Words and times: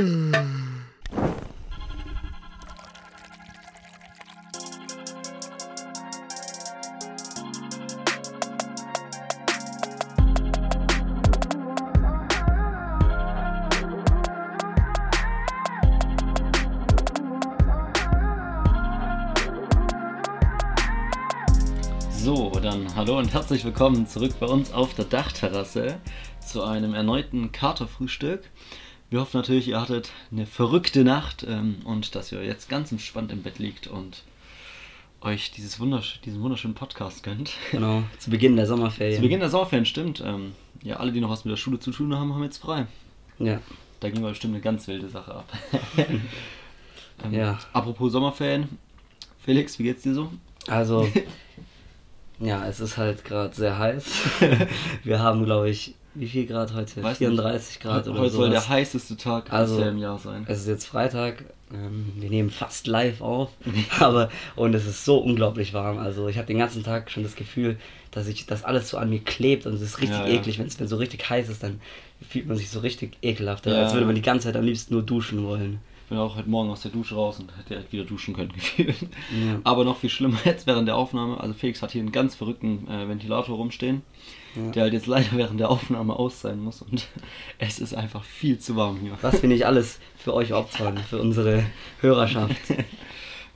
So, 0.00 0.06
dann 22.62 22.94
hallo 22.96 23.18
und 23.18 23.34
herzlich 23.34 23.66
willkommen 23.66 24.06
zurück 24.06 24.32
bei 24.40 24.46
uns 24.46 24.72
auf 24.72 24.94
der 24.94 25.04
Dachterrasse 25.04 25.98
zu 26.40 26.62
einem 26.62 26.94
erneuten 26.94 27.52
Katerfrühstück. 27.52 28.48
Wir 29.10 29.20
hoffen 29.20 29.38
natürlich, 29.38 29.66
ihr 29.66 29.80
hattet 29.80 30.12
eine 30.30 30.46
verrückte 30.46 31.02
Nacht 31.02 31.44
ähm, 31.48 31.78
und 31.82 32.14
dass 32.14 32.30
ihr 32.30 32.44
jetzt 32.44 32.68
ganz 32.68 32.92
entspannt 32.92 33.32
im 33.32 33.42
Bett 33.42 33.58
liegt 33.58 33.88
und 33.88 34.22
euch 35.20 35.50
dieses 35.50 35.80
wundersch 35.80 36.20
diesen 36.24 36.40
wunderschönen 36.40 36.74
Podcast 36.74 37.24
gönnt. 37.24 37.50
Genau, 37.72 38.04
zu 38.20 38.30
Beginn 38.30 38.54
der 38.54 38.66
Sommerferien. 38.66 39.16
Zu 39.16 39.22
Beginn 39.22 39.40
der 39.40 39.50
Sommerferien, 39.50 39.84
stimmt. 39.84 40.22
Ähm, 40.24 40.52
ja, 40.82 40.98
alle, 40.98 41.10
die 41.10 41.20
noch 41.20 41.28
was 41.28 41.44
mit 41.44 41.50
der 41.50 41.56
Schule 41.56 41.80
zu 41.80 41.90
tun 41.90 42.14
haben, 42.14 42.32
haben 42.32 42.44
jetzt 42.44 42.58
frei. 42.58 42.86
Ja. 43.40 43.60
Da 43.98 44.10
ging 44.10 44.22
mal 44.22 44.28
bestimmt 44.30 44.54
eine 44.54 44.62
ganz 44.62 44.86
wilde 44.86 45.08
Sache 45.08 45.34
ab. 45.34 45.52
ähm, 45.98 46.22
Ja. 47.32 47.58
Apropos 47.72 48.12
Sommerferien, 48.12 48.78
Felix, 49.44 49.76
wie 49.80 49.82
geht's 49.82 50.02
dir 50.02 50.14
so? 50.14 50.30
Also, 50.68 51.08
ja, 52.38 52.64
es 52.68 52.78
ist 52.78 52.96
halt 52.96 53.24
gerade 53.24 53.56
sehr 53.56 53.76
heiß. 53.76 54.04
Wir 55.02 55.18
haben, 55.18 55.44
glaube 55.44 55.68
ich, 55.68 55.96
wie 56.14 56.28
viel 56.28 56.46
Grad 56.46 56.74
heute? 56.74 57.02
Weiß 57.02 57.18
34 57.18 57.80
Grad 57.80 58.08
oder 58.08 58.20
Heute 58.20 58.30
so. 58.32 58.38
soll 58.40 58.50
der 58.50 58.68
heißeste 58.68 59.16
Tag 59.16 59.52
Also, 59.52 59.80
im 59.82 59.98
Jahr 59.98 60.18
sein. 60.18 60.44
Es 60.48 60.60
ist 60.60 60.66
jetzt 60.68 60.86
Freitag. 60.86 61.44
Ähm, 61.72 62.12
wir 62.16 62.30
nehmen 62.30 62.50
fast 62.50 62.86
live 62.88 63.20
auf. 63.20 63.50
Aber, 64.00 64.28
und 64.56 64.74
es 64.74 64.86
ist 64.86 65.04
so 65.04 65.18
unglaublich 65.18 65.72
warm. 65.72 65.98
Also, 65.98 66.28
ich 66.28 66.36
habe 66.36 66.46
den 66.48 66.58
ganzen 66.58 66.82
Tag 66.82 67.10
schon 67.10 67.22
das 67.22 67.36
Gefühl, 67.36 67.76
dass 68.10 68.26
ich 68.26 68.46
das 68.46 68.64
alles 68.64 68.88
so 68.90 68.96
an 68.98 69.08
mir 69.08 69.20
klebt 69.20 69.66
und 69.66 69.74
es 69.74 69.80
ist 69.82 70.00
richtig 70.00 70.18
Ja, 70.18 70.26
ja. 70.26 70.34
eklig. 70.34 70.58
Wenn 70.58 70.66
es 70.66 70.76
so 70.76 70.96
richtig 70.96 71.28
heiß 71.30 71.48
ist, 71.48 71.62
dann 71.62 71.80
fühlt 72.28 72.46
man 72.46 72.56
sich 72.56 72.70
so 72.70 72.80
richtig 72.80 73.16
ekelhaft. 73.22 73.66
Ja. 73.66 73.74
Als 73.84 73.92
würde 73.94 74.06
man 74.06 74.16
die 74.16 74.22
ganze 74.22 74.48
Zeit 74.48 74.56
am 74.56 74.64
liebsten 74.64 74.94
nur 74.94 75.02
duschen 75.04 75.44
wollen. 75.44 75.78
Ich 76.04 76.08
bin 76.10 76.18
auch 76.18 76.34
heute 76.34 76.50
Morgen 76.50 76.70
aus 76.70 76.82
der 76.82 76.90
Dusche 76.90 77.14
raus 77.14 77.38
und 77.38 77.56
hätte 77.56 77.68
direkt 77.68 77.92
wieder 77.92 78.02
duschen 78.04 78.34
können 78.34 78.52
gefühlt. 78.52 78.96
Ja. 79.00 79.60
Aber 79.62 79.84
noch 79.84 79.96
viel 79.98 80.10
schlimmer 80.10 80.38
jetzt 80.44 80.66
während 80.66 80.88
der 80.88 80.96
Aufnahme. 80.96 81.38
Also 81.38 81.54
Felix 81.54 81.82
hat 81.82 81.92
hier 81.92 82.00
einen 82.02 82.10
ganz 82.10 82.34
verrückten 82.34 82.88
äh, 82.88 83.06
Ventilator 83.08 83.54
rumstehen, 83.56 84.02
Ja. 84.56 84.70
der 84.72 84.82
halt 84.84 84.92
jetzt 84.92 85.06
leider 85.06 85.28
während 85.32 85.60
der 85.60 85.70
Aufnahme 85.70 86.14
aus 86.14 86.40
sein 86.40 86.60
muss 86.60 86.82
und 86.82 87.06
es 87.58 87.78
ist 87.78 87.94
einfach 87.94 88.24
viel 88.24 88.58
zu 88.58 88.76
warm 88.76 88.98
hier. 89.00 89.16
Was 89.20 89.42
wir 89.42 89.48
nicht 89.48 89.66
alles 89.66 90.00
für 90.16 90.34
euch 90.34 90.52
opfern, 90.52 90.98
für 90.98 91.18
unsere 91.18 91.64
Hörerschaft. 92.00 92.56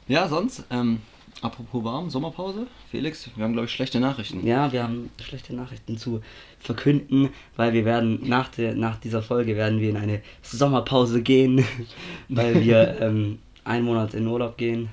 Ja, 0.06 0.28
sonst, 0.28 0.64
ähm, 0.70 1.00
apropos 1.40 1.82
warm, 1.82 2.10
Sommerpause. 2.10 2.66
Felix, 2.90 3.30
wir 3.34 3.42
haben 3.42 3.54
glaube 3.54 3.64
ich 3.64 3.72
schlechte 3.72 4.00
Nachrichten. 4.00 4.46
Ja, 4.46 4.70
wir 4.70 4.82
haben 4.82 5.08
schlechte 5.18 5.54
Nachrichten 5.54 5.96
zu 5.96 6.20
verkünden, 6.58 7.30
weil 7.56 7.72
wir 7.72 7.86
werden 7.86 8.20
nach, 8.28 8.48
der, 8.48 8.74
nach 8.74 8.98
dieser 8.98 9.22
Folge 9.22 9.56
werden 9.56 9.80
wir 9.80 9.88
in 9.88 9.96
eine 9.96 10.20
Sommerpause 10.42 11.22
gehen, 11.22 11.64
weil 12.28 12.62
wir 12.62 13.00
ähm, 13.00 13.38
einen 13.64 13.86
Monat 13.86 14.12
in 14.12 14.26
Urlaub 14.26 14.58
gehen. 14.58 14.90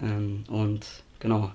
Ähm, 0.00 0.44
und 0.48 0.86
genau. 1.20 1.50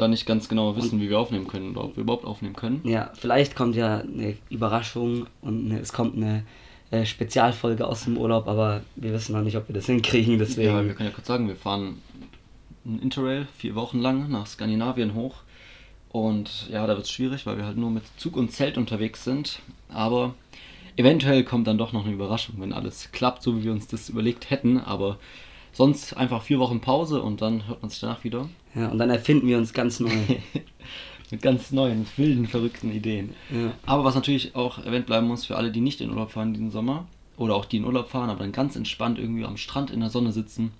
Da 0.00 0.08
nicht 0.08 0.24
ganz 0.24 0.48
genau 0.48 0.76
wissen, 0.76 0.98
wie 0.98 1.10
wir 1.10 1.20
aufnehmen 1.20 1.46
können 1.46 1.72
oder 1.72 1.84
ob 1.84 1.96
wir 1.96 2.04
überhaupt 2.04 2.24
aufnehmen 2.24 2.56
können. 2.56 2.80
Ja, 2.84 3.12
vielleicht 3.12 3.54
kommt 3.54 3.76
ja 3.76 3.98
eine 3.98 4.34
Überraschung 4.48 5.26
und 5.42 5.66
eine, 5.66 5.80
es 5.80 5.92
kommt 5.92 6.16
eine 6.16 6.44
äh, 6.90 7.04
Spezialfolge 7.04 7.86
aus 7.86 8.04
dem 8.04 8.16
Urlaub, 8.16 8.48
aber 8.48 8.80
wir 8.96 9.12
wissen 9.12 9.34
noch 9.34 9.42
nicht, 9.42 9.58
ob 9.58 9.68
wir 9.68 9.74
das 9.74 9.84
hinkriegen, 9.92 10.38
deswegen. 10.38 10.70
Ja, 10.70 10.82
wir 10.82 10.94
können 10.94 11.10
ja 11.10 11.14
kurz 11.14 11.26
sagen, 11.26 11.48
wir 11.48 11.56
fahren 11.56 12.00
ein 12.86 12.98
Interrail 13.00 13.46
vier 13.58 13.74
Wochen 13.74 13.98
lang 13.98 14.30
nach 14.30 14.46
Skandinavien 14.46 15.12
hoch. 15.14 15.34
Und 16.08 16.70
ja, 16.70 16.86
da 16.86 16.94
wird 16.94 17.04
es 17.04 17.10
schwierig, 17.10 17.44
weil 17.44 17.58
wir 17.58 17.66
halt 17.66 17.76
nur 17.76 17.90
mit 17.90 18.04
Zug 18.16 18.38
und 18.38 18.52
Zelt 18.52 18.78
unterwegs 18.78 19.22
sind. 19.22 19.60
Aber 19.90 20.34
eventuell 20.96 21.44
kommt 21.44 21.66
dann 21.66 21.76
doch 21.76 21.92
noch 21.92 22.06
eine 22.06 22.14
Überraschung, 22.14 22.54
wenn 22.58 22.72
alles 22.72 23.12
klappt, 23.12 23.42
so 23.42 23.58
wie 23.58 23.64
wir 23.64 23.72
uns 23.72 23.86
das 23.86 24.08
überlegt 24.08 24.48
hätten. 24.48 24.78
Aber 24.78 25.18
sonst 25.72 26.16
einfach 26.16 26.42
vier 26.42 26.58
Wochen 26.58 26.80
Pause 26.80 27.20
und 27.20 27.42
dann 27.42 27.68
hört 27.68 27.82
man 27.82 27.90
sich 27.90 28.00
danach 28.00 28.24
wieder. 28.24 28.48
Ja, 28.74 28.88
und 28.88 28.98
dann 28.98 29.10
erfinden 29.10 29.46
wir 29.48 29.58
uns 29.58 29.72
ganz 29.72 30.00
neu. 30.00 30.10
mit 31.30 31.42
ganz 31.42 31.70
neuen, 31.70 32.06
wilden, 32.16 32.46
verrückten 32.48 32.90
Ideen. 32.92 33.34
ja. 33.50 33.72
Aber 33.86 34.02
was 34.04 34.16
natürlich 34.16 34.56
auch 34.56 34.84
erwähnt 34.84 35.06
bleiben 35.06 35.28
muss 35.28 35.44
für 35.46 35.56
alle, 35.56 35.70
die 35.70 35.80
nicht 35.80 36.00
in 36.00 36.10
Urlaub 36.10 36.32
fahren 36.32 36.52
diesen 36.54 36.70
Sommer 36.72 37.06
oder 37.36 37.54
auch 37.54 37.64
die 37.66 37.76
in 37.76 37.84
Urlaub 37.84 38.08
fahren, 38.10 38.30
aber 38.30 38.40
dann 38.40 38.50
ganz 38.52 38.74
entspannt 38.74 39.18
irgendwie 39.18 39.44
am 39.44 39.56
Strand 39.56 39.90
in 39.92 40.00
der 40.00 40.10
Sonne 40.10 40.32
sitzen, 40.32 40.72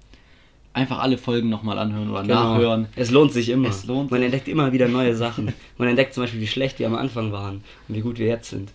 einfach 0.72 0.98
alle 0.98 1.18
Folgen 1.18 1.48
nochmal 1.50 1.78
anhören 1.78 2.10
oder 2.10 2.22
Genau. 2.22 2.34
nachhören. 2.54 2.86
Es 2.96 3.10
lohnt 3.12 3.32
sich 3.32 3.48
immer. 3.48 3.68
Es 3.68 3.86
lohnt 3.86 4.10
Man 4.10 4.20
sich. 4.20 4.24
entdeckt 4.26 4.48
immer 4.48 4.72
wieder 4.72 4.88
neue 4.88 5.14
Sachen. 5.14 5.52
Man 5.78 5.88
entdeckt 5.88 6.14
zum 6.14 6.24
Beispiel, 6.24 6.40
wie 6.40 6.46
schlecht 6.48 6.78
wir 6.80 6.86
am 6.88 6.96
Anfang 6.96 7.30
waren 7.32 7.62
und 7.88 7.94
wie 7.94 8.00
gut 8.00 8.18
wir 8.18 8.26
jetzt 8.26 8.50
sind. 8.50 8.72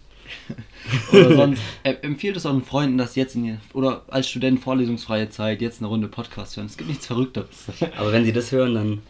Oder 1.11 1.35
sonst 1.35 1.61
äh, 1.83 1.95
empfiehlt 2.01 2.37
es 2.37 2.45
euren 2.45 2.63
Freunden, 2.63 2.97
dass 2.97 3.15
jetzt 3.15 3.35
in 3.35 3.45
ihr, 3.45 3.57
oder 3.73 4.03
als 4.07 4.29
Student 4.29 4.59
vorlesungsfreie 4.59 5.29
Zeit 5.29 5.61
jetzt 5.61 5.79
eine 5.79 5.87
Runde 5.87 6.07
Podcast 6.07 6.57
hören. 6.57 6.67
Es 6.67 6.77
gibt 6.77 6.89
nichts 6.89 7.07
Verrückteres. 7.07 7.65
Aber 7.97 8.11
wenn 8.11 8.23
sie 8.23 8.33
das 8.33 8.51
hören, 8.51 8.75
dann 8.75 9.01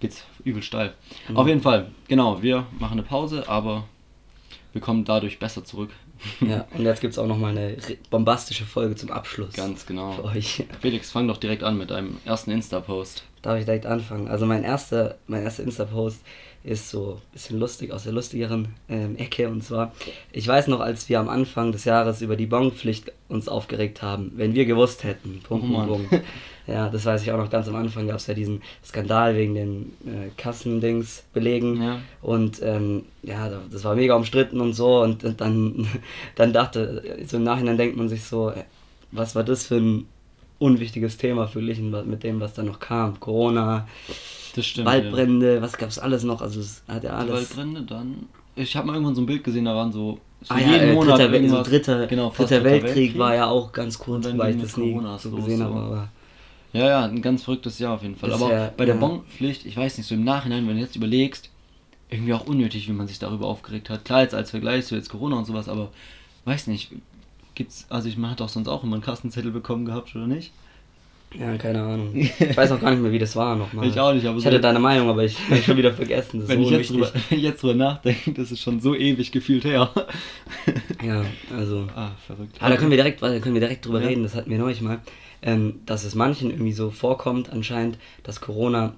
Geht's 0.00 0.24
übel 0.44 0.62
steil. 0.62 0.94
Mhm. 1.28 1.36
Auf 1.36 1.48
jeden 1.48 1.60
Fall, 1.60 1.90
genau, 2.06 2.40
wir 2.40 2.66
machen 2.78 2.92
eine 2.92 3.02
Pause, 3.02 3.48
aber 3.48 3.84
wir 4.72 4.80
kommen 4.80 5.04
dadurch 5.04 5.38
besser 5.38 5.64
zurück. 5.64 5.90
ja. 6.40 6.66
Und 6.72 6.84
jetzt 6.84 7.00
gibt 7.00 7.12
es 7.12 7.18
auch 7.18 7.26
nochmal 7.26 7.56
eine 7.56 7.76
bombastische 8.10 8.64
Folge 8.64 8.94
zum 8.94 9.10
Abschluss. 9.10 9.54
Ganz 9.54 9.86
genau. 9.86 10.12
Für 10.12 10.24
euch. 10.24 10.64
Felix, 10.80 11.10
fang 11.10 11.26
doch 11.26 11.36
direkt 11.36 11.62
an 11.64 11.78
mit 11.78 11.90
deinem 11.90 12.18
ersten 12.24 12.50
Insta-Post. 12.52 13.24
Darf 13.42 13.58
ich 13.58 13.64
direkt 13.64 13.86
anfangen? 13.86 14.28
Also 14.28 14.46
mein 14.46 14.62
erster, 14.62 15.16
mein 15.26 15.42
erster 15.42 15.64
Insta-Post 15.64 16.22
ist 16.64 16.90
so 16.90 17.14
ein 17.14 17.32
bisschen 17.32 17.58
lustig, 17.58 17.92
aus 17.92 18.02
der 18.04 18.12
lustigeren 18.12 18.68
ähm, 18.88 19.16
Ecke. 19.16 19.48
Und 19.48 19.62
zwar, 19.64 19.92
ich 20.32 20.46
weiß 20.46 20.66
noch, 20.68 20.80
als 20.80 21.08
wir 21.08 21.20
am 21.20 21.28
Anfang 21.28 21.72
des 21.72 21.84
Jahres 21.84 22.20
über 22.20 22.36
die 22.36 22.46
Bonpflicht 22.46 23.12
uns 23.28 23.48
aufgeregt 23.48 24.02
haben, 24.02 24.32
wenn 24.36 24.54
wir 24.54 24.66
gewusst 24.66 25.04
hätten. 25.04 25.40
Punkt, 25.42 25.66
Oh. 25.70 25.84
Punkt, 25.86 26.10
Punkt. 26.10 26.24
Ja, 26.66 26.90
das 26.90 27.06
weiß 27.06 27.22
ich 27.22 27.32
auch 27.32 27.38
noch 27.38 27.48
ganz 27.48 27.66
am 27.68 27.76
Anfang, 27.76 28.06
gab 28.08 28.16
es 28.16 28.26
ja 28.26 28.34
diesen 28.34 28.60
Skandal 28.84 29.34
wegen 29.36 29.54
den 29.54 29.92
äh, 30.06 30.28
Kassendings 30.36 31.22
belegen. 31.32 31.82
Ja. 31.82 32.00
Und 32.20 32.60
ähm, 32.62 33.04
ja, 33.22 33.48
da- 33.48 33.62
das 33.70 33.84
war 33.84 33.94
mega 33.94 34.14
umstritten 34.16 34.60
und 34.60 34.74
so. 34.74 35.00
Und, 35.00 35.24
und 35.24 35.40
dann, 35.40 35.86
dann 36.34 36.52
dachte, 36.52 37.02
so 37.26 37.38
im 37.38 37.44
Nachhinein 37.44 37.78
denkt 37.78 37.96
man 37.96 38.10
sich 38.10 38.24
so, 38.24 38.50
äh, 38.50 38.64
was 39.12 39.34
war 39.34 39.44
das 39.44 39.66
für 39.66 39.76
ein 39.76 40.06
unwichtiges 40.58 41.16
Thema 41.16 41.46
verglichen 41.46 41.90
wa- 41.92 42.02
mit 42.02 42.22
dem, 42.22 42.40
was 42.40 42.52
da 42.52 42.62
noch 42.62 42.80
kam. 42.80 43.18
Corona, 43.18 43.88
Das 44.54 44.66
stimmt. 44.66 44.86
Waldbrände, 44.86 45.60
was 45.62 45.76
gab's 45.76 45.98
alles 45.98 46.22
noch? 46.24 46.40
Also 46.42 46.60
es 46.60 46.82
hat 46.88 47.04
ja 47.04 47.10
Ja. 47.10 47.24
Die 47.24 47.30
alles. 47.30 47.34
Waldbrände, 47.56 47.82
dann. 47.82 48.26
Ich 48.56 48.76
habe 48.76 48.86
mal 48.86 48.94
irgendwann 48.94 49.14
so 49.14 49.20
ein 49.22 49.26
Bild 49.26 49.44
gesehen, 49.44 49.64
da 49.66 49.74
waren 49.74 49.92
so. 49.92 50.18
so 50.42 50.54
Ah 50.54 50.58
ja, 50.58 50.76
äh, 50.76 50.94
dritter, 50.94 51.16
Wel- 51.16 51.30
so 51.30 51.34
irgendwas- 51.34 51.68
dritter, 51.68 52.06
genau, 52.06 52.30
fast 52.30 52.50
dritter 52.50 52.64
Weltkrieg, 52.64 53.16
war 53.18 53.34
ja 53.34 53.46
auch 53.46 53.72
ganz 53.72 53.96
Und 53.96 54.04
kurz, 54.04 54.24
dann 54.26 54.38
weil 54.38 54.54
ich 54.56 54.60
das 54.62 54.76
nie 54.76 54.98
so 55.18 55.30
gesehen 55.30 55.62
habe. 55.62 55.74
Aber 55.74 56.08
Ja, 56.72 56.86
ja, 56.86 57.04
ein 57.06 57.22
ganz 57.22 57.44
verrücktes 57.44 57.78
Jahr 57.78 57.94
auf 57.94 58.02
jeden 58.02 58.16
Fall. 58.16 58.30
Das 58.30 58.40
Aber 58.42 58.50
wär- 58.50 58.74
bei 58.76 58.84
der 58.84 58.94
ja. 58.96 59.00
Bonpflicht, 59.00 59.64
ich 59.64 59.76
weiß 59.76 59.96
nicht, 59.98 60.06
so 60.06 60.14
im 60.14 60.24
Nachhinein, 60.24 60.66
wenn 60.68 60.74
du 60.76 60.82
jetzt 60.82 60.96
überlegst, 60.96 61.48
irgendwie 62.10 62.34
auch 62.34 62.46
unnötig, 62.46 62.88
wie 62.88 62.92
man 62.92 63.06
sich 63.06 63.18
darüber 63.18 63.46
aufgeregt 63.46 63.90
hat. 63.90 64.04
Klar, 64.04 64.22
jetzt 64.22 64.34
als 64.34 64.50
Vergleich 64.50 64.86
so 64.86 64.94
jetzt 64.96 65.08
Corona 65.08 65.36
und 65.36 65.44
sowas, 65.46 65.68
aber 65.68 65.90
weiß 66.44 66.66
nicht, 66.66 66.90
gibt's, 67.54 67.86
also 67.90 68.08
ich, 68.08 68.16
man 68.18 68.30
hat 68.30 68.40
doch 68.40 68.48
sonst 68.48 68.68
auch 68.68 68.82
immer 68.84 68.94
einen 68.96 69.02
Kassenzettel 69.02 69.50
bekommen 69.50 69.84
gehabt, 69.84 70.14
oder 70.16 70.26
nicht? 70.26 70.52
Ja, 71.38 71.56
keine 71.58 71.82
Ahnung. 71.82 72.14
Ich 72.14 72.56
weiß 72.56 72.72
auch 72.72 72.80
gar 72.80 72.90
nicht 72.90 73.02
mehr, 73.02 73.12
wie 73.12 73.18
das 73.18 73.34
war 73.36 73.56
nochmal. 73.56 73.86
Ich 73.86 73.98
auch 73.98 74.12
nicht, 74.12 74.26
aber 74.26 74.36
Ich 74.38 74.44
so- 74.44 74.48
hatte 74.50 74.60
deine 74.60 74.78
Meinung, 74.78 75.08
aber 75.08 75.24
ich 75.24 75.36
habe 75.50 75.60
schon 75.62 75.76
wieder 75.76 75.92
vergessen. 75.92 76.42
Wenn 76.46 76.60
so 76.64 76.70
ich, 76.70 76.76
jetzt 76.76 76.90
drüber, 76.90 77.10
wenn 77.28 77.38
ich 77.38 77.44
jetzt 77.44 77.62
drüber 77.62 77.74
nachdenke, 77.74 78.32
das 78.32 78.50
ist 78.52 78.60
schon 78.60 78.80
so 78.80 78.94
ewig 78.94 79.30
gefühlt 79.32 79.64
her. 79.64 79.90
Ja, 81.04 81.24
also. 81.56 81.86
ah, 81.94 82.10
verrückt. 82.26 82.56
Ah, 82.60 82.68
da 82.70 82.76
können 82.76 82.90
wir 82.90 82.96
direkt, 82.96 83.22
da 83.22 83.38
können 83.38 83.54
wir 83.54 83.60
direkt 83.60 83.86
drüber 83.86 84.00
Ja. 84.00 84.08
reden, 84.08 84.22
das 84.24 84.34
hatten 84.34 84.50
wir 84.50 84.58
neulich 84.58 84.80
mal, 84.80 84.98
ähm, 85.42 85.80
dass 85.86 86.04
es 86.04 86.14
manchen 86.14 86.50
irgendwie 86.50 86.72
so 86.72 86.90
vorkommt 86.90 87.50
anscheinend, 87.52 87.98
dass 88.24 88.40
Corona, 88.40 88.94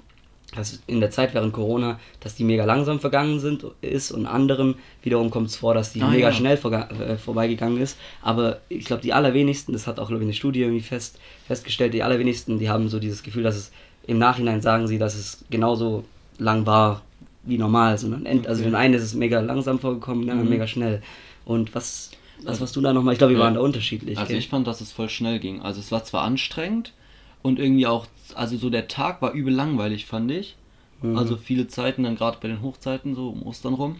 dass 0.56 0.80
in 0.86 1.00
der 1.00 1.10
Zeit 1.10 1.32
während 1.34 1.52
Corona, 1.52 2.00
dass 2.20 2.34
die 2.34 2.44
mega 2.44 2.64
langsam 2.64 2.98
vergangen 2.98 3.38
sind 3.38 3.64
ist 3.82 4.10
und 4.10 4.26
anderen 4.26 4.74
wiederum 5.02 5.30
kommt 5.30 5.48
es 5.48 5.56
vor, 5.56 5.74
dass 5.74 5.92
die 5.92 6.02
Ah, 6.02 6.08
mega 6.08 6.28
ja. 6.28 6.32
schnell 6.34 6.56
äh, 6.58 7.16
vorbeigegangen 7.16 7.80
ist. 7.80 7.96
Aber 8.20 8.60
ich 8.68 8.84
glaube, 8.84 9.02
die 9.02 9.12
allerwenigsten, 9.12 9.72
das 9.72 9.86
hat 9.86 10.00
auch 10.00 10.08
glaube 10.08 10.22
ich 10.24 10.26
eine 10.26 10.34
Studie 10.34 10.62
irgendwie 10.62 10.82
fest, 10.82 11.18
festgestellt, 11.46 11.94
die 11.94 12.02
allerwenigsten, 12.02 12.58
die 12.58 12.68
haben 12.68 12.88
so 12.88 12.98
dieses 12.98 13.22
Gefühl, 13.22 13.44
dass 13.44 13.56
es 13.56 13.70
im 14.06 14.18
Nachhinein 14.18 14.60
sagen 14.60 14.88
sie, 14.88 14.98
dass 14.98 15.14
es 15.14 15.44
genauso 15.50 16.04
lang 16.38 16.66
war 16.66 17.02
wie 17.44 17.56
normal, 17.58 17.96
sondern 17.96 18.26
end, 18.26 18.46
also 18.48 18.60
Okay. 18.62 18.70
den 18.70 18.74
einen 18.74 18.94
ist 18.94 19.02
es 19.02 19.14
mega 19.14 19.40
langsam 19.40 19.78
vorgekommen, 19.78 20.22
den 20.22 20.30
anderen 20.30 20.48
Mhm. 20.48 20.54
mega 20.54 20.66
schnell. 20.66 21.00
Und 21.44 21.74
was, 21.74 22.10
was 22.42 22.60
warst 22.60 22.74
du 22.76 22.80
da 22.80 22.92
nochmal? 22.92 23.12
Ich 23.14 23.18
glaube, 23.18 23.34
wir 23.34 23.40
waren 23.40 23.54
da 23.54 23.60
unterschiedlich. 23.60 24.18
Also 24.18 24.28
gell? 24.30 24.38
ich 24.38 24.48
fand, 24.48 24.66
dass 24.66 24.80
es 24.80 24.90
voll 24.92 25.08
schnell 25.08 25.38
ging. 25.38 25.62
Also 25.62 25.80
es 25.80 25.92
war 25.92 26.02
zwar 26.04 26.22
anstrengend 26.22 26.92
und 27.42 27.58
irgendwie 27.58 27.86
auch, 27.86 28.06
also 28.34 28.56
so 28.56 28.70
der 28.70 28.88
Tag 28.88 29.22
war 29.22 29.32
übel 29.32 29.52
langweilig, 29.52 30.06
fand 30.06 30.30
ich. 30.30 30.56
Mhm. 31.02 31.16
Also 31.16 31.36
viele 31.36 31.68
Zeiten, 31.68 32.02
dann 32.02 32.16
gerade 32.16 32.38
bei 32.40 32.48
den 32.48 32.62
Hochzeiten, 32.62 33.14
so 33.14 33.30
um 33.30 33.42
Ostern 33.42 33.74
rum. 33.74 33.96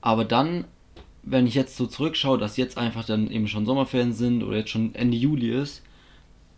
Aber 0.00 0.24
dann, 0.24 0.64
wenn 1.22 1.46
ich 1.46 1.54
jetzt 1.54 1.76
so 1.76 1.86
zurückschaue, 1.86 2.38
dass 2.38 2.56
jetzt 2.56 2.78
einfach 2.78 3.04
dann 3.04 3.30
eben 3.30 3.48
schon 3.48 3.66
Sommerferien 3.66 4.12
sind 4.12 4.42
oder 4.42 4.56
jetzt 4.56 4.70
schon 4.70 4.94
Ende 4.94 5.16
Juli 5.16 5.50
ist, 5.50 5.82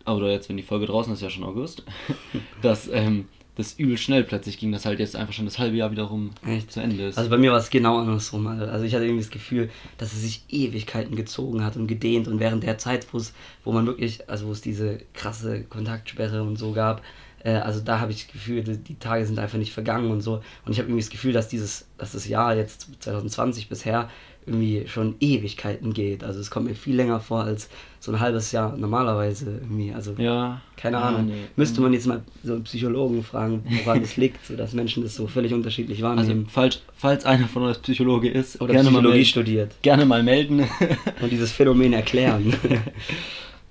oder 0.06 0.31
jetzt, 0.31 0.49
wenn 0.49 0.56
die 0.56 0.62
Folge 0.62 0.87
draußen 0.87 1.12
ist, 1.12 1.23
ja 1.23 1.31
schon 1.31 1.44
August, 1.44 1.84
dass 2.62 2.88
ähm, 2.88 3.26
das 3.54 3.75
übel 3.75 3.99
schnell 3.99 4.25
plötzlich 4.25 4.58
ging, 4.58 4.72
dass 4.72 4.87
halt 4.87 4.99
jetzt 4.99 5.14
einfach 5.14 5.34
schon 5.34 5.44
das 5.44 5.58
halbe 5.58 5.76
Jahr 5.76 5.90
wiederum 5.90 6.31
Echt? 6.46 6.72
zu 6.72 6.81
Ende 6.81 7.08
ist. 7.08 7.19
Also 7.19 7.28
bei 7.28 7.37
mir 7.37 7.52
war 7.52 7.58
es 7.58 7.69
genau 7.69 7.99
andersrum. 7.99 8.46
Alter. 8.46 8.72
Also 8.72 8.87
ich 8.87 8.94
hatte 8.94 9.04
irgendwie 9.04 9.22
das 9.22 9.31
Gefühl, 9.31 9.70
dass 9.99 10.12
es 10.14 10.22
sich 10.22 10.44
Ewigkeiten 10.49 11.16
gezogen 11.16 11.62
hat 11.62 11.76
und 11.76 11.87
gedehnt 11.87 12.28
und 12.28 12.40
während 12.40 12.62
der 12.62 12.78
Zeit, 12.78 13.06
wo 13.12 13.19
es, 13.19 13.34
wo 13.64 13.72
man 13.72 13.87
wirklich, 13.87 14.28
also 14.31 14.46
wo 14.46 14.52
es 14.52 14.62
diese 14.62 15.00
krasse 15.12 15.64
Kontaktsperre 15.64 16.43
und 16.43 16.56
so 16.56 16.72
gab, 16.72 17.02
äh, 17.44 17.52
also 17.52 17.81
da 17.81 18.00
habe 18.00 18.12
ich 18.12 18.25
das 18.25 18.32
Gefühl, 18.32 18.62
die, 18.62 18.78
die 18.78 18.99
Tage 18.99 19.26
sind 19.26 19.38
einfach 19.38 19.58
nicht 19.58 19.72
vergangen 19.72 20.10
und 20.10 20.20
so. 20.20 20.43
Und 20.64 20.72
ich 20.72 20.78
habe 20.78 20.88
irgendwie 20.88 21.02
das 21.02 21.10
Gefühl, 21.10 21.32
dass 21.32 21.49
dieses, 21.49 21.87
dass 21.99 22.12
das 22.12 22.26
Jahr 22.26 22.56
jetzt 22.56 22.88
2020 23.00 23.69
bisher 23.69 24.08
irgendwie 24.47 24.85
schon 24.87 25.15
Ewigkeiten 25.21 25.93
geht. 25.93 26.25
Also 26.25 26.41
es 26.41 26.50
kommt 26.50 26.67
mir 26.67 26.75
viel 26.75 26.97
länger 26.97 27.21
vor 27.21 27.44
als 27.44 27.69
so 28.00 28.12
ein 28.12 28.19
halbes 28.21 28.50
Jahr 28.53 28.77
normalerweise 28.77 29.61
irgendwie. 29.62 29.93
Also 29.93 30.15
ja. 30.19 30.61
keine 30.77 30.99
Ahnung. 30.99 31.27
nee. 31.27 31.33
Müsste 31.56 31.81
man 31.81 31.93
jetzt 31.93 32.06
mal 32.06 32.23
so 32.43 32.55
einen 32.55 32.65
Psychologen 32.65 33.23
fragen, 33.23 33.65
woran 33.85 34.03
es 34.03 34.17
liegt, 34.17 34.44
so 34.44 34.56
dass 34.56 34.73
Menschen 34.73 35.03
das 35.03 35.15
so 35.15 35.27
völlig 35.27 35.55
unterschiedlich 35.55 36.03
Also, 36.05 36.17
wahrnehmen. 36.17 36.47
falls, 36.50 36.83
falls 36.97 37.25
einer 37.25 37.47
von 37.47 37.62
euch 37.65 37.81
Psychologe 37.83 38.29
ist, 38.31 38.61
Oder 38.61 38.73
gerne, 38.73 38.91
mal 38.91 38.99
Psychologie 38.99 39.17
melden, 39.19 39.29
studiert 39.29 39.83
gerne 39.83 40.06
mal 40.06 40.23
melden. 40.23 40.61
und 41.21 41.31
dieses 41.31 41.53
Phänomen 41.53 41.93
erklären. 41.93 42.53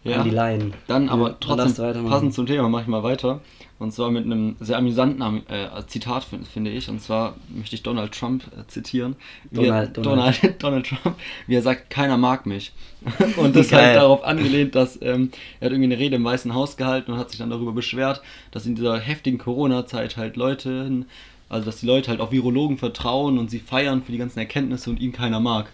Ja. 0.03 0.17
An 0.17 0.23
die 0.23 0.31
Laien. 0.31 0.73
Dann 0.87 1.09
aber 1.09 1.29
Ja, 1.29 1.37
trotzdem 1.39 2.07
passend 2.07 2.33
zum 2.33 2.47
Thema 2.47 2.67
mache 2.69 2.81
ich 2.81 2.87
mal 2.87 3.03
weiter. 3.03 3.39
Und 3.81 3.91
zwar 3.91 4.11
mit 4.11 4.25
einem 4.25 4.55
sehr 4.59 4.77
amüsanten 4.77 5.23
Am- 5.23 5.41
äh, 5.49 5.67
Zitat, 5.87 6.23
fin- 6.23 6.45
finde 6.45 6.69
ich. 6.69 6.87
Und 6.87 7.01
zwar 7.01 7.35
möchte 7.49 7.75
ich 7.75 7.81
Donald 7.81 8.11
Trump 8.11 8.43
äh, 8.55 8.67
zitieren. 8.67 9.15
Wie 9.49 9.65
er, 9.65 9.87
Donald- 9.87 9.97
Donald. 9.97 10.43
Donald, 10.43 10.63
Donald 10.63 10.85
Trump, 10.85 11.15
wie 11.47 11.55
er 11.55 11.61
sagt, 11.63 11.89
keiner 11.89 12.15
mag 12.17 12.45
mich. 12.45 12.73
Und 13.37 13.55
das 13.55 13.69
Geil. 13.69 13.85
halt 13.87 13.95
darauf 13.97 14.23
angelehnt, 14.23 14.75
dass 14.75 15.01
ähm, 15.01 15.31
er 15.59 15.65
hat 15.65 15.71
irgendwie 15.73 15.91
eine 15.91 15.97
Rede 15.97 16.15
im 16.17 16.23
Weißen 16.23 16.53
Haus 16.53 16.77
gehalten 16.77 17.11
und 17.11 17.17
hat 17.17 17.31
sich 17.31 17.39
dann 17.39 17.49
darüber 17.49 17.71
beschwert, 17.71 18.21
dass 18.51 18.67
in 18.67 18.75
dieser 18.75 18.99
heftigen 18.99 19.39
Corona-Zeit 19.39 20.15
halt 20.17 20.35
Leute, 20.37 21.05
also 21.49 21.65
dass 21.65 21.79
die 21.79 21.87
Leute 21.87 22.11
halt 22.11 22.19
auf 22.21 22.31
Virologen 22.31 22.77
vertrauen 22.77 23.39
und 23.39 23.49
sie 23.49 23.57
feiern 23.59 24.03
für 24.03 24.11
die 24.11 24.19
ganzen 24.19 24.37
Erkenntnisse 24.37 24.91
und 24.91 24.99
ihn 24.99 25.11
keiner 25.11 25.39
mag. 25.39 25.71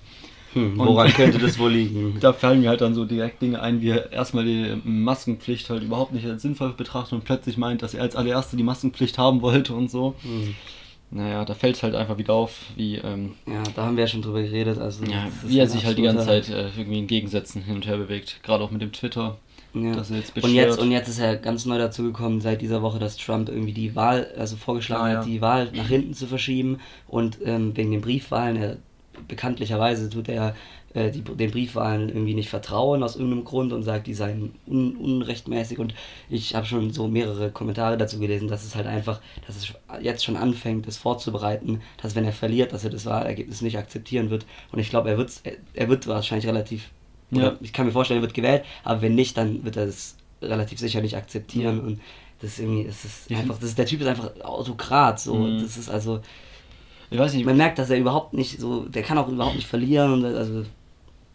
Hm, 0.57 0.77
woran 0.77 1.09
könnte 1.13 1.38
das 1.39 1.57
wohl 1.59 1.71
liegen? 1.71 2.18
Da 2.21 2.33
fallen 2.33 2.62
mir 2.62 2.69
halt 2.69 2.81
dann 2.81 2.94
so 2.95 3.06
direkt 3.06 3.42
Dinge 3.42 3.62
ein, 3.62 3.81
wie 3.81 3.89
er 3.89 4.12
erstmal 4.12 4.45
die 4.45 4.75
Maskenpflicht 4.83 5.69
halt 5.69 5.83
überhaupt 5.83 6.13
nicht 6.13 6.25
als 6.25 6.42
sinnvoll 6.42 6.74
betrachtet 6.74 7.13
und 7.13 7.24
plötzlich 7.25 7.57
meint, 7.57 7.81
dass 7.81 7.94
er 7.94 8.01
als 8.04 8.15
allererste 8.15 8.57
die 8.57 8.63
Maskenpflicht 8.63 9.18
haben 9.18 9.42
wollte 9.42 9.74
und 9.74 9.89
so. 9.92 10.15
Hm. 10.21 10.56
Naja, 11.09 11.45
da 11.45 11.54
fällt 11.54 11.77
es 11.77 11.83
halt 11.83 11.95
einfach 11.95 12.18
wieder 12.18 12.33
auf, 12.33 12.51
wie, 12.75 12.95
ähm, 12.95 13.36
Ja, 13.45 13.63
da 13.75 13.86
haben 13.86 13.95
wir 13.95 14.04
ja 14.04 14.07
schon 14.09 14.21
drüber 14.21 14.42
geredet. 14.42 14.77
Also 14.77 15.06
ja, 15.06 15.27
wie 15.45 15.57
er 15.57 15.68
sich 15.68 15.86
halt 15.86 15.98
die 15.98 16.01
ganze 16.01 16.25
Zeit 16.25 16.50
äh, 16.50 16.68
irgendwie 16.77 17.00
in 17.00 17.07
Gegensätzen 17.07 17.63
hin 17.63 17.75
und 17.75 17.88
her 17.88 17.95
bewegt. 17.98 18.42
Gerade 18.44 18.63
auch 18.63 18.71
mit 18.71 18.81
dem 18.81 18.92
Twitter. 18.92 19.38
Ja. 19.74 19.94
dass 19.94 20.09
er 20.09 20.18
jetzt 20.18 20.36
und 20.44 20.54
jetzt 20.54 20.80
und 20.80 20.92
jetzt 20.92 21.07
ist 21.07 21.19
ja 21.19 21.36
ganz 21.36 21.65
neu 21.65 21.77
dazu 21.77 22.01
gekommen 22.01 22.42
seit 22.42 22.62
dieser 22.62 22.81
Woche, 22.81 22.98
dass 23.00 23.15
Trump 23.18 23.48
irgendwie 23.50 23.74
die 23.74 23.95
Wahl, 23.95 24.27
also 24.38 24.56
vorgeschlagen 24.56 25.04
Ah, 25.04 25.12
ja. 25.12 25.19
hat, 25.19 25.27
die 25.27 25.42
Wahl 25.42 25.69
nach 25.74 25.88
hinten 25.88 26.13
zu 26.15 26.25
verschieben 26.25 26.80
und 27.07 27.38
ähm, 27.44 27.75
wegen 27.77 27.92
den 27.92 28.01
Briefwahlen, 28.01 28.56
er, 28.56 28.77
bekanntlicherweise 29.28 30.10
tut 30.10 30.30
er 30.30 30.56
äh, 30.94 31.12
die, 31.12 31.22
den 31.22 31.52
Briefwahlen 31.52 32.10
irgendwie 32.10 32.34
nicht 32.34 32.50
vertrauen 32.50 33.04
aus 33.04 33.16
irgendeinem 33.16 33.46
Grund 33.46 33.74
und 33.74 33.84
sagt, 33.84 34.08
die 34.08 34.14
seien 34.14 34.54
un, 34.68 34.96
unrechtmäßig 34.96 35.80
und 35.80 35.94
ich 36.30 36.56
habe 36.56 36.66
schon 36.66 36.92
so 36.92 37.08
mehrere 37.08 37.52
Kommentare 37.52 37.98
dazu 37.98 38.19
gelesen, 38.19 38.48
dass 38.48 38.64
es 38.64 38.75
halt 38.75 38.88
einfach, 38.88 39.19
dass 39.46 39.56
es 39.56 39.74
jetzt 40.02 40.24
schon 40.24 40.38
anfängt, 40.38 40.88
es 40.88 40.98
vorzubereiten, 40.98 41.81
dass 42.02 42.16
wenn 42.16 42.25
er 42.25 42.34
verliert, 42.34 42.74
dass 42.74 42.84
er 42.84 42.90
das 42.90 43.06
Wahlergebnis 43.06 43.62
nicht 43.62 43.78
akzeptieren 43.78 44.30
wird 44.30 44.46
und 44.72 44.80
ich 44.80 44.90
glaube, 44.90 45.10
er 45.10 45.18
wird 45.18 45.31
er, 45.44 45.54
er 45.74 45.90
wird 45.90 46.08
wahrscheinlich 46.08 46.48
relativ 46.48 46.90
oder 47.31 47.52
Ja. 47.52 47.58
ich 47.62 47.74
kann 47.74 47.86
mir 47.86 47.92
vorstellen, 47.92 48.19
er 48.19 48.24
wird 48.24 48.34
gewählt, 48.34 48.64
aber 48.84 49.02
wenn 49.02 49.16
nicht, 49.16 49.38
dann 49.38 49.66
wird 49.66 49.75
er 49.75 49.86
es 49.86 50.16
relativ 50.42 50.80
sicher 50.80 51.02
nicht 51.02 51.18
akzeptieren. 51.18 51.80
Und 51.80 52.00
das 52.40 52.52
ist 52.52 52.60
irgendwie, 52.60 52.86
es 52.86 53.04
ist 53.04 53.31
einfach, 53.31 53.56
das 53.60 53.69
ist, 53.69 53.78
der 53.78 53.86
Typ 53.86 54.02
ist 54.02 54.08
einfach 54.08 54.31
Autokrat. 54.42 55.19
So. 55.19 55.36
Mhm. 55.36 55.62
Das 55.62 55.78
ist 55.78 55.90
also, 55.90 56.22
Ich 57.09 57.18
weiß 57.18 57.33
nicht, 57.33 57.45
man 57.45 57.57
merkt, 57.57 57.80
dass 57.80 57.89
er 57.89 57.98
überhaupt 57.98 58.33
nicht 58.33 58.59
so, 58.59 58.86
der 58.86 59.04
kann 59.04 59.18
auch 59.18 59.27
überhaupt 59.30 59.56
nicht 59.56 59.68
verlieren 59.68 60.13
und 60.13 60.25
also 60.25 60.63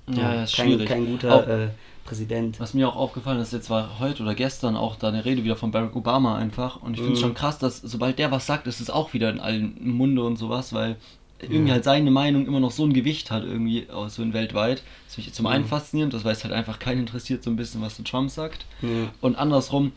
ja, 0.09 0.35
ja, 0.35 0.43
ist 0.45 0.57
kein, 0.57 0.67
schwierig. 0.67 0.89
kein 0.89 1.07
guter 1.07 1.35
Auch- 1.37 1.47
äh, 1.47 1.69
Präsident. 2.05 2.59
Was 2.59 2.75
mir 2.75 2.89
auch 2.89 2.97
aufgefallen 2.97 3.39
ist, 3.41 3.53
jetzt 3.53 3.71
war 3.71 4.01
heute 4.01 4.25
oder 4.25 4.35
gestern 4.35 4.77
auch 4.77 4.97
da 4.97 5.09
eine 5.09 5.25
Rede 5.25 5.45
wieder 5.45 5.55
von 5.55 5.71
Barack 5.71 5.95
Obama 5.95 6.37
einfach. 6.37 6.83
Und 6.83 6.95
ich 6.95 6.99
finde 6.99 7.13
es 7.15 7.21
Mhm. 7.21 7.23
schon 7.27 7.35
krass, 7.35 7.59
dass 7.61 7.81
sobald 7.81 8.19
der 8.19 8.33
was 8.33 8.45
sagt, 8.45 8.67
ist 8.67 8.81
es 8.81 8.91
auch 8.91 9.13
wieder 9.15 9.31
in 9.31 9.39
allen 9.39 9.77
Munde 9.81 10.25
und 10.25 10.37
sowas, 10.37 10.73
weil 10.73 10.97
irgendwie 11.41 11.69
Ja. 11.69 11.75
halt 11.75 11.85
seine 11.85 12.11
Meinung 12.11 12.47
immer 12.47 12.59
noch 12.59 12.73
so 12.73 12.85
ein 12.85 12.93
Gewicht 12.93 13.31
hat, 13.31 13.45
irgendwie 13.45 13.87
so 14.09 14.21
in 14.23 14.33
weltweit. 14.33 14.83
Das 15.07 15.15
finde 15.15 15.29
ich 15.29 15.35
zum 15.35 15.47
einen 15.47 15.65
Mhm. 15.65 15.69
faszinierend, 15.69 16.13
das 16.13 16.25
weiß 16.25 16.43
halt 16.43 16.53
einfach 16.53 16.81
keinen 16.81 17.01
interessiert, 17.01 17.45
so 17.45 17.51
ein 17.51 17.57
bisschen, 17.57 17.81
was 17.83 17.95
der 17.97 18.05
Trump 18.05 18.31
sagt. 18.31 18.67
Ja. 18.83 18.89
Und 19.21 19.37
andersrum, 19.37 19.93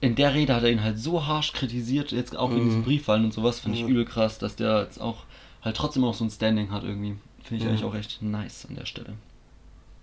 in 0.00 0.14
der 0.14 0.34
Rede 0.34 0.54
hat 0.54 0.62
er 0.62 0.70
ihn 0.70 0.82
halt 0.82 0.98
so 0.98 1.26
harsch 1.26 1.52
kritisiert, 1.52 2.12
jetzt 2.12 2.36
auch 2.36 2.50
wegen 2.50 2.62
Mhm. 2.64 2.68
diesen 2.68 2.82
Briefwahlen 2.84 3.24
und 3.24 3.32
sowas, 3.32 3.58
finde 3.60 3.78
ich 3.78 3.84
übel 3.84 4.04
krass, 4.04 4.38
dass 4.38 4.56
der 4.56 4.82
jetzt 4.82 5.00
auch 5.00 5.24
halt 5.62 5.76
trotzdem 5.76 6.02
noch 6.02 6.14
so 6.14 6.24
ein 6.24 6.30
Standing 6.30 6.70
hat 6.70 6.84
irgendwie. 6.84 7.16
Finde 7.42 7.56
ich 7.56 7.62
Ja. 7.64 7.70
eigentlich 7.70 7.84
auch 7.84 7.94
echt 7.94 8.22
nice 8.22 8.66
an 8.68 8.76
der 8.76 8.86
Stelle. 8.86 9.14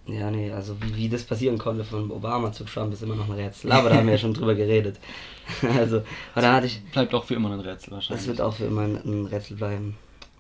Ja, 0.07 0.29
nee, 0.29 0.51
also 0.51 0.75
wie, 0.83 0.95
wie 0.95 1.09
das 1.09 1.23
passieren 1.23 1.57
konnte 1.57 1.83
von 1.83 2.11
Obama 2.11 2.51
zu 2.51 2.63
Trump 2.63 2.93
ist 2.93 3.01
immer 3.01 3.15
noch 3.15 3.25
ein 3.27 3.35
Rätsel. 3.35 3.71
Aber 3.71 3.89
da 3.89 3.95
haben 3.95 4.05
wir 4.05 4.13
ja 4.13 4.19
schon 4.19 4.33
drüber 4.33 4.53
geredet. 4.55 4.99
Also, 5.77 5.97
aber 6.33 6.41
da 6.41 6.53
hatte 6.53 6.67
ich, 6.67 6.81
Bleibt 6.91 7.13
auch 7.13 7.23
für 7.23 7.35
immer 7.35 7.51
ein 7.51 7.59
Rätsel 7.59 7.91
wahrscheinlich. 7.91 8.25
Das 8.25 8.27
wird 8.27 8.41
auch 8.41 8.53
für 8.53 8.65
immer 8.65 8.81
ein, 8.81 8.97
ein 8.97 9.25
Rätsel 9.27 9.57
bleiben. 9.57 9.95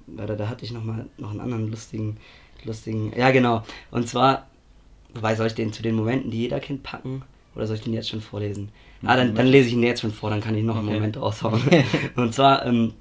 Warte, 0.07 0.35
da 0.37 0.49
hatte 0.49 0.65
ich 0.65 0.71
noch 0.71 0.83
mal 0.83 1.05
noch 1.17 1.31
einen 1.31 1.39
anderen 1.39 1.69
lustigen, 1.71 2.17
lustigen. 2.63 3.11
Ja, 3.17 3.31
genau. 3.31 3.63
Und 3.91 4.07
zwar, 4.07 4.47
wobei 5.15 5.35
soll 5.35 5.47
ich 5.47 5.55
den 5.55 5.73
zu 5.73 5.81
den 5.81 5.95
Momenten, 5.95 6.29
die 6.29 6.39
jeder 6.39 6.59
kennt, 6.59 6.83
packen? 6.83 7.23
Oder 7.55 7.67
soll 7.67 7.77
ich 7.77 7.83
den 7.83 7.93
jetzt 7.93 8.09
schon 8.09 8.21
vorlesen? 8.21 8.69
Ah, 9.05 9.15
dann, 9.15 9.35
dann 9.35 9.47
lese 9.47 9.67
ich 9.69 9.73
ihn 9.73 9.83
jetzt 9.83 10.01
schon 10.01 10.11
vor, 10.11 10.29
dann 10.29 10.41
kann 10.41 10.55
ich 10.55 10.63
noch 10.63 10.77
einen 10.77 10.87
Okay. 10.87 10.95
Moment 10.95 11.17
raushauen. 11.17 11.61
Und 12.15 12.33
zwar 12.33 12.65
ähm, 12.65 12.93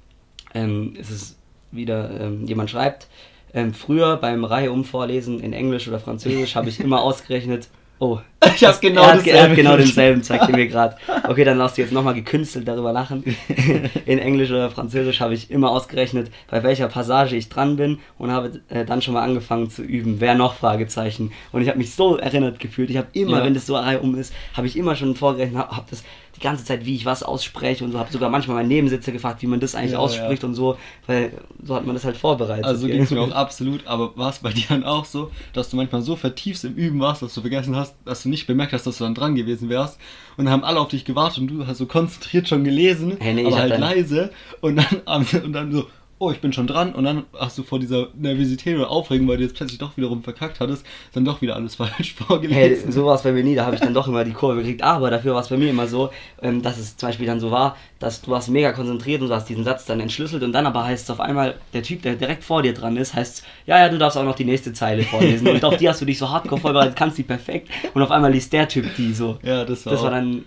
ähm, 0.53 0.95
ist 0.95 1.09
es 1.09 1.37
wieder, 1.71 2.09
ähm, 2.19 2.45
jemand 2.45 2.69
schreibt, 2.69 3.07
ähm, 3.53 3.73
früher 3.73 4.17
beim 4.17 4.43
Reihum 4.45 4.83
vorlesen 4.83 5.39
in 5.39 5.53
Englisch 5.53 5.87
oder 5.87 5.99
Französisch 5.99 6.55
habe 6.55 6.69
ich 6.69 6.79
immer 6.79 7.01
ausgerechnet, 7.03 7.69
oh, 7.99 8.19
Ich 8.55 8.63
hab 8.63 8.81
genau 8.81 9.03
er 9.03 9.13
hat, 9.13 9.27
er 9.27 9.49
hat 9.49 9.55
genau 9.55 9.77
denselben, 9.77 10.23
zeigt 10.23 10.49
mir 10.51 10.67
gerade. 10.67 10.95
Okay, 11.27 11.43
dann 11.43 11.57
lass 11.57 11.73
du 11.73 11.81
jetzt 11.81 11.91
nochmal 11.91 12.13
gekünstelt 12.13 12.67
darüber 12.67 12.91
lachen. 12.93 13.23
In 14.05 14.19
Englisch 14.19 14.51
oder 14.51 14.69
Französisch 14.69 15.21
habe 15.21 15.33
ich 15.33 15.49
immer 15.49 15.71
ausgerechnet, 15.71 16.29
bei 16.49 16.61
welcher 16.61 16.87
Passage 16.87 17.35
ich 17.35 17.49
dran 17.49 17.77
bin 17.77 17.99
und 18.19 18.31
habe 18.31 18.61
äh, 18.69 18.85
dann 18.85 19.01
schon 19.01 19.15
mal 19.15 19.23
angefangen 19.23 19.69
zu 19.69 19.81
üben. 19.81 20.17
Wer 20.19 20.35
noch? 20.35 20.55
Fragezeichen. 20.55 21.31
Und 21.51 21.61
ich 21.61 21.67
habe 21.67 21.77
mich 21.79 21.95
so 21.95 22.17
erinnert 22.17 22.59
gefühlt. 22.59 22.89
Ich 22.89 22.97
habe 22.97 23.07
immer, 23.13 23.39
Ja. 23.39 23.45
wenn 23.45 23.53
das 23.53 23.65
so 23.65 23.75
um 23.77 24.15
ist, 24.15 24.33
habe 24.53 24.67
ich 24.67 24.77
immer 24.77 24.95
schon 24.95 25.15
vorgerechnet, 25.15 25.57
habe 25.57 25.75
hab 25.77 25.89
das 25.89 26.03
die 26.35 26.41
ganze 26.41 26.65
Zeit, 26.65 26.85
wie 26.85 26.95
ich 26.95 27.05
was 27.05 27.23
ausspreche 27.23 27.83
und 27.83 27.91
so, 27.91 27.99
habe 27.99 28.11
sogar 28.11 28.29
manchmal 28.29 28.57
meinen 28.57 28.67
Nebensitzer 28.67 29.11
gefragt, 29.11 29.41
wie 29.41 29.47
man 29.47 29.59
das 29.59 29.73
eigentlich 29.73 29.93
Ja, 29.93 29.99
ausspricht 29.99 30.43
und 30.43 30.53
so, 30.53 30.77
weil 31.07 31.31
so 31.63 31.75
hat 31.75 31.85
man 31.85 31.95
das 31.95 32.03
halt 32.03 32.17
vorbereitet. 32.17 32.65
Also 32.65 32.87
ging 32.87 33.01
es 33.01 33.11
mir 33.11 33.21
auch 33.21 33.31
absolut, 33.35 33.87
aber 33.87 34.15
war 34.17 34.29
es 34.31 34.39
bei 34.39 34.51
dir 34.51 34.65
dann 34.67 34.83
auch 34.83 35.05
so, 35.05 35.31
dass 35.53 35.69
du 35.69 35.77
manchmal 35.77 36.01
so 36.01 36.15
vertiefst 36.15 36.65
im 36.65 36.73
Üben 36.75 36.99
warst, 36.99 37.21
dass 37.21 37.33
du 37.33 37.41
vergessen 37.41 37.75
hast, 37.75 37.95
dass 38.03 38.23
du 38.23 38.29
nicht 38.29 38.34
bemerkt 38.45 38.73
hast, 38.73 38.85
dass 38.85 38.97
du 38.97 39.03
dann 39.05 39.15
dran 39.15 39.35
gewesen 39.35 39.69
wärst. 39.69 39.97
Und 40.37 40.45
dann 40.45 40.53
haben 40.53 40.63
alle 40.65 40.79
auf 40.79 40.89
dich 40.89 41.05
gewartet 41.05 41.39
und 41.39 41.47
du 41.47 41.65
hast 41.65 41.77
so 41.77 41.85
konzentriert 41.85 42.47
schon 42.49 42.63
gelesen, 42.63 43.15
Hey, 43.19 43.33
nee, 43.33 43.45
aber 43.45 43.55
halt 43.57 43.71
dann- 43.71 43.81
leise. 43.81 44.31
Und 44.61 44.75
dann, 44.77 45.01
und 45.43 45.53
dann 45.53 45.71
so, 45.71 45.85
oh, 46.25 46.31
ich 46.31 46.39
bin 46.41 46.53
schon 46.53 46.67
dran 46.67 46.93
und 46.93 47.03
dann 47.03 47.23
hast 47.37 47.57
du 47.57 47.63
vor 47.63 47.79
dieser 47.79 48.07
Nervosität 48.15 48.75
oder 48.75 48.89
Aufregung, 48.89 49.27
weil 49.27 49.37
du 49.37 49.43
jetzt 49.43 49.55
plötzlich 49.55 49.77
doch 49.79 49.95
wiederum 49.97 50.23
verkackt 50.23 50.59
hattest, 50.59 50.85
dann 51.13 51.23
doch 51.25 51.41
wieder 51.41 51.55
alles 51.55 51.75
falsch 51.75 52.15
Hey, 52.17 52.25
vorgelesen. 52.27 52.91
so 52.91 53.05
war 53.05 53.15
es 53.15 53.21
bei 53.23 53.31
mir 53.31 53.43
nie, 53.43 53.55
da 53.55 53.65
habe 53.65 53.75
ich 53.75 53.81
dann 53.81 53.93
doch 53.93 54.07
immer 54.07 54.23
die 54.23 54.31
Kurve 54.33 54.57
gekriegt. 54.61 54.81
Aber 54.83 55.09
dafür 55.09 55.33
war 55.33 55.41
es 55.41 55.49
bei 55.49 55.57
mir 55.57 55.69
immer 55.69 55.87
so, 55.87 56.09
ähm, 56.41 56.61
dass 56.61 56.77
es 56.77 56.97
zum 56.97 57.09
Beispiel 57.09 57.27
dann 57.27 57.39
so 57.39 57.51
war, 57.51 57.77
dass 57.99 58.21
du 58.21 58.31
warst 58.31 58.49
mega 58.49 58.71
konzentriert 58.73 59.21
und 59.21 59.29
du 59.29 59.35
hast 59.35 59.47
diesen 59.49 59.63
Satz 59.63 59.85
dann 59.85 59.99
entschlüsselt 59.99 60.43
und 60.43 60.51
dann 60.51 60.65
aber 60.65 60.83
heißt 60.85 61.05
es 61.05 61.09
auf 61.09 61.19
einmal, 61.19 61.55
der 61.73 61.83
Typ, 61.83 62.01
der 62.01 62.15
direkt 62.15 62.43
vor 62.43 62.61
dir 62.61 62.73
dran 62.73 62.97
ist, 62.97 63.13
heißt 63.13 63.43
ja, 63.65 63.79
ja, 63.79 63.89
du 63.89 63.97
darfst 63.97 64.17
auch 64.17 64.23
noch 64.25 64.35
die 64.35 64.45
nächste 64.45 64.73
Zeile 64.73 65.03
vorlesen. 65.03 65.47
und 65.47 65.63
auf 65.63 65.77
die 65.77 65.87
hast 65.89 66.01
du 66.01 66.05
dich 66.05 66.17
so 66.17 66.29
hardcore 66.29 66.59
vorbereitet, 66.61 66.95
kannst 66.95 67.17
die 67.17 67.23
perfekt. 67.23 67.69
Und 67.93 68.01
auf 68.01 68.11
einmal 68.11 68.31
liest 68.31 68.51
der 68.53 68.67
Typ 68.67 68.85
die 68.97 69.13
so. 69.13 69.37
ja, 69.43 69.63
das 69.65 69.85
war, 69.85 69.93
Das 69.93 70.01
war 70.03 70.11
dann. 70.11 70.43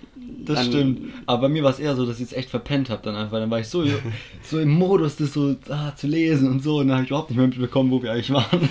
Das 0.55 0.67
stimmt. 0.67 1.13
Aber 1.27 1.43
bei 1.43 1.49
mir 1.49 1.63
war 1.63 1.71
es 1.71 1.79
eher 1.79 1.95
so, 1.95 2.07
dass 2.07 2.19
ich 2.19 2.27
es 2.27 2.33
echt 2.33 2.51
verpennt 2.51 2.91
habe 2.91 3.03
dann 3.03 3.15
einfach. 3.15 3.39
Dann 3.39 3.51
war 3.51 3.61
ich 3.61 3.69
so, 3.69 3.85
so 4.43 4.59
im 4.59 4.71
Modus, 4.71 5.17
das 5.17 5.33
so 5.33 5.57
ah, 5.69 5.95
zu 5.95 6.07
lesen 6.07 6.51
und 6.51 6.63
so. 6.63 6.79
Und 6.79 6.89
dann 6.89 6.97
habe 6.97 7.05
ich 7.05 7.11
überhaupt 7.11 7.31
nicht 7.31 7.39
mehr 7.39 7.47
mitbekommen, 7.47 7.91
wo 7.91 8.03
wir 8.03 8.13
eigentlich 8.13 8.33
waren. 8.33 8.69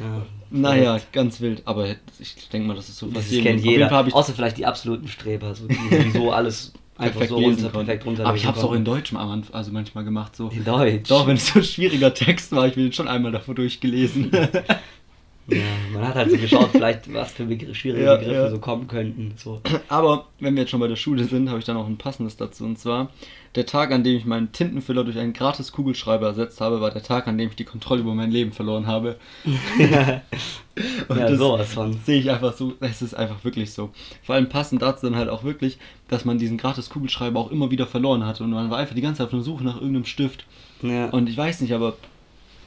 Ja, 0.00 0.26
naja, 0.50 1.00
ganz 1.12 1.40
wild. 1.40 1.62
Aber 1.64 1.88
ich 2.18 2.48
denke 2.52 2.68
mal, 2.68 2.74
das 2.74 2.88
ist 2.88 2.98
so 2.98 3.06
Das 3.06 3.30
jedem. 3.30 3.44
kennt 3.44 3.60
Auf 3.60 3.64
jeden 3.64 3.82
jeder. 3.82 4.14
Außer 4.16 4.32
vielleicht 4.32 4.58
die 4.58 4.66
absoluten 4.66 5.08
Streber, 5.08 5.54
so, 5.54 5.66
die 5.66 5.74
sowieso 5.90 6.32
alles 6.32 6.72
einfach 6.96 7.20
perfekt 7.20 7.30
so 7.30 7.36
runter, 7.36 7.68
perfekt 7.68 8.06
runter. 8.06 8.26
Aber 8.26 8.36
ich 8.36 8.46
habe 8.46 8.58
es 8.58 8.64
auch 8.64 8.72
in 8.72 8.84
Deutsch 8.84 9.14
Anfang, 9.14 9.54
also 9.54 9.72
manchmal 9.72 10.04
gemacht. 10.04 10.36
So. 10.36 10.48
in 10.48 10.64
Deutsch. 10.64 11.08
Doch, 11.08 11.26
wenn 11.26 11.36
es 11.36 11.48
so 11.48 11.60
ein 11.60 11.64
schwieriger 11.64 12.12
Text 12.12 12.52
war, 12.52 12.66
ich 12.66 12.74
bin 12.74 12.84
jetzt 12.84 12.96
schon 12.96 13.08
einmal 13.08 13.32
davor 13.32 13.54
durchgelesen. 13.54 14.30
Ja, 15.48 15.62
man 15.92 16.06
hat 16.06 16.14
halt 16.14 16.30
so 16.30 16.36
geschaut, 16.36 16.68
vielleicht 16.72 17.12
was 17.12 17.32
für 17.32 17.44
Begr 17.44 17.74
schwierige 17.74 18.04
Ja, 18.04 18.16
Begriffe 18.16 18.34
ja. 18.34 18.50
so 18.50 18.58
kommen 18.58 18.86
könnten. 18.86 19.34
So. 19.36 19.60
Aber 19.88 20.26
wenn 20.38 20.54
wir 20.54 20.62
jetzt 20.62 20.70
schon 20.70 20.80
bei 20.80 20.88
der 20.88 20.96
Schule 20.96 21.24
sind, 21.24 21.48
habe 21.48 21.58
ich 21.58 21.64
dann 21.64 21.76
auch 21.76 21.86
ein 21.86 21.98
passendes 21.98 22.36
dazu. 22.36 22.64
Und 22.64 22.78
zwar, 22.78 23.10
der 23.56 23.66
Tag, 23.66 23.90
an 23.90 24.04
dem 24.04 24.16
ich 24.16 24.24
meinen 24.24 24.52
Tintenfüller 24.52 25.04
durch 25.04 25.18
einen 25.18 25.32
gratis 25.32 25.72
Kugelschreiber 25.72 26.28
ersetzt 26.28 26.60
habe, 26.60 26.80
war 26.80 26.90
der 26.90 27.02
Tag, 27.02 27.26
an 27.26 27.38
dem 27.38 27.48
ich 27.48 27.56
die 27.56 27.64
Kontrolle 27.64 28.02
über 28.02 28.14
mein 28.14 28.30
Leben 28.30 28.52
verloren 28.52 28.86
habe. 28.86 29.16
Und 29.44 31.18
ja, 31.18 31.28
das 31.28 31.38
sowas 31.38 31.74
von. 31.74 31.92
sehe 32.04 32.20
ich 32.20 32.30
einfach 32.30 32.54
so, 32.54 32.74
es 32.80 33.02
ist 33.02 33.14
einfach 33.14 33.44
wirklich 33.44 33.72
so. 33.72 33.90
Vor 34.22 34.36
allem 34.36 34.48
passend 34.48 34.80
dazu 34.80 35.06
dann 35.06 35.16
halt 35.16 35.28
auch 35.28 35.44
wirklich, 35.44 35.78
dass 36.08 36.24
man 36.24 36.38
diesen 36.38 36.56
gratis 36.56 36.88
Kugelschreiber 36.88 37.38
auch 37.40 37.50
immer 37.50 37.70
wieder 37.70 37.86
verloren 37.86 38.24
hatte. 38.24 38.44
Und 38.44 38.50
man 38.50 38.70
war 38.70 38.78
einfach 38.78 38.94
die 38.94 39.02
ganze 39.02 39.18
Zeit 39.18 39.26
auf 39.26 39.32
der 39.32 39.40
Suche 39.40 39.64
nach 39.64 39.74
irgendeinem 39.74 40.06
Stift. 40.06 40.46
Ja. 40.82 41.10
Und 41.10 41.28
ich 41.28 41.36
weiß 41.36 41.60
nicht, 41.60 41.74
aber 41.74 41.96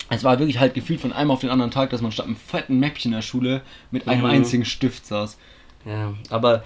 es 0.09 0.24
war 0.24 0.38
wirklich 0.39 0.59
halt 0.59 0.74
gefühlt 0.74 1.01
von 1.01 1.13
einem 1.13 1.31
auf 1.31 1.41
den 1.41 1.50
anderen 1.50 1.71
Tag, 1.71 1.89
dass 1.89 2.01
man 2.01 2.12
statt 2.12 2.25
einem 2.27 2.35
fetten 2.35 2.79
Mäppchen 2.79 3.12
in 3.12 3.15
der 3.17 3.21
Schule 3.24 3.62
mit 3.91 4.07
einem 4.07 4.21
Mhm. 4.21 4.29
einzigen 4.29 4.65
Stift 4.65 5.05
saß. 5.05 5.38
Ja, 5.85 6.13
aber 6.29 6.63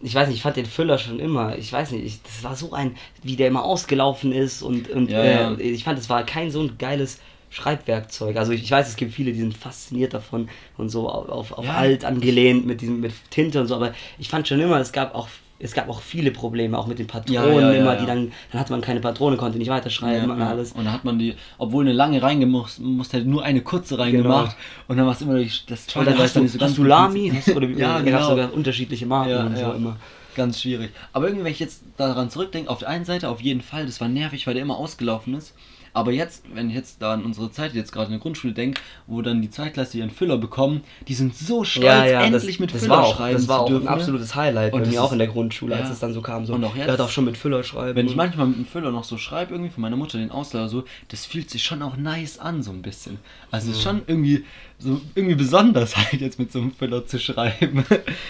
ich 0.00 0.14
weiß 0.14 0.28
nicht, 0.28 0.36
ich 0.36 0.42
fand 0.42 0.56
den 0.56 0.66
Füller 0.66 0.98
schon 0.98 1.18
immer, 1.18 1.56
ich 1.56 1.72
weiß 1.72 1.92
nicht, 1.92 2.04
ich, 2.04 2.22
das 2.22 2.42
war 2.44 2.56
so 2.56 2.72
ein, 2.72 2.96
wie 3.22 3.36
der 3.36 3.48
immer 3.48 3.64
ausgelaufen 3.64 4.32
ist 4.32 4.62
und, 4.62 4.90
und 4.90 5.10
Ja, 5.10 5.18
äh, 5.22 5.32
ja. 5.52 5.58
ich 5.58 5.84
fand, 5.84 5.98
es 5.98 6.10
war 6.10 6.24
kein 6.24 6.50
so 6.50 6.60
ein 6.60 6.76
geiles 6.78 7.20
Schreibwerkzeug. 7.50 8.36
Also 8.36 8.52
ich, 8.52 8.62
ich 8.64 8.70
weiß, 8.70 8.88
es 8.88 8.96
gibt 8.96 9.14
viele, 9.14 9.32
die 9.32 9.38
sind 9.40 9.56
fasziniert 9.56 10.12
davon 10.12 10.48
und 10.76 10.88
so 10.90 11.08
auf, 11.08 11.52
auf, 11.52 11.64
Ja. 11.64 11.74
alt 11.74 12.04
angelehnt 12.04 12.66
mit 12.66 12.80
diesem 12.80 13.00
mit 13.00 13.14
Tinte 13.30 13.60
und 13.60 13.66
so, 13.68 13.76
aber 13.76 13.94
ich 14.18 14.28
fand 14.28 14.46
schon 14.48 14.60
immer, 14.60 14.78
es 14.78 14.92
gab 14.92 15.14
auch 15.14 15.28
es 15.60 15.72
gab 15.72 15.88
auch 15.88 16.00
viele 16.02 16.30
Probleme, 16.30 16.76
auch 16.76 16.86
mit 16.86 16.98
den 16.98 17.06
Patronen 17.06 17.34
Ja, 17.44 17.72
ja, 17.72 17.72
immer, 17.72 17.94
ja. 17.94 18.00
die 18.00 18.06
dann, 18.06 18.32
dann 18.50 18.60
hatte 18.60 18.72
man 18.72 18.80
keine 18.80 19.00
Patrone, 19.00 19.36
konnte 19.36 19.56
nicht 19.58 19.70
weiterschreiben 19.70 20.30
und 20.30 20.42
alles. 20.42 20.72
Und 20.72 20.84
dann 20.84 20.92
hat 20.92 21.04
man 21.04 21.18
die, 21.18 21.34
obwohl 21.58 21.84
eine 21.84 21.92
lange 21.92 22.20
reingemusst, 22.22 22.80
musste 22.80 23.18
halt 23.18 23.26
nur 23.26 23.42
eine 23.44 23.60
kurze 23.62 23.98
reingemacht. 23.98 24.56
Genau. 24.56 24.84
Und 24.88 24.96
dann 24.96 25.06
war 25.06 25.12
es 25.14 25.22
immer 25.22 25.38
die- 25.38 25.50
das 25.66 25.86
Und 25.96 26.06
dann 26.06 26.18
hast 26.18 26.36
du, 26.36 26.40
nicht 26.40 26.52
so 26.52 26.58
ganz 26.58 26.70
hast 26.72 26.78
du 26.78 26.82
gut 26.82 26.88
Lami? 26.88 27.30
funktioniert. 27.30 27.46
Hast 27.46 27.56
oder 27.56 27.68
ja, 27.78 28.00
genau. 28.00 28.28
sogar 28.30 28.52
unterschiedliche 28.52 29.06
Marken 29.06 29.46
und 29.46 29.56
so 29.56 29.72
immer. 29.72 29.96
Ganz 30.36 30.60
schwierig. 30.60 30.90
Aber 31.12 31.26
irgendwie, 31.26 31.44
wenn 31.44 31.52
ich 31.52 31.60
jetzt 31.60 31.82
daran 31.96 32.28
zurückdenke, 32.28 32.68
auf 32.68 32.80
der 32.80 32.88
einen 32.88 33.04
Seite 33.04 33.28
auf 33.28 33.40
jeden 33.40 33.60
Fall, 33.60 33.86
das 33.86 34.00
war 34.00 34.08
nervig, 34.08 34.46
weil 34.48 34.54
der 34.54 34.62
immer 34.64 34.76
ausgelaufen 34.76 35.34
ist. 35.34 35.54
Aber 35.94 36.10
jetzt, 36.12 36.44
wenn 36.52 36.68
ich 36.68 36.74
jetzt 36.74 37.00
da 37.00 37.14
an 37.14 37.24
unsere 37.24 37.50
Zeit 37.52 37.72
jetzt 37.72 37.92
gerade 37.92 38.06
in 38.06 38.12
der 38.12 38.20
Grundschule 38.20 38.52
denke, 38.52 38.80
wo 39.06 39.22
dann 39.22 39.40
die 39.40 39.48
Zweitklasse 39.48 39.96
ihren 39.98 40.10
Füller 40.10 40.36
bekommen, 40.36 40.82
die 41.08 41.14
sind 41.14 41.36
so 41.36 41.64
stolz, 41.64 41.86
endlich 42.10 42.32
das, 42.56 42.58
mit 42.58 42.74
das 42.74 42.82
Füller 42.82 42.96
war 42.96 43.04
auch, 43.04 43.16
schreiben 43.16 43.36
Das 43.36 43.48
war 43.48 43.58
zu 43.58 43.62
auch 43.64 43.68
dürfen. 43.68 43.88
ein 43.88 43.94
ne? 43.94 44.00
absolutes 44.00 44.34
Highlight 44.34 44.72
Und 44.72 44.82
bei 44.82 44.88
mir 44.90 45.02
auch 45.02 45.12
in 45.12 45.18
der 45.18 45.28
Grundschule, 45.28 45.76
als 45.76 45.86
ja. 45.86 45.92
es 45.92 46.00
dann 46.00 46.12
so 46.12 46.20
kam. 46.20 46.44
So, 46.46 46.54
Und 46.54 46.64
auch 46.64 46.74
jetzt- 46.76 46.90
hat 46.90 47.00
auch 47.00 47.10
schon 47.10 47.24
mit 47.24 47.36
Füller 47.38 47.62
schreiben. 47.62 47.96
Wenn 47.96 48.06
ich 48.06 48.16
manchmal 48.16 48.48
mit 48.48 48.56
dem 48.58 48.66
Füller 48.66 48.90
noch 48.90 49.04
so 49.04 49.16
schreibe, 49.16 49.54
irgendwie 49.54 49.70
von 49.70 49.82
meiner 49.82 49.96
Mutter 49.96 50.18
den 50.18 50.30
Ausleiher 50.32 50.68
so, 50.68 50.84
das 51.08 51.24
fühlt 51.26 51.48
sich 51.48 51.62
schon 51.62 51.80
auch 51.80 51.96
nice 51.96 52.38
an, 52.40 52.62
so 52.62 52.72
ein 52.72 52.82
bisschen. 52.82 53.18
Also 53.52 53.70
es 53.70 53.76
ist 53.76 53.82
schon 53.84 54.02
irgendwie 54.08 54.44
so 54.80 55.00
irgendwie 55.14 55.36
besonders 55.36 55.96
halt 55.96 56.20
jetzt 56.20 56.40
mit 56.40 56.50
so 56.50 56.58
einem 56.60 56.72
Füller 56.72 57.06
zu 57.06 57.20
schreiben. 57.20 57.84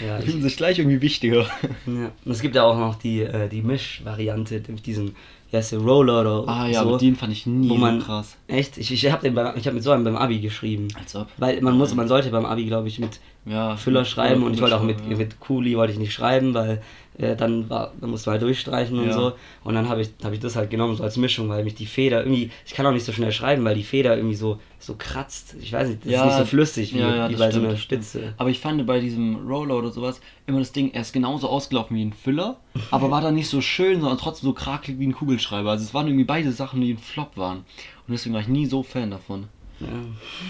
Ja, 0.07 0.19
Die 0.19 0.27
fühlen 0.31 0.43
sich 0.43 0.59
gleich 0.59 0.79
irgendwie 0.79 1.01
wichtiger. 1.01 1.47
Ja. 1.87 2.11
Und 2.25 2.31
es 2.31 2.43
gibt 2.43 2.55
ja 2.57 2.63
auch 2.65 2.77
noch 2.79 2.97
die, 2.97 3.23
äh, 3.23 3.49
die 3.49 3.63
Misch-Variante, 3.63 4.63
mit 4.69 4.85
diesem, 4.87 5.15
wie 5.55 5.59
heißt 5.59 5.71
der, 5.71 5.79
Roller 5.79 6.21
oder 6.23 6.49
Ah 6.49 6.67
ja, 6.67 6.83
so. 6.83 6.89
aber 6.89 6.99
den 6.99 7.15
fand 7.15 7.33
ich 7.33 7.47
nie 7.47 7.69
wo 7.69 7.77
man, 7.77 8.01
so 8.01 8.07
krass. 8.07 8.37
Echt? 8.49 8.77
Ich, 8.77 8.91
ich 8.93 9.11
habe 9.13 9.31
hab 9.55 9.73
mit 9.73 9.83
so 9.85 9.93
einem 9.93 10.03
beim 10.03 10.17
Abi 10.17 10.41
geschrieben. 10.41 10.89
Als 10.99 11.15
ob. 11.15 11.29
Weil 11.39 11.61
man 11.63 11.79
muss, 11.79 11.95
man 11.95 12.09
sollte 12.09 12.31
beim 12.31 12.45
Abi, 12.45 12.65
glaube 12.65 12.89
ich, 12.89 12.99
mit 12.99 13.21
Ja, 13.47 13.77
Füller 13.77 14.05
schreiben 14.05 14.43
und 14.43 14.55
ich 14.55 14.61
wollte 14.61 14.77
auch 14.77 14.83
mit, 14.83 14.99
ja. 15.09 15.17
mit 15.17 15.39
Kuli 15.39 15.77
wollte 15.77 15.93
ich 15.93 15.99
nicht 16.01 16.13
schreiben, 16.13 16.55
weil 16.55 16.83
äh, 17.19 17.37
dann 17.37 17.69
war, 17.71 17.93
dann 18.01 18.11
musste 18.11 18.29
man 18.31 18.35
halt 18.35 18.43
durchstreichen 18.43 18.99
und 18.99 19.07
Ja. 19.07 19.13
so. 19.13 19.33
Und 19.63 19.75
dann 19.75 19.89
habe 19.89 20.03
ich, 20.03 20.11
hab 20.23 20.33
ich 20.33 20.41
das 20.41 20.57
halt 20.57 20.71
genommen, 20.71 20.97
so 20.97 21.03
als 21.05 21.17
Mischung, 21.17 21.49
weil 21.49 21.65
mich 21.65 21.75
die 21.75 21.87
Feder 21.87 22.21
irgendwie, 22.25 22.51
ich 22.67 22.75
kann 22.75 22.85
auch 22.87 22.93
nicht 22.93 23.05
so 23.05 23.13
schnell 23.13 23.33
schreiben, 23.33 23.65
weil 23.65 23.75
die 23.77 23.83
Feder 23.85 24.17
irgendwie 24.17 24.35
so, 24.35 24.59
so 24.79 24.95
kratzt. 24.99 25.55
Ich 25.61 25.73
weiß 25.73 25.89
nicht, 25.89 26.05
das 26.05 26.13
ist 26.13 26.25
nicht 26.25 26.37
so 26.37 26.45
flüssig 26.45 26.93
wie, 26.95 26.99
ja, 26.99 27.15
ja, 27.17 27.29
wie 27.31 27.37
bei 27.37 27.47
so 27.47 27.51
stimmt, 27.51 27.65
einer 27.65 27.73
das 27.75 27.81
stimmt. 27.83 28.05
Spitze. 28.05 28.35
Aber 28.37 28.51
ich 28.51 28.59
fand 28.59 28.85
bei 28.87 29.01
diesem 29.01 29.47
Roller 29.47 29.77
oder 29.77 29.91
sowas 29.91 30.21
immer 30.47 30.59
das 30.59 30.73
Ding, 30.73 30.91
er 30.93 31.03
ist 31.03 31.13
genauso 31.13 31.49
ausgelaufen 31.49 31.97
wie 31.97 32.05
ein 32.05 32.13
Füller, 32.13 32.59
aber 32.91 33.11
war 33.11 33.21
dann 33.21 33.35
nicht 33.35 33.49
so 33.49 33.61
schön, 33.61 34.01
sondern 34.01 34.19
trotzdem 34.19 34.49
so 34.49 34.53
krakelig 34.53 34.99
wie 34.99 35.07
ein 35.07 35.15
Kugelschreiber. 35.15 35.71
Also 35.71 35.85
es 35.85 35.95
waren 35.95 36.07
irgendwie 36.07 36.25
beide 36.25 36.53
Sachen, 36.53 36.81
die 36.81 36.93
ein 36.95 36.99
Flop 36.99 37.37
waren. 37.37 37.59
Und 38.07 38.13
deswegen 38.13 38.35
war 38.35 38.43
ich 38.43 38.49
nie 38.49 38.67
so 38.67 38.83
Fan 38.83 39.11
davon. 39.11 39.49
Ja. 39.81 39.87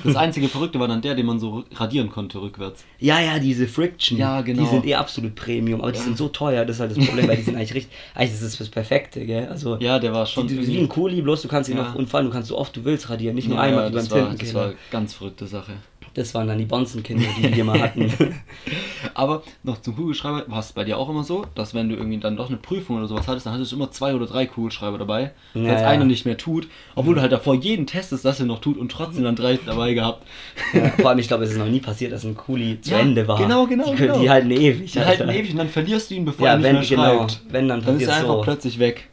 Das 0.04 0.16
einzige 0.16 0.49
Verrückte 0.49 0.78
war 0.78 0.87
dann 0.88 1.00
der, 1.00 1.14
den 1.14 1.26
man 1.26 1.38
so 1.40 1.64
radieren 1.75 2.11
konnte 2.11 2.40
rückwärts. 2.40 2.85
Ja, 3.00 3.21
ja, 3.21 3.38
diese 3.38 3.66
Friction. 3.66 4.19
Ja, 4.19 4.43
genau. 4.43 4.62
Die 4.62 4.69
sind 4.69 4.87
eh 4.87 4.95
absolut 4.95 5.35
Premium, 5.35 5.81
aber 5.81 5.93
die 5.93 5.99
Ja. 5.99 6.04
sind 6.04 6.16
so 6.19 6.28
teuer, 6.28 6.64
das 6.64 6.76
ist 6.76 6.81
halt 6.81 6.97
das 6.97 7.04
Problem, 7.07 7.26
weil 7.28 7.37
die 7.37 7.43
sind 7.43 7.57
eigentlich 7.57 7.75
richtig. 7.75 7.97
Eigentlich 8.14 8.33
ist 8.35 8.43
das 8.43 8.59
das 8.59 8.69
Perfekte, 8.69 9.25
gell? 9.25 9.49
Also, 9.49 9.76
Ja, 9.81 9.99
der 9.99 10.12
war 10.12 10.26
schon. 10.26 10.47
die, 10.47 10.57
die, 10.59 10.66
wie 10.69 10.78
ein 10.78 10.88
Kuli, 10.88 11.23
bloß 11.23 11.43
du 11.43 11.49
kannst 11.49 11.71
ihn 11.71 11.76
Ja. 11.76 11.95
noch, 11.95 12.14
allem 12.14 12.26
du 12.26 12.33
kannst 12.33 12.49
so 12.49 12.59
oft 12.59 12.76
du 12.76 12.85
willst 12.85 13.09
radieren, 13.11 13.35
nicht 13.35 13.49
nur 13.49 13.61
einmal 13.61 13.85
wie 13.88 13.95
beim 13.95 13.95
das, 13.95 14.11
war, 14.11 14.19
das 14.19 14.28
war 14.28 14.37
Tintenkiller. 14.69 14.75
ganz 14.90 15.14
verrückte 15.14 15.47
Sache. 15.47 15.73
Das 16.14 16.33
waren 16.35 16.47
dann 16.47 16.59
die 16.59 16.64
Bonzenkinder, 16.64 17.26
die 17.37 17.57
wir 17.57 17.64
mal 17.64 17.81
hatten. 17.81 18.12
Aber 19.14 19.42
noch 19.62 19.80
zum 19.80 19.94
Kugelschreiber, 19.97 20.44
war 20.49 20.59
es 20.59 20.73
bei 20.73 20.85
dir 20.85 20.99
auch 20.99 21.09
immer 21.09 21.23
so, 21.25 21.47
dass 21.54 21.73
wenn 21.73 21.88
du 21.88 21.94
irgendwie 21.94 22.18
dann 22.18 22.37
doch 22.37 22.49
eine 22.49 22.56
Prüfung 22.56 22.97
oder 22.97 23.06
sowas 23.06 23.28
hattest, 23.28 23.47
dann 23.47 23.54
hattest 23.54 23.71
du 23.73 23.76
immer 23.76 23.90
zwei 23.92 24.14
oder 24.14 24.26
drei 24.26 24.47
Kugelschreiber 24.47 24.99
dabei, 24.99 25.33
Ja, 25.54 25.62
weil 25.64 25.75
es 25.76 25.80
ja. 25.83 25.88
einer 25.88 26.04
nicht 26.04 26.26
mehr 26.26 26.37
tut, 26.37 26.66
obwohl 26.97 27.14
du 27.14 27.21
halt 27.21 27.30
davor 27.33 27.54
jeden 27.54 27.87
testest, 27.87 28.25
dass 28.25 28.40
er 28.40 28.47
noch 28.47 28.61
tut 28.61 28.76
und 28.76 28.90
trotzdem 28.90 29.23
dann 29.25 29.37
drei 29.37 29.59
dabei 29.64 29.94
gehabt. 29.94 30.26
ja, 30.73 30.88
vor 30.90 31.11
allem, 31.11 31.18
ich 31.21 31.28
glaube, 31.28 31.44
es 31.44 31.52
ist 31.52 31.59
noch 31.59 31.66
nie 31.68 31.80
passiert, 31.80 32.12
dass 32.12 32.25
ein 32.25 32.37
Kuli 32.37 32.80
zu 32.80 32.90
Ja, 32.90 32.99
Ende 32.99 33.26
war. 33.28 33.38
genau, 33.38 33.66
genau, 33.66 33.90
Die, 33.92 33.97
genau. 33.97 34.21
die 34.21 34.28
halten 34.30 34.50
ewig. 34.50 34.92
Die 34.92 35.00
halten 35.00 35.28
ewig 35.28 35.50
und 35.52 35.59
dann 35.59 35.68
verlierst 35.68 36.11
du 36.11 36.14
ihn, 36.16 36.25
bevor 36.25 36.47
Ja, 36.47 36.52
er 36.54 36.56
nicht 36.59 36.64
wenn, 36.66 36.75
mehr 36.76 36.85
genau. 36.85 37.18
schreibt. 37.28 37.40
Wenn, 37.50 37.68
dann 37.68 37.85
Dann 37.85 38.00
ist 38.00 38.09
er 38.09 38.14
einfach 38.16 38.28
so. 38.37 38.40
plötzlich 38.42 38.78
weg. 38.78 39.09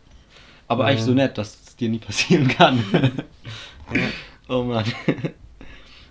Aber 0.68 0.84
Ja. 0.84 0.90
eigentlich 0.90 1.04
so 1.06 1.12
nett, 1.12 1.38
dass 1.38 1.60
es 1.68 1.76
dir 1.76 1.90
nie 1.90 2.00
passieren 2.00 2.48
kann. 2.48 2.84
oh 4.50 4.64
Mann. 4.64 4.86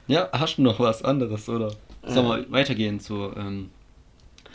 Ja, 0.07 0.29
hast 0.33 0.57
du 0.59 0.63
noch 0.63 0.79
was 0.81 1.03
anderes, 1.05 1.49
oder? 1.49 1.73
Sollen 2.05 2.27
wir 2.29 2.51
weitergehen 2.53 2.99
zu. 2.99 3.31
Ähm, 3.37 3.71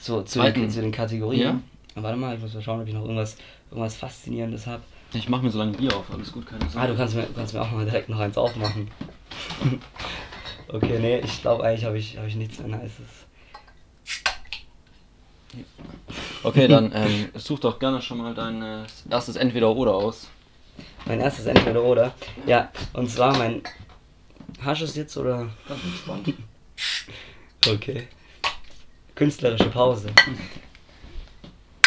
Zu, 0.05 0.21
zu, 0.21 0.39
den, 0.51 0.69
zu 0.69 0.81
den 0.81 0.91
Kategorien. 0.91 1.63
Ja. 1.95 2.03
Warte 2.03 2.15
mal, 2.15 2.35
ich 2.35 2.39
muss 2.39 2.53
mal 2.53 2.61
schauen, 2.61 2.79
ob 2.79 2.87
ich 2.87 2.93
noch 2.93 3.01
irgendwas, 3.01 3.37
irgendwas 3.71 3.95
Faszinierendes 3.95 4.67
habe. 4.67 4.83
ich 5.13 5.29
mach 5.29 5.41
mir 5.41 5.49
so 5.49 5.57
lange 5.57 5.71
Bier 5.75 5.97
auf, 5.97 6.05
alles 6.13 6.31
gut, 6.31 6.45
keine 6.45 6.63
Ah, 6.65 6.69
Sorge. 6.69 6.87
du 6.89 6.95
kannst 6.95 7.15
mir, 7.15 7.27
kannst 7.35 7.55
mir 7.55 7.61
auch 7.63 7.71
mal 7.71 7.85
direkt 7.85 8.09
noch 8.09 8.19
eins 8.19 8.37
aufmachen. 8.37 8.91
okay, 10.67 10.99
nee, 10.99 11.17
ich 11.21 11.41
glaube 11.41 11.63
eigentlich 11.63 11.85
habe 11.85 11.97
ich, 11.97 12.19
hab 12.19 12.27
ich 12.27 12.35
nichts 12.35 12.59
mehr 12.59 12.77
Nices. 12.77 13.25
Okay, 16.43 16.67
dann 16.67 16.91
ähm, 16.93 17.29
such 17.33 17.61
doch 17.61 17.79
gerne 17.79 17.99
schon 17.99 18.19
mal 18.19 18.35
dein 18.35 18.61
äh, 18.61 18.83
erstes 19.09 19.37
Entweder-Oder 19.37 19.95
aus. 19.95 20.27
Mein 21.07 21.19
erstes 21.19 21.47
Entweder 21.47 21.81
oder. 21.83 22.13
Ja, 22.45 22.69
und 22.93 23.09
zwar 23.09 23.35
mein. 23.39 23.63
Hast 24.61 24.81
du 24.81 24.85
es 24.85 24.95
jetzt 24.95 25.17
oder? 25.17 25.49
Ganz 25.67 25.83
entspannt. 25.83 26.31
Okay. 27.67 28.07
Künstlerische 29.15 29.69
Pause. 29.69 30.09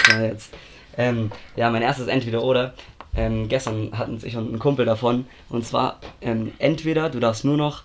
Ja, 0.09 0.23
jetzt. 0.23 0.53
Ähm, 0.97 1.31
ja, 1.57 1.71
mein 1.71 1.83
erstes 1.83 2.09
Entweder 2.09 2.43
oder. 2.43 2.75
Ähm, 3.15 3.49
gestern 3.49 3.97
hatten 3.97 4.19
sich 4.19 4.37
und 4.37 4.53
ein 4.53 4.59
Kumpel 4.59 4.85
davon. 4.87 5.27
Und 5.49 5.67
zwar, 5.67 6.01
ähm, 6.21 6.53
entweder 6.59 7.11
du 7.11 7.21
darfst 7.21 7.45
nur 7.45 7.57
noch 7.57 7.83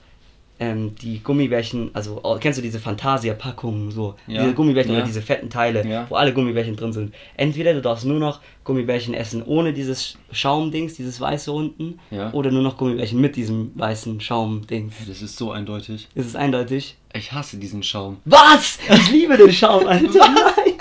ähm, 0.64 0.96
die 1.02 1.20
Gummibärchen, 1.22 1.90
also 1.94 2.22
kennst 2.40 2.58
du 2.60 2.64
diese 2.64 2.80
Fantasia-Packungen, 2.80 3.92
so, 3.92 4.16
Ja, 4.28 4.42
diese 4.44 4.54
Gummibärchen 4.54 4.94
ja. 4.94 5.00
oder 5.00 5.06
diese 5.08 5.22
fetten 5.22 5.50
Teile, 5.50 5.86
Ja. 5.88 6.06
wo 6.10 6.16
alle 6.16 6.34
Gummibärchen 6.34 6.76
drin 6.76 6.94
sind. 6.94 7.14
Entweder 7.36 7.74
du 7.74 7.82
darfst 7.82 8.06
nur 8.06 8.20
noch 8.20 8.40
Gummibärchen 8.64 9.14
essen 9.14 9.44
ohne 9.44 9.74
dieses 9.74 10.18
Schaumdings, 10.32 10.94
dieses 10.96 11.20
weiße 11.20 11.52
unten, 11.52 12.00
oder 12.32 12.52
nur 12.52 12.62
noch 12.62 12.78
Gummibärchen 12.78 13.20
mit 13.20 13.36
diesem 13.36 13.72
weißen 13.76 14.22
Schaumdings. 14.22 14.94
Das 15.08 15.22
ist 15.22 15.38
so 15.38 15.52
eindeutig. 15.52 16.08
Ist 16.16 16.28
es 16.28 16.36
eindeutig? 16.36 16.96
Ich 17.14 17.32
hasse 17.32 17.58
diesen 17.58 17.84
Schaum. 17.84 18.18
Was? 18.26 18.80
Ich 18.90 19.12
liebe 19.12 19.38
den 19.38 19.52
Schaum, 19.52 19.86
Alter. 19.88 20.08
Nein. 20.20 20.74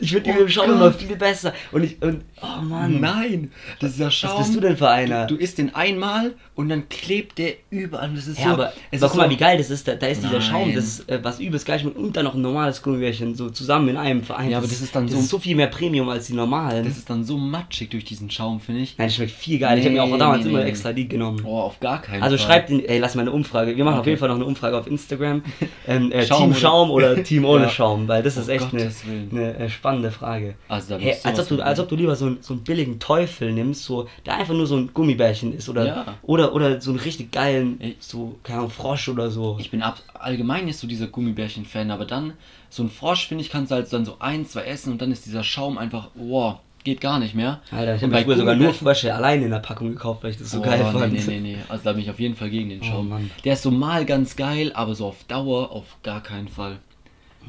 Ich 0.00 0.10
finde 0.12 0.30
Oh 0.34 0.38
den 0.40 0.48
Schaum 0.48 0.66
Gott. 0.66 0.74
immer 0.76 0.92
viel 0.92 1.16
besser. 1.16 1.52
Und 1.70 1.84
ich, 1.84 2.02
und, 2.02 2.22
oh 2.42 2.62
Mann. 2.62 3.00
Nein, 3.00 3.50
das 3.80 3.92
ist 3.92 4.00
der 4.00 4.10
Schaum. 4.10 4.38
Was 4.40 4.46
bist 4.46 4.56
du 4.56 4.60
denn 4.60 4.76
für 4.76 4.88
einer? 4.88 5.26
Du, 5.26 5.34
du 5.36 5.40
isst 5.42 5.58
den 5.58 5.74
einmal 5.74 6.34
und 6.54 6.68
dann 6.68 6.88
klebt 6.88 7.38
der 7.38 7.54
überall. 7.70 8.10
Das 8.14 8.26
ist 8.26 8.38
ja, 8.38 8.46
so. 8.46 8.50
aber, 8.52 8.72
es 8.90 9.02
aber 9.02 9.10
guck 9.10 9.18
mal, 9.18 9.24
so, 9.26 9.30
wie 9.30 9.36
geil 9.36 9.58
das 9.58 9.70
ist. 9.70 9.86
Da, 9.88 9.94
da 9.94 10.06
ist 10.06 10.22
dieser 10.22 10.34
Nein. 10.38 10.42
Schaum, 10.42 10.74
das, 10.74 11.00
äh, 11.08 11.18
was 11.22 11.40
übelst 11.40 11.66
geil 11.66 11.78
schmeckt, 11.78 11.96
und 11.96 12.16
dann 12.16 12.24
noch 12.24 12.34
ein 12.34 12.40
normales 12.42 12.82
Gummibärchen, 12.82 13.34
so 13.34 13.50
zusammen 13.50 13.88
in 13.88 13.96
einem 13.96 14.22
Verein. 14.22 14.50
Ja, 14.50 14.58
aber 14.58 14.66
das 14.66 14.80
ist 14.80 14.94
dann 14.94 15.04
das 15.06 15.14
so- 15.14 15.20
ist 15.20 15.28
so 15.28 15.38
viel 15.38 15.56
mehr 15.56 15.66
Premium 15.68 16.08
als 16.08 16.26
die 16.26 16.34
normalen. 16.34 16.84
Das 16.84 16.96
ist 16.96 17.08
dann 17.10 17.24
so 17.24 17.36
matschig 17.36 17.90
durch 17.90 18.04
diesen 18.04 18.30
Schaum, 18.30 18.60
finde 18.60 18.82
ich. 18.82 18.96
Nein, 18.98 19.08
das 19.08 19.16
schmeckt 19.16 19.32
viel 19.32 19.58
geil. 19.58 19.78
ich 19.78 19.84
habe 19.84 19.94
mir 19.94 20.02
auch 20.02 20.08
Nee, 20.08 20.18
damals 20.18 20.44
nee, 20.44 20.50
immer 20.50 20.60
nee. 20.62 20.68
extra 20.70 20.92
die 20.92 21.08
genommen. 21.08 21.42
Oh, 21.44 21.58
auf 21.60 21.80
gar 21.80 22.00
keinen 22.02 22.22
Also 22.22 22.36
Fall. 22.38 22.46
schreibt, 22.46 22.70
in, 22.70 22.84
ey, 22.84 22.98
lass 22.98 23.14
mal 23.14 23.22
eine 23.22 23.32
Umfrage. 23.32 23.76
Wir 23.76 23.84
machen 23.84 23.94
auf 23.94 24.00
Okay. 24.00 24.10
jeden 24.10 24.20
Fall 24.20 24.28
noch 24.28 24.36
eine 24.36 24.44
Umfrage 24.44 24.76
auf 24.78 24.86
Instagram. 24.86 25.42
Ähm, 25.88 26.10
äh, 26.10 26.26
Schaum 26.26 26.38
Team 26.40 26.50
oder- 26.50 26.58
Schaum 26.60 26.90
oder 26.90 27.22
Team 27.24 27.44
ohne 27.44 27.64
Ja. 27.64 27.68
Schaum, 27.70 28.08
weil 28.08 28.22
das 28.22 28.36
Oh 28.36 28.40
ist 28.40 28.48
echt 28.48 28.72
eine, 28.74 28.90
eine 29.30 29.56
äh, 29.56 29.68
spannende 29.70 30.10
Frage. 30.10 30.54
Also 30.68 30.94
da 30.94 31.00
Hey, 31.00 31.14
als, 31.22 31.38
ob 31.38 31.48
du, 31.48 31.62
als 31.62 31.78
ob 31.78 31.88
du 31.88 31.94
lieber 31.96 32.16
so, 32.16 32.25
einen- 32.28 32.42
so 32.42 32.54
einen 32.54 32.62
billigen 32.64 32.98
Teufel 32.98 33.52
nimmst, 33.52 33.84
so, 33.84 34.08
der 34.24 34.36
einfach 34.36 34.54
nur 34.54 34.66
so 34.66 34.76
ein 34.76 34.90
Gummibärchen 34.94 35.52
ist 35.52 35.68
oder, 35.68 35.86
Ja. 35.86 36.14
oder, 36.22 36.54
oder 36.54 36.80
so 36.80 36.90
einen 36.90 37.00
richtig 37.00 37.32
geilen, 37.32 37.80
so, 38.00 38.38
keine 38.42 38.58
Ahnung, 38.60 38.70
Frosch 38.70 39.08
oder 39.08 39.30
so. 39.30 39.56
Ich 39.60 39.70
bin 39.70 39.82
ab, 39.82 40.00
allgemein 40.14 40.64
nicht 40.66 40.78
so 40.78 40.86
dieser 40.86 41.06
Gummibärchen-Fan, 41.06 41.90
aber 41.90 42.04
dann, 42.04 42.32
so 42.70 42.82
ein 42.82 42.90
Frosch, 42.90 43.28
finde 43.28 43.42
ich, 43.42 43.50
kannst 43.50 43.70
du 43.70 43.76
halt 43.76 43.92
dann 43.92 44.04
so 44.04 44.16
ein, 44.18 44.46
zwei 44.46 44.62
essen 44.64 44.92
und 44.92 45.00
dann 45.02 45.12
ist 45.12 45.26
dieser 45.26 45.44
Schaum 45.44 45.78
einfach, 45.78 46.08
wow, 46.14 46.56
geht 46.84 47.00
gar 47.00 47.18
nicht 47.18 47.34
mehr. 47.34 47.60
Alter, 47.72 47.96
ich 47.96 48.02
habe 48.04 48.22
früher 48.22 48.36
sogar 48.36 48.54
nur 48.54 48.72
Frösche 48.72 49.12
allein 49.12 49.42
in 49.42 49.50
der 49.50 49.58
Packung 49.58 49.88
gekauft, 49.90 50.22
weil 50.22 50.30
ich 50.30 50.38
das 50.38 50.52
so 50.52 50.58
Oh, 50.60 50.62
geil 50.62 50.84
nee, 50.84 50.98
fand. 50.98 51.12
Nee, 51.14 51.22
nee, 51.26 51.40
nee. 51.40 51.56
Also 51.68 51.82
da 51.82 51.92
bin 51.94 52.02
ich 52.02 52.10
auf 52.10 52.20
jeden 52.20 52.36
Fall 52.36 52.48
gegen 52.48 52.68
den 52.68 52.80
Oh, 52.80 52.84
Schaum. 52.84 53.08
Mann. 53.08 53.28
der 53.44 53.54
ist 53.54 53.62
so 53.62 53.72
mal 53.72 54.04
ganz 54.04 54.36
geil, 54.36 54.70
aber 54.72 54.94
so 54.94 55.06
auf 55.06 55.24
Dauer 55.24 55.72
auf 55.72 55.84
gar 56.04 56.22
keinen 56.22 56.46
Fall. 56.46 56.78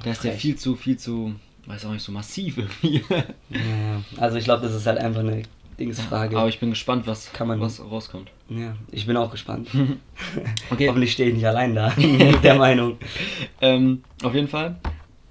Der 0.04 0.14
ist 0.14 0.24
ja 0.24 0.32
viel 0.32 0.56
zu, 0.56 0.76
viel 0.76 0.98
zu, 0.98 1.34
weiß 1.68 1.86
auch 1.86 1.92
nicht, 1.92 2.04
so 2.04 2.12
massiv 2.12 2.58
irgendwie. 2.58 3.04
Ja. 3.50 4.02
Also 4.20 4.38
ich 4.38 4.44
glaube, 4.46 4.64
das 4.66 4.74
ist 4.74 4.86
halt 4.88 4.98
einfach 4.98 5.20
eine 5.22 5.44
Dingsfrage. 5.80 6.38
aber 6.38 6.50
ich 6.50 6.60
bin 6.60 6.72
gespannt, 6.72 7.06
was, 7.08 7.32
Kann 7.34 7.48
man- 7.48 7.62
was 7.62 7.80
rauskommt. 7.80 8.30
ja, 8.50 8.76
ich 8.92 9.06
bin 9.06 9.16
auch 9.18 9.32
gespannt. 9.32 9.70
Okay. 10.72 10.88
Hoffentlich 10.90 11.12
stehe 11.14 11.30
ich 11.30 11.36
nicht 11.36 11.46
allein 11.46 11.76
da 11.76 11.94
mit 11.98 12.44
der 12.44 12.56
Meinung. 12.56 12.98
Ähm, 13.62 14.04
auf 14.24 14.34
jeden 14.34 14.48
Fall. 14.48 14.78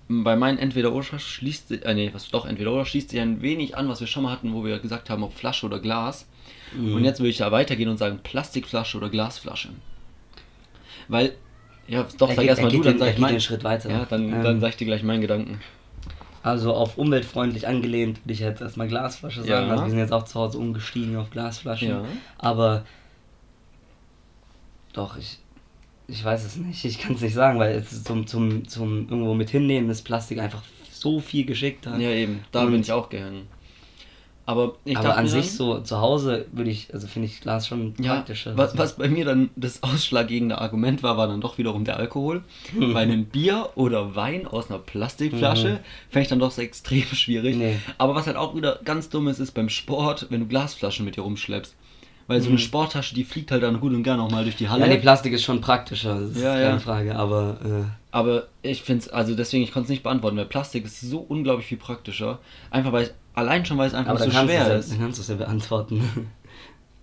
Bei 0.09 0.37
meinen 0.37 0.59
Entweder-Oder 0.59 1.19
schließt 1.19 1.69
sich, 1.69 1.85
äh, 1.85 1.93
nee, 1.95 2.11
was 2.13 2.29
doch 2.31 2.47
Entweder-Oder 2.47 2.85
schließt 2.87 3.11
sich 3.11 3.21
ein 3.21 3.43
wenig 3.43 3.77
an, 3.77 3.89
was 3.89 3.99
wir 4.01 4.07
schon 4.07 4.23
mal 4.23 4.31
hatten, 4.31 4.55
wo 4.55 4.65
wir 4.65 4.79
gesagt 4.79 5.11
haben, 5.11 5.25
ob 5.25 5.35
Flasche 5.35 5.67
oder 5.67 5.81
Glas. 5.81 6.27
Mhm. 6.77 6.95
Und 6.95 7.05
jetzt 7.05 7.19
würde 7.19 7.31
ich 7.31 7.39
da 7.39 7.51
weitergehen 7.51 7.89
und 7.89 7.97
sagen 7.97 8.21
Plastikflasche 8.23 8.97
oder 8.99 9.09
Glasflasche. 9.09 9.71
Weil, 11.09 11.33
ja, 11.89 12.07
doch, 12.19 12.29
Er 12.31 12.37
sag 12.37 12.45
erstmal 12.45 12.71
er 12.73 12.77
du, 12.77 12.83
dann 12.85 12.99
sag 12.99 13.13
ich 13.15 13.19
meinen. 13.19 13.41
Schritt 13.41 13.65
weiter. 13.65 13.91
Ja, 13.91 14.05
dann, 14.09 14.33
Ähm. 14.33 14.43
dann 14.45 14.61
sag 14.61 14.71
ich 14.71 14.77
dir 14.77 14.85
gleich 14.87 15.03
meinen 15.03 15.21
Gedanken. 15.23 15.61
Also 16.47 16.75
auf 16.75 16.97
umweltfreundlich 16.97 17.67
angelehnt 17.67 18.23
würde 18.23 18.33
ich 18.35 18.39
jetzt 18.39 18.61
erstmal 18.61 18.87
Glasflasche 18.87 19.41
sagen. 19.43 19.67
Ja. 19.67 19.73
Also 19.73 19.83
wir 19.83 19.91
sind 19.91 19.99
jetzt 19.99 20.13
auch 20.13 20.23
zu 20.27 20.39
Hause 20.39 20.59
umgestiegen 20.59 21.17
auf 21.17 21.29
Glasflaschen. 21.31 21.89
Ja. 21.89 22.05
Aber 22.39 22.85
doch, 24.93 25.17
ich, 25.17 25.41
ich 26.07 26.25
weiß 26.25 26.45
es 26.45 26.55
nicht. 26.55 26.85
Ich 26.85 27.01
kann 27.01 27.17
es 27.17 27.21
nicht 27.21 27.35
sagen, 27.35 27.59
weil 27.59 27.83
zum, 27.85 28.29
zum, 28.29 28.69
zum 28.69 29.09
irgendwo 29.09 29.35
mit 29.35 29.51
hinnehmen 29.51 29.91
ist 29.91 30.03
Plastik 30.03 30.39
einfach 30.39 30.63
so 30.93 31.19
viel 31.19 31.45
geschickter. 31.47 31.97
Ja, 31.99 32.11
eben, 32.11 32.45
da 32.53 32.63
Und- 32.63 32.71
bin 32.71 32.81
ich 32.81 32.93
auch 32.93 33.09
gehangen. 33.09 33.49
Aber 34.49 34.77
ich 34.85 34.97
Aber 34.97 35.17
an 35.17 35.27
sich 35.27 35.47
dann, 35.49 35.55
so 35.57 35.81
zu 35.81 36.01
Hause 36.01 36.47
würde 36.53 36.71
ich, 36.71 36.95
also 36.95 37.09
finde 37.09 37.27
ich 37.27 37.41
Glas 37.41 37.67
schon 37.67 37.95
ja, 38.01 38.15
praktischer. 38.15 38.57
was, 38.57 38.79
was 38.79 38.97
bei 38.97 39.09
mir 39.09 39.25
dann 39.25 39.51
das 39.57 39.83
ausschlaggebende 39.83 40.59
Argument 40.59 41.03
war, 41.03 41.17
war 41.17 41.27
dann 41.27 41.41
doch 41.41 41.59
wiederum 41.59 41.85
der 41.85 41.97
Alkohol. 41.97 42.45
Mhm. 42.73 42.95
Bei 42.95 43.01
einem 43.01 43.25
Bier 43.25 43.71
oder 43.75 44.15
Wein 44.15 44.47
aus 44.47 44.71
einer 44.71 44.79
Plastikflasche 44.79 45.69
Mhm. 45.69 45.79
fände 46.11 46.23
ich 46.23 46.29
dann 46.29 46.39
doch 46.39 46.53
so 46.53 46.63
extrem 46.63 47.03
schwierig. 47.13 47.57
Nee. 47.57 47.77
Aber 47.99 48.15
was 48.15 48.27
halt 48.29 48.37
auch 48.37 48.55
wieder 48.55 48.79
ganz 48.85 49.09
dumm 49.09 49.27
ist, 49.29 49.41
ist 49.41 49.51
beim 49.53 49.69
Sport, 49.69 50.27
wenn 50.31 50.41
du 50.41 50.47
Glasflaschen 50.47 51.05
mit 51.05 51.17
dir 51.17 51.23
rumschleppst. 51.23 51.75
Weil 52.29 52.41
so 52.41 52.47
Mhm. 52.49 52.57
eine 52.57 52.59
Sporttasche, 52.59 53.15
die 53.15 53.25
fliegt 53.25 53.51
halt 53.53 53.63
dann 53.63 53.79
gut 53.81 53.93
und 53.93 54.03
gern 54.03 54.19
auch 54.21 54.31
mal 54.31 54.43
durch 54.43 54.57
die 54.57 54.69
Halle. 54.69 54.83
ja, 54.83 54.89
nee, 54.89 54.99
Plastik 54.99 55.33
ist 55.33 55.45
schon 55.45 55.61
praktischer, 55.61 56.19
das 56.21 56.31
ist 56.31 56.43
Ja, 56.43 56.55
keine 56.55 56.71
ja. 56.71 56.79
Frage, 56.79 57.15
aber 57.17 57.59
äh, 57.65 57.85
Aber 58.11 58.49
ich 58.63 58.83
finde 58.83 59.05
es, 59.05 59.09
also 59.11 59.35
deswegen, 59.35 59.63
ich 59.63 59.73
konnte 59.73 59.85
es 59.85 59.91
nicht 59.91 60.03
beantworten, 60.03 60.37
weil 60.37 60.47
Plastik 60.47 60.87
ist 60.87 61.01
so 61.01 61.19
unglaublich 61.19 61.67
viel 61.67 61.79
praktischer. 61.79 62.39
Einfach 62.71 62.93
weil 62.93 63.05
es, 63.05 63.15
allein 63.35 63.65
schon, 63.67 63.79
weil 63.79 63.87
es 63.89 63.95
einfach 63.95 64.11
aber 64.13 64.19
dann 64.19 64.31
so 64.31 64.45
schwer 64.45 64.69
ja, 64.69 64.75
ist. 64.75 64.91
dann 64.93 65.01
kannst 65.01 65.19
du 65.19 65.23
es 65.23 65.29
ja 65.29 65.35
beantworten. 65.37 66.03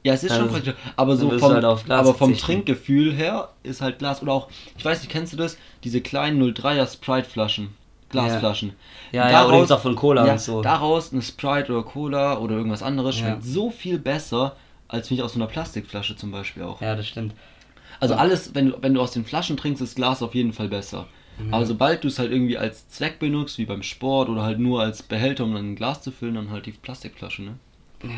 Ja, 0.03 0.13
es 0.13 0.23
ist 0.23 0.31
schon 0.33 0.41
Also, 0.43 0.53
praktisch. 0.55 0.73
Aber 0.97 1.15
so 1.15 1.29
dann 1.29 1.39
vom, 1.39 1.53
halt 1.53 1.63
aber 1.89 2.13
vom. 2.13 2.35
Trinkgefühl 2.37 3.13
her 3.13 3.49
ist 3.63 3.81
halt 3.81 3.99
Glas. 3.99 4.21
Oder 4.21 4.33
auch, 4.33 4.49
ich 4.77 4.83
weiß 4.83 4.99
nicht, 5.01 5.11
kennst 5.11 5.31
du 5.31 5.37
das? 5.37 5.57
Diese 5.85 6.01
kleinen 6.01 6.41
03er 6.41 6.85
Sprite-Flaschen. 6.87 7.69
Glasflaschen. 8.09 8.73
Ja, 9.11 9.29
ja, 9.29 9.45
oder 9.47 9.57
gibt's 9.57 9.71
auch 9.71 9.79
von 9.79 9.95
Cola 9.95 10.25
ja, 10.25 10.33
und 10.33 10.41
so. 10.41 10.61
Daraus 10.61 11.13
eine 11.13 11.21
Sprite 11.21 11.71
oder 11.71 11.83
Cola 11.83 12.37
oder 12.37 12.55
irgendwas 12.55 12.83
anderes 12.83 13.17
Ja. 13.19 13.27
schmeckt 13.27 13.43
so 13.45 13.71
viel 13.71 13.97
besser, 13.97 14.55
als 14.93 15.09
ich 15.11 15.21
aus 15.21 15.33
so 15.33 15.39
einer 15.39 15.47
Plastikflasche 15.47 16.15
zum 16.15 16.31
Beispiel 16.31 16.63
auch. 16.63 16.81
Ja, 16.81 16.95
das 16.95 17.07
stimmt. 17.07 17.33
Also 17.99 18.15
alles, 18.15 18.53
wenn 18.55 18.69
du, 18.69 18.77
wenn 18.81 18.93
du 18.93 19.01
aus 19.01 19.11
den 19.11 19.25
Flaschen 19.25 19.57
trinkst, 19.57 19.81
ist 19.81 19.95
Glas 19.95 20.21
auf 20.21 20.35
jeden 20.35 20.53
Fall 20.53 20.69
besser. 20.69 21.07
Aber 21.49 21.65
sobald 21.65 22.03
du 22.03 22.07
es 22.09 22.19
halt 22.19 22.31
irgendwie 22.31 22.59
als 22.59 22.89
Zweck 22.89 23.17
benutzt, 23.17 23.57
wie 23.57 23.65
beim 23.65 23.81
Sport 23.81 24.29
oder 24.29 24.43
halt 24.43 24.59
nur 24.59 24.81
als 24.81 25.01
Behälter, 25.01 25.45
um 25.45 25.53
dann 25.55 25.71
ein 25.71 25.75
Glas 25.75 26.03
zu 26.03 26.11
füllen, 26.11 26.35
dann 26.35 26.51
halt 26.51 26.67
die 26.67 26.71
Plastikflasche, 26.71 27.41
ne? 27.41 27.55
Ja. 28.03 28.09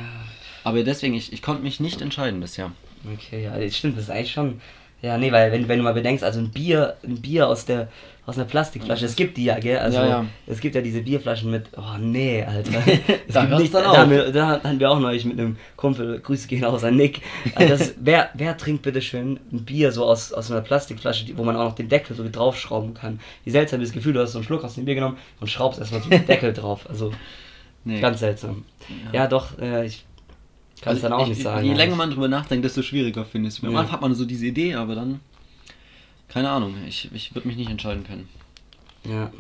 Aber 0.65 0.84
deswegen, 0.84 1.13
ich, 1.13 1.32
ich 1.32 1.41
konnte 1.41 1.63
mich 1.63 1.79
nicht 1.79 2.01
entscheiden 2.01 2.41
bisher. 2.41 2.72
Okay, 3.13 3.44
ja, 3.44 3.58
das 3.58 3.77
stimmt, 3.77 3.98
das 3.98 4.05
ist 4.05 4.10
eigentlich 4.10 4.34
schon. 4.34 4.60
Ja, 5.01 5.17
nee, 5.17 5.31
weil 5.31 5.51
wenn, 5.51 5.67
wenn 5.67 5.77
du 5.77 5.83
mal 5.83 5.93
bedenkst, 5.93 6.23
also 6.23 6.39
ein 6.39 6.49
Bier, 6.49 6.95
ein 7.03 7.21
Bier 7.21 7.47
aus 7.47 7.65
der 7.65 7.87
aus 8.27 8.37
einer 8.37 8.45
Plastikflasche, 8.45 9.05
es 9.05 9.15
gibt 9.15 9.37
die 9.37 9.43
ja, 9.45 9.59
gell? 9.59 9.77
Also 9.77 9.99
Ja, 9.99 10.07
ja. 10.07 10.25
es 10.47 10.59
gibt 10.59 10.73
ja 10.73 10.81
diese 10.81 11.01
Bierflaschen 11.01 11.51
mit. 11.51 11.67
Oh 11.77 11.95
nee, 11.99 12.43
Alter. 12.43 12.71
Da 13.31 13.45
gibt 13.45 13.59
nicht- 13.59 13.71
dann 13.75 13.83
da, 13.83 13.91
auf. 13.91 13.97
haben 13.97 14.09
wir, 14.09 14.31
da 14.31 14.47
hatten 14.63 14.79
wir 14.79 14.89
auch 14.89 14.99
neulich 14.99 15.25
mit 15.25 15.37
einem 15.39 15.57
Kumpel, 15.75 16.19
Grüße 16.21 16.47
gehen 16.47 16.63
raus 16.63 16.83
an 16.83 16.95
Nick. 16.95 17.21
Also 17.53 17.69
das, 17.77 17.93
wer, 17.99 18.29
wer 18.33 18.57
trinkt 18.57 18.81
bitte 18.81 18.99
schön 19.03 19.39
ein 19.53 19.63
Bier 19.63 19.91
so 19.91 20.05
aus, 20.05 20.33
aus 20.33 20.49
einer 20.49 20.61
Plastikflasche, 20.61 21.25
wo 21.37 21.43
man 21.43 21.55
auch 21.55 21.65
noch 21.65 21.75
den 21.75 21.87
Deckel 21.87 22.15
so 22.15 22.27
draufschrauben 22.27 22.95
kann? 22.95 23.19
Wie 23.43 23.51
seltsam 23.51 23.79
ist 23.81 23.89
das 23.89 23.93
Gefühl, 23.93 24.13
du 24.13 24.21
hast 24.21 24.31
so 24.31 24.39
einen 24.39 24.45
Schluck 24.47 24.63
aus 24.63 24.73
dem 24.73 24.85
Bier 24.85 24.95
genommen 24.95 25.17
und 25.39 25.47
schraubst 25.51 25.79
erstmal 25.79 26.01
so 26.01 26.09
den 26.09 26.25
Deckel 26.27 26.51
drauf. 26.51 26.89
Also 26.89 27.11
Nee. 27.83 28.01
ganz 28.01 28.21
seltsam. 28.21 28.65
Ja, 29.13 29.27
doch, 29.27 29.59
äh, 29.59 29.85
ich 29.85 30.03
kann 30.81 30.92
Also 30.92 31.01
dann 31.03 31.14
auch 31.14 31.24
ich, 31.24 31.29
nicht 31.29 31.42
sagen. 31.42 31.66
Je 31.66 31.74
länger 31.74 31.96
man 31.96 32.11
drüber 32.11 32.27
nachdenkt, 32.27 32.66
desto 32.66 32.81
schwieriger 32.81 33.25
finde 33.25 33.48
ich 33.50 33.55
es. 33.57 33.64
Am. 33.64 33.75
Anfang 33.75 33.94
hat 33.94 34.01
man 34.01 34.14
so 34.16 34.25
diese 34.25 34.46
Idee, 34.48 34.75
aber 34.75 34.96
dann. 34.96 35.20
Keine 36.27 36.50
Ahnung, 36.50 36.75
ich, 36.88 37.09
ich 37.14 37.33
würde 37.35 37.48
mich 37.48 37.55
nicht 37.57 37.70
entscheiden 37.70 38.03
können. 38.03 38.27
Ja, 39.07 39.31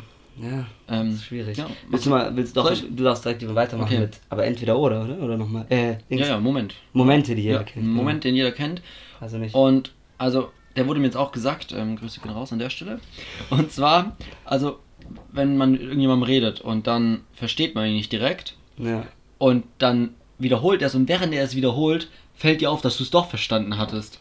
ja. 0.41 0.65
Ähm, 0.87 1.07
Das 1.11 1.15
ist 1.15 1.25
schwierig. 1.25 1.57
Ja, 1.57 1.67
willst 1.89 2.05
du 2.05 2.09
mal, 2.11 2.35
willst 2.35 2.55
doch, 2.55 2.63
Soll 2.65 2.73
ich? 2.73 2.81
du 2.95 3.03
darfst 3.03 3.25
direkt 3.25 3.41
lieber 3.41 3.55
weitermachen 3.55 3.87
Okay. 3.93 3.99
mit, 4.01 4.19
aber 4.29 4.45
entweder 4.45 4.77
oder, 4.77 5.03
oder? 5.03 5.19
Oder 5.19 5.37
nochmal, 5.37 5.65
äh, 5.69 5.95
Dings. 6.09 6.21
ja, 6.21 6.27
ja, 6.35 6.39
Moment. 6.39 6.75
Momente, 6.93 7.35
die 7.35 7.41
jeder 7.41 7.57
Ja, 7.59 7.63
kennt. 7.63 7.85
ein 7.85 7.89
Moment, 7.91 8.23
den 8.23 8.35
jeder 8.35 8.51
kennt. 8.51 8.81
Also 9.19 9.37
nicht. 9.37 9.55
Und 9.55 9.91
also, 10.17 10.49
der 10.75 10.87
wurde 10.87 10.99
mir 10.99 11.07
jetzt 11.07 11.17
auch 11.17 11.31
gesagt, 11.31 11.73
ähm, 11.75 11.95
Grüße 11.97 12.19
gehen 12.21 12.31
raus 12.31 12.53
an 12.53 12.59
der 12.59 12.69
Stelle. 12.69 12.99
Und 13.49 13.71
zwar, 13.71 14.15
also, 14.45 14.79
wenn 15.31 15.57
man 15.57 15.71
mit 15.71 15.81
irgendjemandem 15.81 16.23
redet 16.23 16.61
und 16.61 16.85
dann 16.87 17.21
versteht 17.33 17.75
man 17.75 17.87
ihn 17.87 17.95
nicht 17.95 18.11
direkt 18.11 18.55
Ja. 18.77 19.05
und 19.37 19.65
dann 19.79 20.13
wiederholt 20.37 20.81
er 20.81 20.87
es 20.87 20.95
und 20.95 21.07
während 21.07 21.33
er 21.33 21.43
es 21.43 21.55
wiederholt, 21.55 22.09
fällt 22.35 22.61
dir 22.61 22.71
auf, 22.71 22.81
dass 22.81 22.97
du 22.97 23.03
es 23.03 23.11
doch 23.11 23.29
verstanden 23.29 23.77
hattest. 23.77 24.19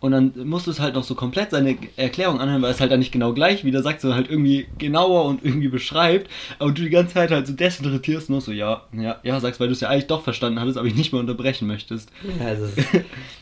Und 0.00 0.12
dann 0.12 0.32
musst 0.44 0.68
du 0.68 0.70
es 0.70 0.78
halt 0.78 0.94
noch 0.94 1.02
so 1.02 1.16
komplett 1.16 1.50
seine 1.50 1.76
Erklärung 1.96 2.38
anhören, 2.40 2.62
weil 2.62 2.70
es 2.70 2.80
halt 2.80 2.92
dann 2.92 3.00
nicht 3.00 3.10
genau 3.10 3.32
gleich 3.32 3.64
wieder 3.64 3.82
sagt, 3.82 4.00
sondern 4.00 4.18
halt 4.18 4.30
irgendwie 4.30 4.68
genauer 4.78 5.24
und 5.24 5.44
irgendwie 5.44 5.66
beschreibt. 5.66 6.30
Aber 6.60 6.70
du 6.70 6.82
die 6.82 6.90
ganze 6.90 7.14
Zeit 7.14 7.32
halt 7.32 7.48
so 7.48 7.52
desinterpretierst, 7.52 8.30
nur 8.30 8.40
so, 8.40 8.52
ja, 8.52 8.82
ja, 8.92 9.16
ja, 9.24 9.40
sagst, 9.40 9.58
weil 9.58 9.66
du 9.66 9.72
es 9.72 9.80
ja 9.80 9.88
eigentlich 9.88 10.06
doch 10.06 10.22
verstanden 10.22 10.60
hattest, 10.60 10.78
aber 10.78 10.86
ich 10.86 10.94
nicht 10.94 11.12
mehr 11.12 11.20
unterbrechen 11.20 11.66
möchtest. 11.66 12.10
ja 12.38 12.46
also, 12.46 12.66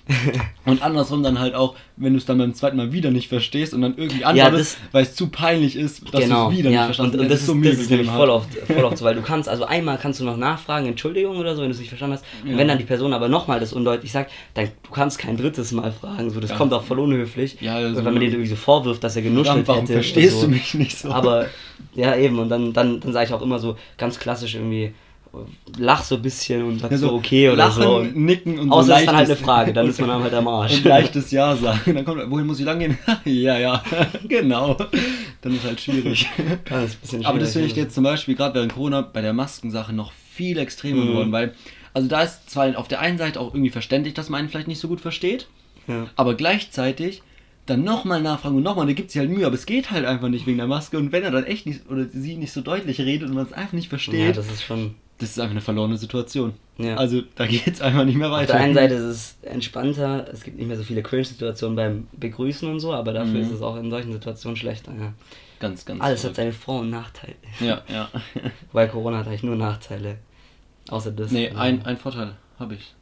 Und 0.64 0.82
andersrum 0.82 1.22
dann 1.22 1.38
halt 1.38 1.54
auch, 1.54 1.74
wenn 1.96 2.12
du 2.12 2.18
es 2.18 2.26
dann 2.26 2.38
beim 2.38 2.54
zweiten 2.54 2.76
Mal 2.76 2.92
wieder 2.92 3.10
nicht 3.10 3.28
verstehst 3.28 3.74
und 3.74 3.82
dann 3.82 3.94
irgendwie 3.96 4.20
Ja, 4.20 4.28
antwortest, 4.28 4.76
das- 4.76 4.92
weil 4.92 5.02
es 5.02 5.14
zu 5.14 5.28
peinlich 5.28 5.76
ist, 5.76 6.02
dass 6.14 6.22
genau. 6.22 6.46
du 6.46 6.52
es 6.52 6.58
wieder 6.58 6.70
ja, 6.70 6.78
nicht 6.78 6.84
verstanden 6.86 7.14
und, 7.16 7.20
und 7.22 7.30
das, 7.30 7.42
ist, 7.42 7.54
Mühe 7.54 7.70
das 7.70 7.80
ist 7.80 7.90
nämlich 7.90 8.06
gegeben 8.08 8.16
voll 8.18 8.30
oft, 8.30 8.48
voll 8.54 8.84
oft 8.84 8.98
so, 8.98 9.04
weil 9.04 9.14
du 9.14 9.22
kannst, 9.22 9.48
also 9.48 9.64
einmal 9.64 9.98
kannst 9.98 10.20
du 10.20 10.24
noch 10.24 10.36
nachfragen, 10.36 10.86
Entschuldigung 10.86 11.36
oder 11.38 11.54
so, 11.54 11.62
wenn 11.62 11.68
du 11.68 11.74
es 11.74 11.80
nicht 11.80 11.88
verstanden 11.88 12.14
hast. 12.14 12.24
Und 12.44 12.52
Ja. 12.52 12.56
wenn 12.58 12.68
dann 12.68 12.78
die 12.78 12.84
Person 12.84 13.12
aber 13.12 13.28
nochmal 13.28 13.60
das 13.60 13.72
undeutlich 13.72 14.12
sagt, 14.12 14.30
dann 14.54 14.68
du 14.82 14.90
kannst 14.90 15.18
kein 15.18 15.36
drittes 15.36 15.72
Mal 15.72 15.92
fragen. 15.92 16.30
So, 16.30 16.40
das 16.46 16.52
Ja. 16.52 16.56
kommt 16.56 16.72
auch 16.72 16.82
voll 16.82 16.98
unhöflich. 17.00 17.56
Ja, 17.61 17.74
also- 17.76 17.96
wenn 17.96 18.04
man 18.04 18.20
den 18.20 18.30
irgendwie 18.32 18.48
so 18.48 18.56
vorwirft, 18.56 19.02
dass 19.04 19.16
er 19.16 19.22
genuschelt 19.22 19.66
warum 19.68 19.82
hätte. 19.82 19.94
verstehst 19.94 20.40
so. 20.40 20.46
du 20.46 20.52
mich 20.52 20.74
nicht 20.74 20.98
so? 20.98 21.11
Aber 21.11 21.46
ja, 21.94 22.16
eben, 22.16 22.38
und 22.38 22.48
dann, 22.48 22.72
dann, 22.72 23.00
dann 23.00 23.12
sage 23.12 23.26
ich 23.26 23.32
auch 23.32 23.42
immer 23.42 23.59
so 23.59 23.76
ganz 23.98 24.18
klassisch 24.18 24.54
irgendwie, 24.54 24.92
lach 25.78 26.02
so 26.02 26.14
ein 26.14 26.22
bisschen 26.22 26.62
und 26.64 26.80
sag 26.80 26.90
Ja, 26.90 26.96
so 26.96 27.12
okay 27.12 27.48
oder 27.48 27.56
lachen, 27.59 27.82
so. 27.82 28.00
nicken 28.14 28.59
und 28.59 28.70
Außer 28.72 28.87
so 28.87 28.92
es 28.94 29.00
ist 29.00 29.06
dann 29.06 29.16
halt 29.16 29.26
eine 29.26 29.37
Frage, 29.37 29.72
dann 29.74 29.87
ist 29.88 30.00
man 30.00 30.09
dann 30.09 30.22
halt 30.22 30.32
am 30.32 30.48
Arsch. 30.48 30.76
Und 30.78 30.85
leichtes 30.85 31.30
Ja 31.30 31.54
sagen. 31.54 31.94
Dann 31.94 32.04
kommt, 32.06 32.30
wohin 32.30 32.46
muss 32.46 32.59
ich 32.59 32.64
lang 32.64 32.78
gehen? 32.78 32.96
ja, 33.26 33.59
ja, 33.59 33.82
genau. 34.28 34.74
Dann 35.42 35.54
ist 35.54 35.64
halt 35.64 35.78
schwierig. 35.80 36.26
Das 36.64 36.85
ist 36.85 36.94
ein 36.94 37.00
bisschen 37.02 37.26
Aber 37.26 37.38
das 37.38 37.52
finde 37.52 37.66
schwierig, 37.68 37.72
ich 37.72 37.85
jetzt 37.85 37.94
zum 37.94 38.04
Beispiel 38.04 38.35
gerade 38.35 38.54
während 38.54 38.72
Corona 38.72 39.02
bei 39.02 39.20
der 39.20 39.35
Maskensache 39.35 39.92
noch 39.92 40.12
viel 40.35 40.56
extremer 40.59 41.02
Mhm. 41.04 41.09
geworden, 41.09 41.32
weil, 41.32 41.54
also 41.92 42.09
da 42.09 42.22
ist 42.22 42.48
zwar 42.48 42.74
auf 42.78 42.88
der 42.88 43.00
einen 43.00 43.18
Seite 43.18 43.38
auch 43.40 43.52
irgendwie 43.52 43.70
verständlich, 43.70 44.14
dass 44.14 44.30
man 44.30 44.40
einen 44.40 44.48
vielleicht 44.48 44.68
nicht 44.68 44.80
so 44.80 44.88
gut 44.88 45.00
versteht, 45.02 45.48
Ja. 45.88 46.07
aber 46.16 46.35
gleichzeitig 46.35 47.22
dann 47.66 47.83
nochmal 47.83 48.22
nachfragen 48.22 48.57
und 48.57 48.62
nochmal, 48.62 48.87
da 48.87 48.92
gibt 48.92 49.11
sich 49.11 49.18
halt 49.18 49.29
Mühe, 49.31 49.44
aber 49.44 49.55
es 49.57 49.66
geht 49.66 49.90
halt 49.90 50.05
einfach 50.05 50.29
nicht 50.29 50.46
wegen 50.46 50.59
der 50.59 50.68
Maske 50.68 50.99
und 50.99 51.11
wenn 51.12 51.25
er 51.25 51.33
dann 51.33 51.44
echt 51.44 51.66
nicht 51.66 51.88
oder 51.90 52.07
sie 52.07 52.37
nicht 52.37 52.53
so 52.53 52.61
deutlich 52.61 53.01
redet 53.01 53.29
und 53.29 53.35
man 53.35 53.44
es 53.46 53.53
einfach 53.53 53.72
nicht 53.72 53.87
Ja, 53.87 53.90
versteht, 53.90 54.37
das 54.37 54.46
ist 54.46 54.62
schon. 54.62 54.94
das 55.18 55.31
ist 55.31 55.38
einfach 55.40 55.51
eine 55.51 55.61
verlorene 55.61 55.96
Situation. 55.99 56.55
Ja. 56.79 56.94
Also 56.96 57.22
da 57.35 57.46
geht 57.46 57.66
es 57.66 57.81
einfach 57.81 58.05
nicht 58.05 58.16
mehr 58.16 58.29
Auf 58.29 58.35
weiter. 58.35 58.53
der 58.53 58.62
einen 58.62 58.75
Seite 58.75 58.94
ist 58.94 59.03
es 59.05 59.37
entspannter, 59.42 60.29
es 60.33 60.44
gibt 60.44 60.59
nicht 60.59 60.68
mehr 60.68 60.77
so 60.77 60.85
viele 60.85 61.03
Cringe-Situationen 61.03 61.75
beim 61.75 62.07
Begrüßen 62.12 62.70
und 62.70 62.79
so, 62.79 62.92
aber 62.92 63.12
dafür 63.12 63.33
Mhm. 63.40 63.46
ist 63.46 63.51
es 63.51 63.62
auch 63.62 63.77
in 63.77 63.90
solchen 63.90 64.12
Situationen 64.12 64.57
schlechter. 64.57 64.92
Ja. 64.92 65.12
ganz, 65.59 65.85
ganz. 65.85 66.01
Alles 66.01 66.18
hat 66.18 66.35
verrückt. 66.35 66.37
seine 66.37 66.53
Vor- 66.53 66.81
und 66.83 66.90
Nachteile. 66.90 67.35
Ja, 67.59 67.83
ja. 67.88 68.09
Weil 68.72 68.88
Corona 68.88 69.18
hat 69.18 69.27
eigentlich 69.27 69.42
nur 69.42 69.57
Nachteile. 69.57 70.18
Außer 70.88 71.11
das. 71.11 71.33
nee, 71.33 71.46
Ja. 71.49 71.57
ein, 71.57 71.85
ein 71.85 71.96
Vorteil 71.96 72.37
habe 72.61 72.75
ich 72.75 72.94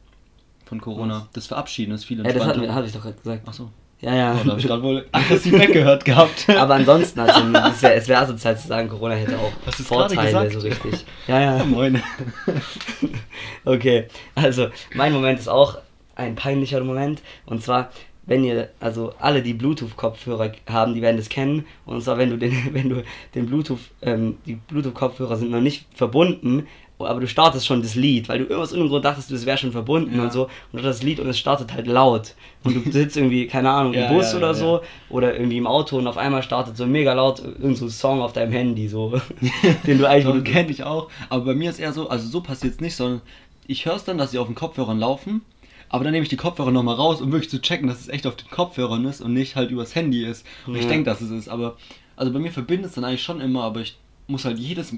von 0.65 0.81
Corona. 0.81 1.27
Das 1.33 1.47
Verabschieden 1.47 1.93
ist 1.93 2.05
viel 2.05 2.17
Ja, 2.17 2.23
das 2.23 2.33
entspannter. 2.33 2.55
hatten 2.57 2.67
wir- 2.67 2.75
habe 2.75 2.85
ich 2.87 2.93
doch 2.93 3.01
gerade 3.01 3.15
gesagt. 3.17 3.41
Ach 3.45 3.53
so. 3.53 3.69
Ja, 4.01 4.13
ja. 4.13 4.33
Oh, 4.33 4.43
da 4.43 4.49
habe 4.51 4.59
ich 4.59 4.67
gerade 4.67 4.83
wohl 4.83 5.05
aggressiv 5.11 5.53
weggehört 5.53 6.03
gehabt. 6.03 6.49
Aber 6.57 6.75
ansonsten, 6.75 7.21
also, 7.21 7.39
es 7.65 7.81
wäre 7.81 8.07
wär 8.07 8.21
asozial 8.21 8.57
zu 8.59 8.67
sagen, 8.67 8.89
Corona 8.89 9.15
hätte 9.15 9.37
auch 9.37 9.51
Hast 9.65 9.81
Vorteile, 9.81 10.51
so 10.51 10.59
richtig. 10.59 11.05
Ja, 11.27 11.39
ja. 11.57 11.63
Moin. 11.63 12.01
Okay, 13.65 14.07
also 14.35 14.67
mein 14.93 15.11
Moment 15.13 15.39
ist 15.39 15.47
auch 15.47 15.77
ein 16.15 16.35
peinlicher 16.35 16.83
Moment. 16.83 17.21
Und 17.45 17.63
zwar, 17.63 17.89
wenn 18.25 18.43
ihr, 18.43 18.69
also 18.79 19.13
alle, 19.19 19.41
die 19.41 19.53
Bluetooth-Kopfhörer 19.53 20.51
haben, 20.69 20.93
die 20.93 21.01
werden 21.01 21.17
das 21.17 21.29
kennen. 21.29 21.65
Und 21.85 22.03
zwar, 22.03 22.17
wenn 22.17 22.29
du 22.29 22.37
den, 22.37 22.73
wenn 22.73 22.89
du 22.89 23.03
den 23.33 23.45
Bluetooth, 23.47 23.79
ähm, 24.01 24.37
die 24.45 24.55
Bluetooth-Kopfhörer 24.55 25.35
sind 25.37 25.51
noch 25.51 25.61
nicht 25.61 25.85
verbunden 25.95 26.67
aber 26.99 27.19
du 27.19 27.27
startest 27.27 27.65
schon 27.67 27.81
das 27.81 27.95
Lied, 27.95 28.29
weil 28.29 28.39
du 28.39 28.45
irgendwas 28.45 28.71
irgendeinem 28.71 28.91
Grund 28.91 29.05
dachtest, 29.05 29.31
das 29.31 29.45
wäre 29.45 29.57
schon 29.57 29.71
verbunden 29.73 30.15
Ja. 30.17 30.23
und 30.23 30.31
so. 30.33 30.49
Und 30.71 30.83
das 30.83 31.03
Lied 31.03 31.19
und 31.19 31.27
es 31.27 31.37
startet 31.37 31.73
halt 31.73 31.87
laut. 31.87 32.35
Und 32.63 32.85
du 32.85 32.91
sitzt 32.91 33.17
irgendwie, 33.17 33.47
keine 33.47 33.69
Ahnung, 33.69 33.93
im 33.93 33.99
Ja, 34.01 34.11
Bus 34.13 34.31
ja, 34.31 34.37
oder 34.37 34.53
so 34.53 34.81
oder 35.09 35.35
irgendwie 35.35 35.57
im 35.57 35.67
Auto 35.67 35.97
und 35.97 36.07
auf 36.07 36.17
einmal 36.17 36.41
startet 36.43 36.77
so 36.77 36.85
mega 36.85 37.13
laut 37.13 37.39
irgendein 37.39 37.75
so 37.75 37.89
Song 37.89 38.21
auf 38.21 38.31
deinem 38.33 38.53
Handy, 38.53 38.87
so, 38.87 39.19
den 39.87 39.97
du 39.97 40.07
eigentlich, 40.09 40.33
du 40.43 40.43
kenne 40.43 40.71
ich 40.71 40.83
auch. 40.83 41.09
Aber 41.29 41.45
bei 41.45 41.53
mir 41.53 41.69
ist 41.69 41.79
eher 41.79 41.91
so, 41.93 42.09
also 42.09 42.27
so 42.27 42.41
passiert 42.41 42.75
es 42.75 42.79
nicht, 42.79 42.95
sondern 42.95 43.21
ich 43.67 43.85
höre 43.85 43.95
es 43.95 44.03
dann, 44.03 44.17
dass 44.17 44.31
sie 44.31 44.37
auf 44.39 44.47
den 44.47 44.55
Kopfhörern 44.55 44.99
laufen. 44.99 45.41
Aber 45.89 46.03
dann 46.03 46.13
nehme 46.13 46.23
ich 46.23 46.29
die 46.29 46.35
Kopfhörer 46.37 46.71
nochmal 46.71 46.95
raus, 46.95 47.21
um 47.21 47.31
wirklich 47.31 47.49
zu 47.49 47.61
checken, 47.61 47.87
dass 47.87 47.99
es 47.99 48.07
echt 48.09 48.25
auf 48.25 48.35
den 48.35 48.49
Kopfhörern 48.49 49.05
ist 49.05 49.21
und 49.21 49.33
nicht 49.33 49.55
halt 49.55 49.69
übers 49.69 49.93
Handy 49.95 50.23
ist. 50.25 50.45
Und 50.65 50.75
ich 50.75 50.87
denke, 50.87 51.03
dass 51.09 51.21
es 51.21 51.29
ist. 51.29 51.47
Aber 51.47 51.75
also 52.15 52.31
bei 52.33 52.39
mir 52.39 52.51
verbindet 52.51 52.89
es 52.89 52.95
dann 52.95 53.03
eigentlich 53.03 53.21
schon 53.23 53.39
immer, 53.41 53.63
aber 53.63 53.81
ich 53.81 53.97
muss 54.27 54.45
halt 54.45 54.57
jedes 54.57 54.95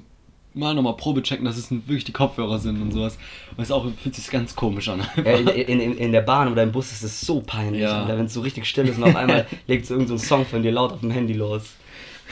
Mal 0.58 0.74
nochmal 0.74 0.96
Probe 0.96 1.22
checken, 1.22 1.44
dass 1.44 1.56
es 1.56 1.70
wirklich 1.70 2.04
die 2.04 2.12
Kopfhörer 2.12 2.58
sind 2.58 2.82
und 2.82 2.92
sowas. 2.92 3.16
Und 3.56 3.62
es 3.62 3.70
auch 3.70 3.86
fühlt 4.02 4.14
sich 4.14 4.28
ganz 4.30 4.56
komisch 4.56 4.88
an. 4.88 5.02
Ja, 5.24 5.32
in, 5.36 5.46
in, 5.48 5.80
in, 5.80 5.96
in 5.98 6.12
der 6.12 6.22
Bahn 6.22 6.50
oder 6.50 6.62
im 6.62 6.72
Bus 6.72 6.90
ist 6.92 7.02
es 7.04 7.20
so 7.20 7.40
peinlich, 7.40 7.82
Ja. 7.82 8.06
Wenn 8.08 8.26
es 8.26 8.34
so 8.34 8.40
richtig 8.40 8.66
still 8.66 8.88
ist 8.88 8.98
und 8.98 9.04
auf 9.04 9.16
einmal 9.16 9.46
legt 9.66 9.86
so 9.86 9.94
irgendein 9.94 10.18
so 10.18 10.24
Song 10.24 10.44
von 10.44 10.62
dir 10.62 10.72
laut 10.72 10.92
auf 10.92 11.00
dem 11.00 11.10
Handy 11.10 11.32
los. 11.34 11.62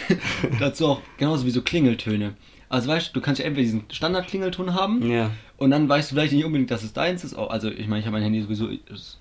Dazu 0.60 0.86
auch 0.86 1.00
genauso 1.18 1.46
wie 1.46 1.50
so 1.50 1.62
Klingeltöne. 1.62 2.34
Also 2.68 2.88
weißt 2.88 3.08
du, 3.10 3.12
du 3.14 3.20
kannst 3.20 3.38
ja 3.38 3.46
entweder 3.46 3.62
diesen 3.64 3.84
Standard-Klingelton 3.92 4.74
haben 4.74 5.08
Ja. 5.08 5.30
und 5.56 5.70
dann 5.70 5.88
weißt 5.88 6.10
du 6.10 6.16
vielleicht 6.16 6.32
nicht 6.32 6.44
unbedingt, 6.44 6.70
dass 6.72 6.82
es 6.82 6.92
deins 6.92 7.22
ist. 7.22 7.34
Also 7.34 7.70
ich 7.70 7.86
meine, 7.86 8.00
ich 8.00 8.06
habe 8.06 8.14
mein 8.16 8.24
Handy 8.24 8.42
sowieso 8.42 8.68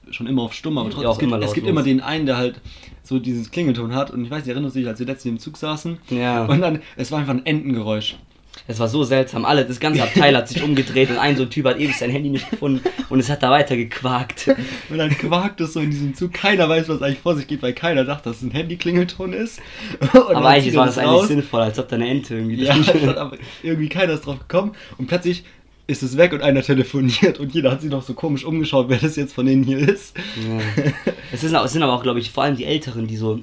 schon 0.10 0.26
immer 0.26 0.42
auf 0.42 0.54
Stumm, 0.54 0.80
aber 0.80 0.90
Ja, 0.90 0.96
trotzdem, 0.96 1.08
auch 1.10 1.14
es, 1.14 1.20
gibt, 1.20 1.32
immer 1.32 1.46
es 1.46 1.54
gibt 1.54 1.68
immer 1.68 1.84
den 1.84 2.02
einen, 2.02 2.26
der 2.26 2.38
halt 2.38 2.60
so 3.04 3.20
dieses 3.20 3.52
Klingelton 3.52 3.94
hat. 3.94 4.10
Und 4.10 4.26
ich 4.26 4.32
weiß, 4.32 4.44
ich 4.44 4.50
erinnere 4.50 4.72
mich, 4.74 4.88
als 4.88 4.98
wir 5.00 5.06
letztens 5.06 5.32
im 5.32 5.40
Zug 5.40 5.58
saßen 5.58 6.00
Ja. 6.10 6.46
und 6.46 6.60
dann, 6.60 6.82
es 6.98 7.12
war 7.12 7.20
einfach 7.20 7.34
ein 7.36 7.46
Entengeräusch. 7.46 8.16
Es 8.68 8.80
war 8.80 8.88
so 8.88 9.04
seltsam. 9.04 9.46
Alle, 9.46 9.64
das 9.66 9.80
ganze 9.80 10.02
Abteil 10.02 10.36
hat 10.36 10.48
sich 10.48 10.64
umgedreht 10.64 11.12
und 11.12 11.18
ein 11.20 11.38
so 11.38 11.44
ein 11.44 11.50
Typ 11.50 11.66
hat 11.66 11.80
ewig 11.80 11.96
sein 11.98 12.10
Handy 12.10 12.30
nicht 12.30 12.50
gefunden 12.50 12.82
und 13.10 13.20
es 13.20 13.30
hat 13.30 13.44
da 13.44 13.52
weiter 13.52 13.76
gequakt. 13.78 14.50
Und 14.90 14.98
dann 14.98 15.16
quakt 15.16 15.62
es 15.62 15.74
so 15.74 15.80
in 15.80 15.92
diesem 15.92 16.16
Zug. 16.16 16.34
Keiner 16.34 16.68
weiß, 16.68 16.90
was 16.90 17.02
eigentlich 17.02 17.20
vor 17.20 17.36
sich 17.36 17.46
geht, 17.48 17.62
weil 17.62 17.74
keiner 17.74 18.06
dachte, 18.06 18.30
dass 18.30 18.38
es 18.38 18.44
ein 18.44 18.52
Handy-Klingelton 18.52 19.34
ist. 19.34 19.60
Und 20.14 20.36
Aber 20.36 20.48
eigentlich 20.50 20.76
war 20.76 20.88
das 20.88 20.98
eigentlich 20.98 21.12
raus. 21.12 21.28
sinnvoll, 21.28 21.62
als 21.62 21.78
ob 21.78 21.88
da 21.90 21.96
eine 21.96 22.08
Ente 22.08 22.36
irgendwie 22.36 22.64
Ja, 22.64 22.76
aber 23.18 23.38
irgendwie 23.62 23.90
keiner 23.90 24.14
ist 24.14 24.26
drauf 24.26 24.40
gekommen 24.40 24.72
und 24.98 25.08
plötzlich 25.08 25.44
ist 25.88 26.02
es 26.02 26.18
weg 26.18 26.34
und 26.34 26.42
einer 26.42 26.64
telefoniert 26.64 27.40
und 27.40 27.54
jeder 27.54 27.72
hat 27.72 27.82
sich 27.82 27.92
noch 27.92 28.02
so 28.02 28.16
komisch 28.16 28.44
umgeschaut, 28.44 28.90
wer 28.90 28.98
das 28.98 29.16
jetzt 29.16 29.34
von 29.34 29.46
denen 29.46 29.64
hier 29.64 29.78
ist. 29.78 30.16
Ja. 30.18 30.84
Es, 31.32 31.44
ist, 31.44 31.54
es 31.54 31.72
sind 31.74 31.84
aber 31.84 31.94
auch, 31.94 32.04
glaube 32.04 32.20
ich, 32.20 32.32
vor 32.32 32.44
allem 32.44 32.56
die 32.56 32.66
Älteren, 32.66 33.06
die 33.06 33.18
so 33.18 33.40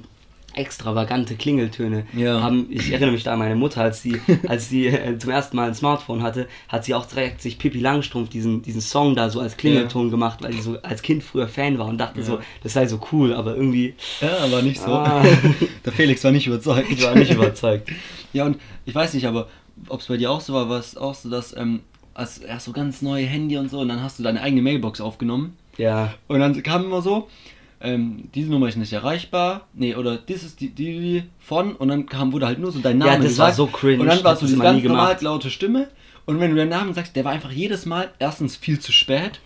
extravagante 0.55 1.35
Klingeltöne 1.35 2.05
Ja. 2.15 2.41
haben. 2.41 2.67
Ich 2.69 2.91
erinnere 2.91 3.11
mich 3.11 3.23
da 3.23 3.33
an 3.33 3.39
meine 3.39 3.55
Mutter, 3.55 3.81
als 3.81 4.01
sie, 4.01 4.19
als 4.47 4.69
sie 4.69 4.87
äh, 4.87 5.17
zum 5.17 5.29
ersten 5.31 5.55
Mal 5.57 5.67
ein 5.67 5.75
Smartphone 5.75 6.23
hatte, 6.23 6.47
hat 6.69 6.85
sie 6.85 6.93
auch 6.93 7.05
direkt 7.05 7.41
sich 7.41 7.57
Pippi 7.57 7.79
Langstrumpf 7.79 8.29
diesen, 8.29 8.61
diesen 8.61 8.81
Song 8.81 9.15
da 9.15 9.29
so 9.29 9.39
als 9.39 9.57
Klingelton 9.57 10.09
gemacht, 10.11 10.41
weil 10.41 10.53
sie 10.53 10.61
so 10.61 10.77
als 10.81 11.01
Kind 11.01 11.23
früher 11.23 11.47
Fan 11.47 11.77
war 11.77 11.87
und 11.87 11.97
dachte 11.97 12.19
Ja. 12.19 12.25
so, 12.25 12.39
das 12.63 12.73
sei 12.73 12.87
so 12.87 12.99
cool, 13.11 13.33
aber 13.33 13.55
irgendwie 13.55 13.93
Ja, 14.21 14.37
aber 14.43 14.61
nicht 14.61 14.79
so. 14.81 14.91
Ah. 14.91 15.23
Der 15.85 15.93
Felix 15.93 16.23
war 16.23 16.31
nicht 16.31 16.47
überzeugt. 16.47 16.89
ich 16.91 17.03
war 17.03 17.15
nicht 17.15 17.31
überzeugt. 17.31 17.89
Ja, 18.33 18.45
und 18.45 18.57
ich 18.85 18.95
weiß 18.95 19.13
nicht, 19.13 19.27
aber 19.27 19.47
ob 19.89 20.01
es 20.01 20.07
bei 20.07 20.17
dir 20.17 20.31
auch 20.31 20.41
so 20.41 20.53
war, 20.53 20.67
war 20.67 20.79
es 20.79 20.97
auch 20.97 21.13
so, 21.13 21.29
dass 21.29 21.55
ähm, 21.55 21.81
als 22.15 22.39
erst 22.39 22.65
so 22.65 22.71
ganz 22.71 23.01
neue 23.03 23.25
Handy 23.27 23.57
und 23.57 23.69
so 23.69 23.79
und 23.79 23.89
dann 23.89 24.01
hast 24.01 24.17
du 24.17 24.23
deine 24.23 24.41
eigene 24.41 24.61
Mailbox 24.63 25.01
aufgenommen 25.01 25.55
Ja. 25.77 26.15
und 26.27 26.39
dann 26.39 26.63
kam 26.63 26.83
immer 26.85 27.01
so, 27.03 27.27
ähm, 27.83 28.29
diese 28.33 28.49
Nummer 28.49 28.67
ist 28.69 28.77
nicht 28.77 28.93
erreichbar, 28.93 29.67
nee, 29.73 29.95
oder 29.95 30.17
das 30.17 30.43
ist 30.43 30.59
die, 30.61 30.69
die, 30.69 30.99
die 30.99 31.23
von 31.39 31.75
und 31.75 31.89
dann 31.89 32.05
kam, 32.07 32.31
wurde 32.33 32.47
halt 32.47 32.59
nur 32.59 32.71
so 32.71 32.79
dein 32.79 32.99
Ja, 32.99 33.07
Name 33.07 33.19
das 33.23 33.31
gesagt. 33.33 33.47
war 33.49 33.53
so 33.53 33.67
cringe, 33.67 34.01
Und 34.01 34.07
dann 34.07 34.23
war 34.23 34.35
so 34.35 34.45
diese 34.45 34.57
ganz 34.59 34.83
normal 34.83 35.17
laute 35.21 35.49
Stimme 35.49 35.89
und 36.25 36.39
wenn 36.39 36.51
du 36.51 36.55
deinen 36.57 36.69
Namen 36.69 36.93
sagst, 36.93 37.15
der 37.15 37.25
war 37.25 37.31
einfach 37.33 37.51
jedes 37.51 37.85
Mal 37.85 38.11
erstens 38.19 38.55
viel 38.55 38.79
zu 38.79 38.91
spät, 38.91 39.39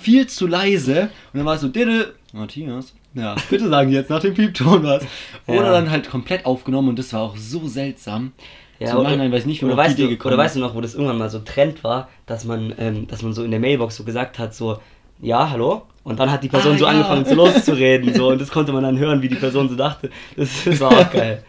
viel 0.00 0.26
zu 0.26 0.46
leise 0.46 1.10
und 1.32 1.38
dann 1.38 1.44
war 1.44 1.54
es 1.54 1.60
so, 1.60 1.68
Diddle, 1.68 2.14
Matthias, 2.32 2.94
ja, 3.14 3.36
bitte 3.50 3.68
sagen 3.68 3.90
jetzt 3.92 4.08
nach 4.10 4.20
dem 4.20 4.32
Piepton 4.34 4.82
was. 4.82 5.04
Oder 5.46 5.64
Ja. 5.64 5.72
dann 5.72 5.90
halt 5.90 6.08
komplett 6.08 6.46
aufgenommen 6.46 6.88
und 6.88 6.98
das 6.98 7.12
war 7.12 7.20
auch 7.20 7.36
so 7.36 7.68
seltsam. 7.68 8.32
Ja, 8.80 8.88
Zum 8.88 9.02
Nachhinein 9.04 9.30
weiß 9.30 9.40
ich 9.42 9.46
nicht, 9.46 9.60
wie 9.62 9.66
oder 9.66 9.76
weißt 9.76 9.96
du, 9.98 10.08
Oder 10.24 10.38
weißt 10.38 10.56
du 10.56 10.60
noch, 10.60 10.74
wo 10.74 10.80
das 10.80 10.94
irgendwann 10.94 11.18
mal 11.18 11.30
so 11.30 11.38
Trend 11.40 11.84
war, 11.84 12.08
dass 12.26 12.44
man, 12.44 12.74
ähm, 12.78 13.06
dass 13.06 13.22
man 13.22 13.32
so 13.32 13.44
in 13.44 13.50
der 13.52 13.60
Mailbox 13.60 13.94
so 13.96 14.02
gesagt 14.02 14.38
hat, 14.40 14.54
so, 14.56 14.78
ja, 15.22 15.48
hallo? 15.50 15.82
Und 16.04 16.18
dann 16.18 16.32
hat 16.32 16.42
die 16.42 16.48
Person 16.48 16.74
Ah, 16.74 16.78
so 16.78 16.84
ja. 16.84 16.90
angefangen 16.90 17.24
zu 17.24 17.34
loszureden, 17.36 18.12
so, 18.12 18.28
und 18.32 18.40
das 18.40 18.50
konnte 18.50 18.72
man 18.72 18.82
dann 18.82 18.98
hören, 18.98 19.22
wie 19.22 19.28
die 19.28 19.36
Person 19.36 19.68
so 19.68 19.76
dachte. 19.76 20.10
Das, 20.36 20.64
das 20.64 20.80
war 20.80 20.90
auch 20.90 21.10
geil. 21.12 21.44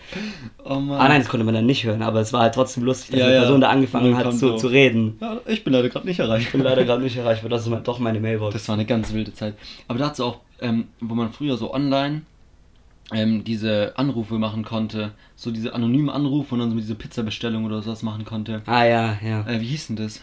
Oh. 0.64 0.70
Ah 0.92 1.08
nein, 1.10 1.22
das 1.22 1.28
konnte 1.28 1.44
man 1.44 1.56
dann 1.56 1.66
nicht 1.66 1.84
hören, 1.84 2.04
aber 2.04 2.22
es 2.22 2.32
war 2.34 2.42
halt 2.42 2.54
trotzdem 2.54 2.84
lustig, 2.84 3.12
dass 3.12 3.20
Ja, 3.20 3.28
die 3.28 3.34
ja. 3.34 3.40
Person 3.42 3.62
da 3.62 3.68
Und 3.70 3.74
angefangen 3.78 4.16
hat 4.16 4.32
so- 4.34 4.56
zu 4.58 4.68
reden. 4.68 5.18
Ja, 5.20 5.38
ich 5.48 5.64
bin 5.64 5.74
leider 5.74 5.90
gerade 5.90 6.06
nicht 6.08 6.20
erreicht. 6.20 6.46
Ich 6.46 6.52
bin 6.52 6.62
leider 6.62 6.84
gerade 6.86 7.02
nicht 7.02 7.18
erreichbar, 7.18 7.50
das 7.50 7.66
ist 7.68 7.74
doch 7.84 7.98
meine 8.00 8.20
Mailbox. 8.20 8.54
Das 8.54 8.68
war 8.70 8.76
eine 8.76 8.86
ganz 8.86 9.12
wilde 9.12 9.34
Zeit. 9.34 9.56
Aber 9.88 9.98
dazu 10.00 10.24
auch, 10.24 10.38
ähm, 10.62 10.86
wo 11.02 11.16
man 11.16 11.32
früher 11.34 11.58
so 11.58 11.74
online 11.74 12.22
ähm, 13.12 13.44
diese 13.44 13.94
Anrufe 13.98 14.36
machen 14.36 14.64
konnte, 14.64 15.12
so 15.36 15.50
diese 15.52 15.74
anonymen 15.74 16.10
Anrufe 16.12 16.54
und 16.56 16.62
dann 16.62 16.70
so 16.70 16.78
diese 16.78 16.96
Pizzabestellung 16.96 17.66
oder 17.66 17.82
sowas 17.82 18.04
machen 18.04 18.24
konnte. 18.24 18.62
ah 18.68 18.86
ja, 18.86 19.18
ja. 19.26 19.46
Äh, 19.48 19.60
wie 19.62 19.66
hieß 19.66 19.88
denn 19.88 19.96
das? 19.98 20.22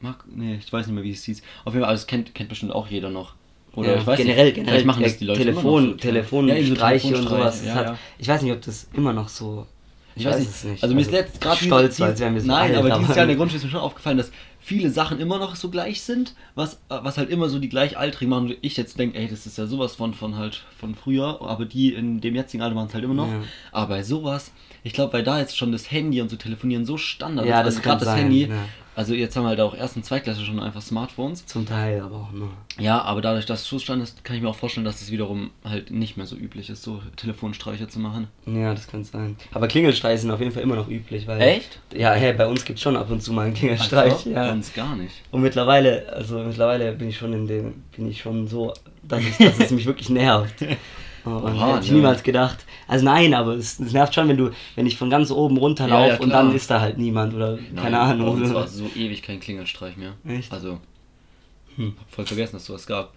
Mark, 0.00 0.24
nee, 0.34 0.56
ich 0.64 0.72
weiß 0.72 0.86
nicht 0.86 0.94
mehr, 0.94 1.04
wie 1.04 1.10
es 1.12 1.24
hieß. 1.24 1.42
Auf 1.64 1.74
jeden 1.74 1.82
Fall, 1.84 1.90
also 1.90 2.00
das 2.02 2.06
kennt, 2.06 2.34
kennt 2.34 2.48
bestimmt 2.48 2.72
auch 2.72 2.88
jeder 2.88 3.10
noch. 3.10 3.34
Oder 3.74 3.92
ja, 3.94 3.98
ich 4.00 4.06
weiß 4.06 4.16
generell, 4.18 4.46
nicht, 4.46 4.54
generell 4.56 4.84
machen 4.84 5.02
das 5.02 5.18
die 5.18 5.24
Leute 5.26 5.40
Telefon, 5.40 5.62
immer 5.62 5.80
noch 5.80 5.90
so. 5.92 5.96
Telefonstreiche 5.98 7.08
Ja, 7.12 7.18
und 7.18 7.28
sowas. 7.28 7.64
Ja, 7.64 7.74
hat, 7.74 7.86
ja. 7.86 7.98
Ich 8.18 8.28
weiß 8.28 8.42
nicht, 8.42 8.52
ob 8.52 8.62
das 8.62 8.88
immer 8.94 9.12
noch 9.12 9.28
so. 9.28 9.66
Ich 10.16 10.24
weiß 10.24 10.38
nicht. 10.40 10.48
es 10.50 10.64
nicht. 10.64 10.82
Also 10.82 10.94
mir 10.94 11.02
ist 11.02 11.12
letzt 11.12 11.40
gerade 11.40 11.62
stolz, 11.64 11.96
dieses- 11.96 12.10
als 12.10 12.20
wären 12.20 12.34
wir 12.34 12.40
so 12.40 12.48
Nein, 12.48 12.74
alt, 12.74 12.76
aber 12.78 12.98
dieses 12.98 13.14
Jahr 13.14 13.24
in 13.24 13.28
der 13.28 13.36
Grundschule 13.36 13.58
ist 13.58 13.64
mir 13.64 13.70
schon 13.70 13.80
aufgefallen, 13.80 14.18
dass 14.18 14.32
viele 14.58 14.90
Sachen 14.90 15.20
immer 15.20 15.38
noch 15.38 15.54
so 15.54 15.70
gleich 15.70 16.02
sind, 16.02 16.34
was, 16.56 16.80
was 16.88 17.16
halt 17.16 17.30
immer 17.30 17.48
so 17.48 17.60
die 17.60 17.68
gleichaltrigen 17.68 18.28
machen. 18.30 18.54
Ich 18.60 18.76
jetzt 18.76 18.98
denke, 18.98 19.16
ey, 19.18 19.28
das 19.28 19.46
ist 19.46 19.56
ja 19.56 19.66
sowas 19.66 19.94
von, 19.94 20.12
von 20.14 20.36
halt 20.36 20.64
von 20.78 20.96
früher, 20.96 21.40
aber 21.40 21.64
die 21.64 21.94
in 21.94 22.20
dem 22.20 22.34
jetzigen 22.34 22.62
Alter 22.62 22.74
machen 22.74 22.88
es 22.88 22.94
halt 22.94 23.04
immer 23.04 23.14
noch. 23.14 23.28
Aber 23.70 23.86
bei 23.86 24.02
sowas, 24.02 24.50
ich 24.82 24.92
glaube, 24.92 25.12
weil 25.12 25.22
da 25.24 25.38
jetzt 25.38 25.56
schon 25.56 25.72
das 25.72 25.90
Handy 25.90 26.20
und 26.20 26.28
so 26.30 26.36
telefonieren 26.36 26.84
so 26.86 26.96
Standard 26.96 27.46
Ja, 27.46 27.60
ist, 27.60 27.66
das 27.66 27.76
also 27.76 27.82
gerade 27.88 28.04
das 28.04 28.16
Handy. 28.16 28.46
ja. 28.46 28.56
Also 28.96 29.14
jetzt 29.14 29.34
haben 29.36 29.44
wir 29.44 29.50
halt 29.50 29.60
auch 29.60 29.74
erst 29.74 29.96
und 29.96 30.04
Zweitklasse 30.04 30.44
schon 30.44 30.60
einfach 30.60 30.82
Smartphones. 30.82 31.46
Zum 31.46 31.64
Teil, 31.64 32.00
aber 32.02 32.16
auch 32.16 32.32
nur. 32.32 32.50
Ja, 32.78 33.00
aber 33.00 33.22
dadurch, 33.22 33.46
dass 33.46 33.60
es 33.60 33.68
Schussstand 33.68 34.02
ist, 34.02 34.24
kann 34.24 34.36
ich 34.36 34.42
mir 34.42 34.48
auch 34.48 34.56
vorstellen, 34.56 34.84
dass 34.84 35.00
es 35.00 35.10
wiederum 35.10 35.50
halt 35.64 35.90
nicht 35.90 36.16
mehr 36.18 36.26
so 36.26 36.36
üblich 36.36 36.68
ist, 36.68 36.82
so 36.82 37.00
Telefonstreiche 37.16 37.88
zu 37.88 37.98
machen. 37.98 38.26
Ja, 38.46 38.74
das 38.74 38.88
kann 38.88 39.04
sein. 39.04 39.36
Aber 39.52 39.68
Klingelstreiche 39.68 40.18
sind 40.18 40.30
auf 40.30 40.40
jeden 40.40 40.52
Fall 40.52 40.64
immer 40.64 40.74
noch 40.74 40.88
üblich, 40.88 41.26
weil. 41.26 41.40
Echt? 41.40 41.78
Ja, 41.96 42.12
hey, 42.12 42.32
bei 42.34 42.46
uns 42.46 42.64
gibt 42.64 42.78
es 42.78 42.82
schon 42.82 42.96
ab 42.96 43.10
und 43.10 43.22
zu 43.22 43.32
mal 43.32 43.46
einen 43.46 43.54
Klingelstreich. 43.54 44.12
Also, 44.12 44.30
ja. 44.30 44.48
Bei 44.48 44.52
uns 44.52 44.74
gar 44.74 44.96
nicht. 44.96 45.14
Und 45.30 45.40
mittlerweile, 45.40 46.12
also 46.12 46.40
mittlerweile 46.40 46.92
bin 46.92 47.08
ich 47.08 47.16
schon 47.16 47.32
in 47.32 47.46
dem, 47.46 47.84
bin 47.96 48.10
ich 48.10 48.20
schon 48.20 48.48
so, 48.48 48.74
dass, 49.04 49.20
ich, 49.20 49.36
dass 49.38 49.58
es 49.60 49.70
mich 49.70 49.86
wirklich 49.86 50.10
nervt. 50.10 50.56
Und 51.24 51.42
Oha, 51.56 51.74
hätte 51.74 51.86
ich 51.86 51.92
niemals 51.92 52.22
gedacht. 52.22 52.64
Also 52.88 53.04
nein, 53.04 53.34
aber 53.34 53.52
es, 53.54 53.78
es 53.78 53.92
nervt 53.92 54.14
schon, 54.14 54.28
wenn 54.28 54.36
du, 54.36 54.50
wenn 54.74 54.86
ich 54.86 54.96
von 54.96 55.10
ganz 55.10 55.30
oben 55.30 55.56
runterlaufe 55.58 56.06
Ja, 56.08 56.14
ja, 56.14 56.20
und 56.20 56.30
dann 56.30 56.54
ist 56.54 56.70
da 56.70 56.80
halt 56.80 56.98
niemand 56.98 57.34
oder 57.34 57.58
keine 57.76 57.90
Nein, 57.90 57.94
Ahnung. 57.94 58.36
Bei 58.36 58.42
uns 58.42 58.54
war 58.54 58.66
so 58.68 58.86
ewig 58.96 59.22
kein 59.22 59.38
Klingelstreich 59.40 59.96
mehr. 59.96 60.14
Echt? 60.26 60.52
Also, 60.52 60.80
Hm. 61.76 61.94
hab 61.98 62.10
voll 62.10 62.26
vergessen, 62.26 62.54
dass 62.56 62.66
sowas 62.66 62.86
gab. 62.86 63.12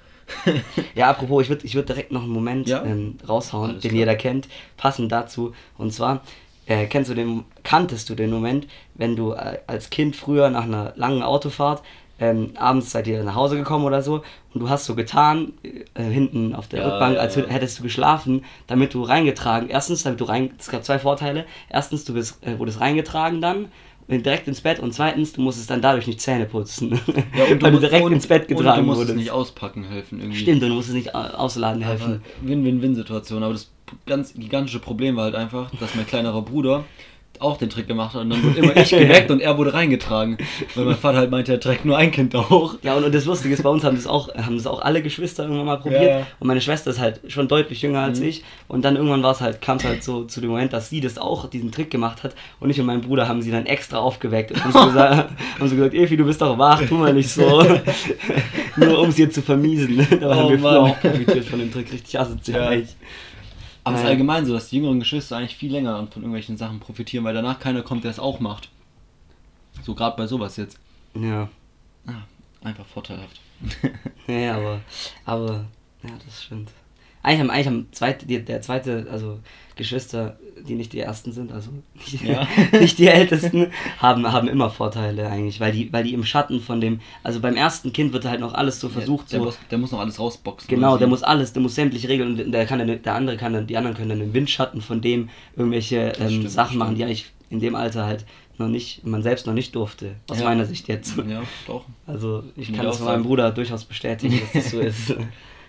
Ja, 0.95 1.09
apropos, 1.09 1.43
ich 1.43 1.49
würde 1.49 1.65
ich 1.65 1.75
würd 1.75 1.89
direkt 1.89 2.11
noch 2.11 2.23
einen 2.23 2.31
Moment 2.31 2.67
Ja? 2.69 2.83
ähm, 2.83 3.17
raushauen, 3.27 3.71
Alles 3.71 3.81
den 3.81 3.89
klar. 3.91 3.99
jeder 3.99 4.15
kennt, 4.15 4.47
passend 4.77 5.11
dazu. 5.11 5.53
Und 5.77 5.91
zwar, 5.93 6.21
äh, 6.65 6.85
kennst 6.85 7.09
du 7.09 7.13
den, 7.15 7.43
kanntest 7.63 8.09
du 8.09 8.15
den 8.15 8.29
Moment, 8.31 8.67
wenn 8.95 9.15
du 9.15 9.33
äh, 9.33 9.59
als 9.67 9.89
Kind 9.89 10.15
früher 10.15 10.49
nach 10.49 10.63
einer 10.63 10.93
langen 10.95 11.23
Autofahrt 11.23 11.83
ähm, 12.23 12.51
abends 12.55 12.91
seid 12.91 13.07
ihr 13.07 13.23
nach 13.23 13.35
Hause 13.35 13.57
gekommen 13.57 13.85
oder 13.85 14.01
so 14.01 14.23
und 14.53 14.59
du 14.61 14.69
hast 14.69 14.85
so 14.85 14.95
getan, 14.95 15.53
äh, 15.63 16.03
hinten 16.03 16.53
auf 16.55 16.67
der 16.67 16.79
Ja, 16.81 16.89
Rückbank, 16.89 17.15
ja, 17.15 17.21
als 17.21 17.35
ja. 17.35 17.43
hättest 17.47 17.79
du 17.79 17.83
geschlafen, 17.83 18.43
damit 18.67 18.93
du 18.93 19.03
reingetragen, 19.03 19.69
erstens, 19.69 20.03
damit 20.03 20.19
du 20.19 20.25
rein, 20.25 20.51
es 20.59 20.69
gab 20.69 20.83
zwei 20.85 20.99
Vorteile, 20.99 21.45
erstens, 21.69 22.05
du 22.05 22.13
bist, 22.13 22.37
äh, 22.45 22.57
wurdest 22.59 22.79
reingetragen 22.79 23.41
dann, 23.41 23.69
äh, 24.07 24.19
direkt 24.19 24.47
ins 24.47 24.61
Bett 24.61 24.79
und 24.79 24.93
zweitens, 24.93 25.33
du 25.33 25.41
musstest 25.41 25.69
dann 25.69 25.81
dadurch 25.81 26.07
nicht 26.07 26.21
Zähne 26.21 26.45
putzen, 26.45 26.91
weil 27.61 27.71
du 27.71 27.79
direkt 27.79 28.05
und- 28.05 28.13
ins 28.13 28.27
Bett 28.27 28.43
Und 28.43 28.49
du 28.51 28.55
getragen 28.57 28.85
musstest 28.85 29.09
wurdest. 29.09 29.17
nicht 29.17 29.31
auspacken 29.31 29.83
helfen 29.85 30.19
irgendwie. 30.19 30.39
Stimmt, 30.39 30.63
und 30.63 30.69
du 30.69 30.75
musstest 30.75 30.95
nicht 30.97 31.15
au- 31.15 31.19
ausladen 31.37 31.81
helfen. 31.81 32.21
Win-Win-Win-Situation. 32.41 33.43
Aber 33.43 33.53
das 33.53 33.71
ganz 34.05 34.33
gigantische 34.33 34.79
Problem 34.79 35.15
war 35.15 35.25
halt 35.25 35.35
einfach, 35.35 35.69
dass 35.79 35.95
mein 35.95 36.05
kleinerer 36.07 36.41
Bruder 36.41 36.83
auch 37.39 37.57
den 37.57 37.69
Trick 37.69 37.87
gemacht 37.87 38.13
hat 38.13 38.21
und 38.21 38.29
dann 38.29 38.43
wurde 38.43 38.59
immer 38.59 38.77
ich 38.77 38.89
geweckt 38.91 39.29
und 39.31 39.41
er 39.41 39.57
wurde 39.57 39.73
reingetragen. 39.73 40.37
Weil 40.75 40.85
mein 40.85 40.95
Vater 40.95 41.17
halt 41.17 41.31
meinte, 41.31 41.51
er 41.51 41.59
trägt 41.59 41.83
nur 41.83 41.97
ein 41.97 42.11
Kind 42.11 42.33
da 42.33 42.49
hoch. 42.49 42.75
Ja, 42.83 42.93
und, 42.95 43.03
und 43.03 43.13
das 43.13 43.25
Lustige 43.25 43.53
ist, 43.53 43.63
bei 43.63 43.69
uns 43.69 43.83
haben 43.83 43.95
das 43.95 44.07
auch, 44.07 44.33
haben 44.35 44.55
das 44.55 44.65
auch 44.67 44.81
alle 44.81 45.01
Geschwister 45.01 45.43
irgendwann 45.43 45.65
mal 45.65 45.77
probiert. 45.77 46.03
Ja, 46.03 46.19
ja. 46.19 46.27
Und 46.39 46.47
meine 46.47 46.61
Schwester 46.61 46.91
ist 46.91 46.99
halt 46.99 47.19
schon 47.27 47.47
deutlich 47.47 47.81
jünger 47.81 48.01
als 48.01 48.19
Mhm. 48.19 48.27
ich. 48.27 48.43
Und 48.67 48.85
dann 48.85 48.95
irgendwann 48.95 49.23
war 49.23 49.31
es 49.31 49.41
halt, 49.41 49.61
kam 49.61 49.77
es 49.77 49.83
halt 49.83 50.03
so 50.03 50.23
zu 50.25 50.41
dem 50.41 50.51
Moment, 50.51 50.73
dass 50.73 50.89
sie 50.89 51.01
das 51.01 51.17
auch, 51.17 51.49
diesen 51.49 51.71
Trick 51.71 51.89
gemacht 51.91 52.23
hat. 52.23 52.33
Und 52.59 52.69
ich 52.69 52.79
und 52.79 52.85
mein 52.85 53.01
Bruder 53.01 53.27
haben 53.27 53.41
sie 53.41 53.51
dann 53.51 53.65
extra 53.65 53.97
aufgeweckt 53.97 54.51
und 54.51 54.63
haben 54.63 54.71
so 54.71 54.85
gesagt, 54.85 55.29
haben 55.59 55.67
so 55.69 55.75
gesagt, 55.75 55.93
Evi, 55.95 56.15
du 56.17 56.25
bist 56.25 56.41
doch 56.41 56.57
wach, 56.57 56.81
tu 56.87 56.95
mal 56.95 57.13
nicht 57.13 57.29
so. 57.29 57.63
Nur 58.77 58.99
um 58.99 59.11
sie 59.11 59.29
zu 59.29 59.41
vermiesen. 59.41 59.97
da 60.21 60.35
haben 60.35 60.45
Oh 60.45 60.49
wir 60.51 60.59
früher 60.59 60.81
Mann. 60.81 60.91
auch 60.91 60.99
profitiert 61.01 61.45
von 61.45 61.59
dem 61.59 61.71
Trick, 61.71 61.91
richtig 61.91 62.19
asozial. 62.19 62.83
Aber 63.83 63.95
es 63.95 64.03
ist 64.03 64.07
allgemein 64.07 64.45
so, 64.45 64.53
dass 64.53 64.69
die 64.69 64.77
jüngeren 64.77 64.99
Geschwister 64.99 65.37
eigentlich 65.37 65.57
viel 65.57 65.71
länger 65.71 65.95
von 66.07 66.21
irgendwelchen 66.21 66.57
Sachen 66.57 66.79
profitieren, 66.79 67.25
weil 67.25 67.33
danach 67.33 67.59
keiner 67.59 67.81
kommt, 67.81 68.03
der 68.03 68.11
es 68.11 68.19
auch 68.19 68.39
macht. 68.39 68.69
So 69.81 69.93
gerade 69.93 70.15
bei 70.15 70.27
sowas 70.27 70.55
jetzt. 70.57 70.79
Ja. 71.15 71.49
Ah, 72.07 72.23
einfach 72.63 72.85
vorteilhaft. 72.85 73.39
Ja, 74.27 74.55
aber, 74.55 74.81
aber, 75.25 75.65
ja, 76.01 76.11
das 76.25 76.43
stimmt. 76.43 76.71
Eigentlich 77.23 77.39
haben, 77.39 77.49
eigentlich 77.49 77.67
haben 77.67 77.87
zweite, 77.91 78.25
die, 78.25 78.43
der 78.43 78.61
zweite, 78.61 79.07
also 79.09 79.39
Geschwister, 79.75 80.37
die 80.67 80.75
nicht 80.75 80.93
die 80.93 80.99
ersten 80.99 81.31
sind, 81.31 81.51
also 81.51 81.71
nicht, 81.95 82.21
Ja. 82.21 82.47
nicht 82.79 82.99
die 82.99 83.07
ältesten, 83.07 83.67
haben, 83.97 84.31
haben 84.31 84.47
immer 84.47 84.69
Vorteile 84.69 85.27
eigentlich, 85.29 85.59
weil 85.59 85.71
die, 85.71 85.91
weil 85.91 86.03
die 86.03 86.13
im 86.13 86.25
Schatten 86.25 86.59
von 86.61 86.79
dem, 86.79 86.99
also 87.23 87.39
beim 87.39 87.55
ersten 87.55 87.91
Kind 87.91 88.13
wird 88.13 88.25
halt 88.25 88.39
noch 88.39 88.53
alles 88.53 88.79
so 88.79 88.87
versucht, 88.89 89.31
der, 89.31 89.39
so, 89.39 89.45
muss, 89.45 89.57
der 89.71 89.77
muss 89.79 89.91
noch 89.91 89.99
alles 89.99 90.19
rausboxen. 90.19 90.67
genau, 90.69 90.97
der 90.97 91.07
muss 91.07 91.23
alles, 91.23 91.53
der 91.53 91.61
muss 91.63 91.73
sämtliche 91.75 92.07
Regeln 92.09 92.39
und 92.39 92.51
der 92.51 92.65
kann 92.65 92.79
dann, 92.79 93.01
der 93.01 93.15
andere 93.15 93.37
kann 93.37 93.53
dann, 93.53 93.65
die 93.65 93.77
anderen 93.77 93.95
können 93.95 94.09
dann 94.09 94.21
im 94.21 94.33
Windschatten 94.33 94.81
von 94.81 95.01
dem 95.01 95.29
irgendwelche 95.55 96.13
ähm, 96.19 96.29
stimmt, 96.29 96.51
Sachen 96.51 96.77
machen, 96.77 96.95
die 96.95 97.03
eigentlich 97.03 97.31
in 97.49 97.59
dem 97.59 97.75
Alter 97.75 98.05
halt 98.05 98.25
noch 98.59 98.67
nicht, 98.67 99.03
man 99.05 99.23
selbst 99.23 99.47
noch 99.47 99.53
nicht 99.53 99.73
durfte, 99.75 100.15
aus 100.27 100.39
Ja. 100.39 100.45
meiner 100.45 100.65
Sicht 100.65 100.87
jetzt. 100.87 101.17
Ja, 101.17 101.41
doch. 101.65 101.85
Also 102.05 102.43
ich 102.55 102.71
kann 102.71 102.85
das 102.85 102.97
von 102.97 103.07
meinem. 103.07 103.23
Bruder 103.23 103.49
durchaus 103.51 103.85
bestätigen, 103.85 104.39
dass 104.39 104.51
das 104.63 104.71
so 104.71 104.79
ist. 104.81 105.15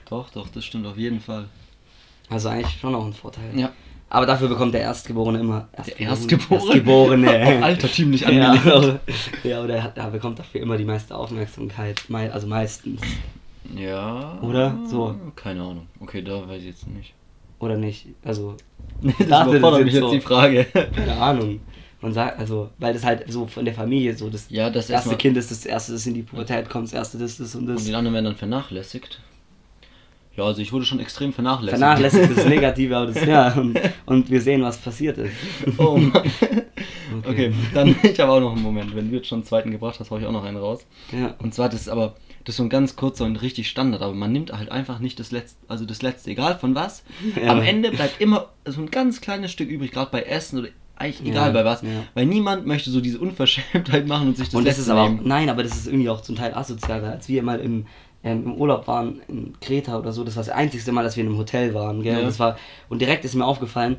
Doch, 0.09 0.31
doch, 0.31 0.49
das 0.49 0.65
stimmt 0.65 0.87
auf 0.87 0.97
jeden 0.97 1.21
Fall. 1.21 1.47
Also 2.29 2.49
eigentlich 2.49 2.79
schon 2.81 2.95
auch 2.95 3.05
ein 3.05 3.13
Vorteil. 3.13 3.59
Ja. 3.59 3.71
Aber 4.11 4.27
dafür 4.27 4.49
bekommt 4.49 4.75
der 4.75 4.83
Erstgeborene 4.83 5.41
immer. 5.41 5.69
Der 5.87 5.99
Erstgeborene? 5.99 6.65
Erstgeborene. 6.65 7.47
Auf 7.59 7.63
altertümlich 7.65 8.21
ja, 8.29 8.29
angelegt. 8.53 8.67
aber, 8.67 9.01
ja, 9.43 9.59
aber 9.59 9.67
der, 9.67 9.83
hat, 9.83 9.97
der 9.97 10.05
bekommt 10.05 10.39
dafür 10.39 10.61
immer 10.61 10.77
die 10.77 10.85
meiste 10.85 11.17
Aufmerksamkeit. 11.17 12.03
Also 12.33 12.47
meistens. 12.47 13.01
Ja. 13.75 14.39
Oder? 14.43 14.79
So. 14.89 15.17
Keine 15.35 15.63
Ahnung. 15.63 15.87
Okay, 16.01 16.23
da 16.23 16.47
weiß 16.47 16.61
ich 16.61 16.67
jetzt 16.69 16.87
nicht. 16.87 17.13
Oder 17.59 17.77
nicht? 17.77 18.07
Also, 18.25 18.57
Das 19.03 19.49
überfordert 19.49 19.81
ist 19.81 19.85
mich 19.87 19.95
jetzt 19.95 20.03
so. 20.03 20.13
die 20.13 20.21
Frage. 20.21 20.65
keine 20.95 21.17
Ahnung. 21.17 21.61
Man 22.01 22.13
sagt, 22.13 22.39
also, 22.39 22.69
weil 22.79 22.93
das 22.93 23.03
halt 23.05 23.25
so 23.33 23.47
von 23.47 23.65
der 23.65 23.73
Familie 23.75 24.15
so, 24.15 24.29
das 24.29 24.47
Ja, 24.51 24.69
das 24.69 24.91
erste 24.91 25.17
Kind 25.17 25.37
ist 25.39 25.51
das 25.51 25.65
erste, 25.65 25.93
das 25.93 26.07
in 26.07 26.13
die 26.15 26.23
Pubertät 26.23 26.69
kommt, 26.69 26.85
das 26.89 26.93
erste 26.93 27.17
das, 27.19 27.39
das 27.39 27.55
und 27.55 27.67
Und 27.69 27.77
das. 27.77 27.85
die 27.85 27.95
anderen 27.95 28.13
werden 28.15 28.27
dann 28.27 28.37
vernachlässigt. 28.37 29.19
Ja, 30.37 30.45
also 30.45 30.61
ich 30.61 30.73
wurde 30.73 30.85
schon 30.85 31.01
extrem 31.01 31.33
vernachlässigt. 31.33 31.79
Vernachlässigt 31.79 32.37
das 32.37 32.45
Negative, 32.49 32.97
aber 32.97 33.13
das, 33.13 33.25
ja, 33.25 33.55
und, 34.07 34.31
wir 34.31 34.41
sehen, 34.41 34.63
was 34.63 34.79
passiert 34.79 35.19
ist. 35.19 35.33
Oh 35.79 35.97
Mann. 35.97 36.23
Okay. 37.19 37.31
Okay, 37.31 37.55
dann 37.75 37.95
ich 38.03 38.19
habe 38.19 38.33
auch 38.33 38.41
noch 38.41 38.55
einen 38.55 38.63
Moment. 38.63 38.95
Wenn 38.97 39.11
du 39.11 39.17
jetzt 39.17 39.29
schon 39.29 39.39
einen 39.41 39.47
zweiten 39.47 39.71
gebracht 39.71 40.01
hast, 40.01 40.11
hau 40.11 40.19
ich 40.19 40.27
auch 40.27 40.33
noch 40.33 40.43
einen 40.45 40.57
raus. 40.57 40.85
Ja. 41.13 41.35
Und 41.39 41.55
zwar, 41.55 41.69
das 41.69 41.83
ist 41.83 41.89
aber, 41.89 42.17
das 42.45 42.55
ist 42.55 42.57
so 42.57 42.63
ein 42.65 42.69
ganz 42.71 42.97
kurzer 42.97 43.25
und 43.25 43.37
richtig 43.37 43.69
Standard, 43.69 44.03
aber 44.03 44.15
man 44.15 44.33
nimmt 44.33 44.53
halt 44.53 44.73
einfach 44.73 44.99
nicht 44.99 45.21
das 45.21 45.31
letzte, 45.31 45.59
also 45.69 45.85
das 45.85 46.03
letzte, 46.03 46.31
egal 46.31 46.59
von 46.59 46.75
was. 46.75 47.05
Ja. 47.41 47.53
Am 47.53 47.63
Ende 47.63 47.91
bleibt 47.93 48.21
immer 48.21 48.49
so 48.65 48.81
ein 48.81 48.91
ganz 48.91 49.21
kleines 49.21 49.53
Stück 49.53 49.69
übrig, 49.69 49.93
gerade 49.93 50.11
bei 50.11 50.23
Essen 50.23 50.59
oder 50.59 50.69
eigentlich 50.97 51.31
egal 51.31 51.49
Ja, 51.49 51.53
bei 51.53 51.65
was. 51.65 51.83
ja. 51.83 51.89
Weil 52.15 52.27
niemand 52.27 52.67
möchte 52.67 52.91
so 52.91 53.01
diese 53.01 53.19
Unverschämtheit 53.19 54.07
machen 54.07 54.29
und 54.29 54.37
sich 54.37 54.47
das 54.49 54.55
und 54.55 54.67
das 54.67 54.79
ist 54.79 54.89
aber 54.89 55.03
auch, 55.03 55.13
nein, 55.23 55.49
aber 55.49 55.63
das 55.63 55.75
ist 55.77 55.87
irgendwie 55.87 56.09
auch 56.09 56.21
zum 56.21 56.37
Teil 56.37 56.55
asozial, 56.55 57.03
weil 57.03 57.11
als 57.11 57.29
wir 57.29 57.43
mal 57.43 57.61
im, 57.61 57.87
ähm, 58.25 58.45
im 58.45 58.55
Urlaub 58.55 58.87
waren 58.89 59.21
in 59.29 59.53
Kreta 59.61 59.99
oder 59.99 60.13
so, 60.13 60.25
das 60.25 60.37
war 60.37 60.43
das 60.43 60.53
einzigste 60.53 60.91
Mal, 60.93 61.05
dass 61.05 61.17
wir 61.17 61.23
in 61.23 61.29
einem 61.31 61.39
Hotel 61.39 61.75
waren, 61.75 62.03
gell? 62.03 62.15
Ja. 62.15 62.19
Und, 62.21 62.27
das 62.27 62.39
war, 62.41 62.57
und 62.89 63.01
direkt 63.01 63.25
ist 63.25 63.35
mir 63.35 63.45
aufgefallen, 63.45 63.97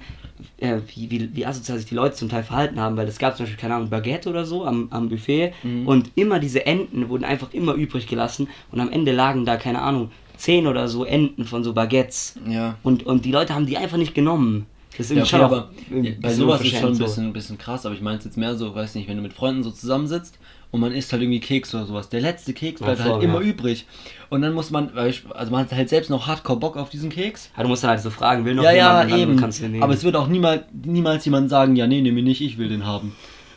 äh, 0.57 0.77
wie, 0.93 1.11
wie, 1.11 1.35
wie 1.35 1.45
asozial 1.45 1.77
sich 1.77 1.87
die 1.87 1.95
Leute 1.95 2.15
zum 2.15 2.29
Teil 2.29 2.43
verhalten 2.43 2.79
haben, 2.79 2.97
weil 2.97 3.07
es 3.07 3.19
gab 3.19 3.37
zum 3.37 3.45
Beispiel, 3.45 3.59
keine 3.61 3.75
Ahnung, 3.75 3.89
Baguette 3.89 4.29
oder 4.29 4.45
so 4.45 4.65
am, 4.65 4.87
am 4.89 5.09
Buffet 5.09 5.53
Mhm. 5.63 5.87
und 5.87 6.11
immer 6.15 6.39
diese 6.39 6.65
Enten 6.65 7.07
wurden 7.09 7.23
einfach 7.23 7.53
immer 7.53 7.73
übrig 7.73 8.07
gelassen 8.07 8.47
und 8.71 8.79
am 8.79 8.91
Ende 8.91 9.11
lagen 9.11 9.45
da, 9.45 9.57
keine 9.57 9.81
Ahnung, 9.81 10.11
zehn 10.37 10.67
oder 10.67 10.87
so 10.87 11.05
Enten 11.05 11.45
von 11.45 11.63
so 11.63 11.73
Baguettes. 11.73 12.35
Ja. 12.49 12.75
Und, 12.83 13.05
und 13.05 13.25
die 13.25 13.31
Leute 13.31 13.53
haben 13.53 13.67
die 13.67 13.77
einfach 13.77 13.97
nicht 13.97 14.15
genommen. 14.15 14.65
Das 14.97 15.11
ist 15.11 15.17
Ja, 15.17 15.23
okay, 15.23 15.35
aber 15.43 15.69
ja, 15.89 15.95
bei 15.95 16.01
bisschen 16.01 16.35
sowas 16.35 16.61
ist 16.61 16.69
schon 16.69 16.77
ein 16.77 16.85
unverschämt 16.85 16.95
so. 16.97 17.03
bisschen, 17.03 17.25
ein 17.25 17.33
bisschen 17.33 17.57
krass, 17.57 17.85
aber 17.85 17.95
ich 17.95 18.01
meine 18.01 18.17
es 18.17 18.25
jetzt 18.25 18.37
mehr 18.37 18.55
so, 18.55 18.73
weiß 18.73 18.95
nicht, 18.95 19.07
wenn 19.07 19.17
du 19.17 19.23
mit 19.23 19.33
Freunden 19.33 19.63
so 19.63 19.71
zusammensitzt 19.71 20.39
und 20.71 20.81
man 20.81 20.91
isst 20.91 21.11
halt 21.13 21.21
irgendwie 21.21 21.39
Keks 21.39 21.73
oder 21.73 21.85
sowas. 21.85 22.09
Der 22.09 22.21
letzte 22.21 22.53
Keks 22.53 22.81
bleibt 22.81 23.01
halt 23.01 23.23
immer 23.23 23.41
ja. 23.41 23.47
übrig. 23.47 23.85
Und 24.29 24.41
dann 24.41 24.53
muss 24.53 24.71
man, 24.71 24.89
also 24.97 25.51
man 25.51 25.61
hat 25.61 25.71
halt 25.71 25.89
selbst 25.89 26.09
noch 26.09 26.27
hardcore 26.27 26.59
Bock 26.59 26.77
auf 26.77 26.89
diesen 26.89 27.09
Keks. 27.09 27.49
Ja, 27.55 27.63
du 27.63 27.69
musst 27.69 27.83
dann 27.83 27.91
halt 27.91 28.01
so 28.01 28.09
fragen, 28.09 28.43
will 28.45 28.55
noch 28.55 28.63
ja, 28.63 28.71
ja, 28.71 29.01
jemand? 29.03 29.11
Dann 29.11 29.19
eben. 29.19 29.39
Kannst 29.39 29.61
du 29.61 29.69
nehmen. 29.69 29.83
Aber 29.83 29.93
es 29.93 30.03
wird 30.03 30.15
auch 30.15 30.27
niemals, 30.27 30.63
niemals 30.83 31.23
jemand 31.25 31.49
sagen, 31.49 31.75
ja, 31.75 31.87
nee, 31.87 32.01
nehme 32.01 32.19
ihn 32.19 32.25
nicht, 32.25 32.41
ich 32.41 32.57
will 32.57 32.69
den 32.69 32.85
haben. 32.85 33.15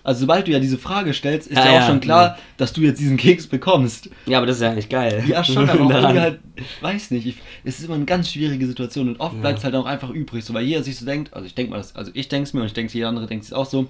Also 0.08 0.20
sobald 0.20 0.46
du 0.46 0.52
ja 0.52 0.58
diese 0.58 0.78
Frage 0.78 1.12
stellst, 1.12 1.48
ist 1.48 1.56
Ja, 1.58 1.70
ja, 1.72 1.80
auch 1.82 1.86
schon 1.86 2.00
klar, 2.00 2.24
ja. 2.28 2.38
dass 2.56 2.72
du 2.72 2.80
jetzt 2.80 2.98
diesen 2.98 3.18
Keks 3.18 3.46
bekommst. 3.46 4.08
ja, 4.24 4.38
aber 4.38 4.46
das 4.46 4.56
ist 4.56 4.62
ja 4.62 4.70
eigentlich 4.70 4.88
geil. 4.88 5.22
Ja, 5.26 5.44
schon, 5.44 5.68
aber 5.68 5.84
auch 5.84 6.02
halt, 6.02 6.38
weiß 6.80 7.10
nicht, 7.10 7.26
ich, 7.26 7.36
es 7.64 7.78
ist 7.78 7.84
immer 7.84 7.94
eine 7.96 8.06
ganz 8.06 8.30
schwierige 8.32 8.66
Situation 8.66 9.08
und 9.10 9.20
oft 9.20 9.34
Ja. 9.34 9.40
bleibt 9.42 9.58
es 9.58 9.64
halt 9.64 9.74
auch 9.74 9.84
einfach 9.84 10.08
übrig, 10.08 10.44
so 10.44 10.54
weil 10.54 10.64
jeder 10.64 10.82
sich 10.82 10.96
so 10.96 11.04
denkt, 11.04 11.34
also 11.34 11.46
ich 11.46 11.54
denke 11.54 11.72
mal, 11.72 11.76
das, 11.76 11.94
also 11.94 12.10
ich 12.14 12.28
denke 12.28 12.44
es 12.48 12.54
mir 12.54 12.60
und 12.60 12.66
ich 12.66 12.72
denke, 12.72 12.92
jeder 12.94 13.08
andere 13.08 13.26
denkt 13.26 13.44
es 13.44 13.52
auch 13.52 13.66
so, 13.66 13.86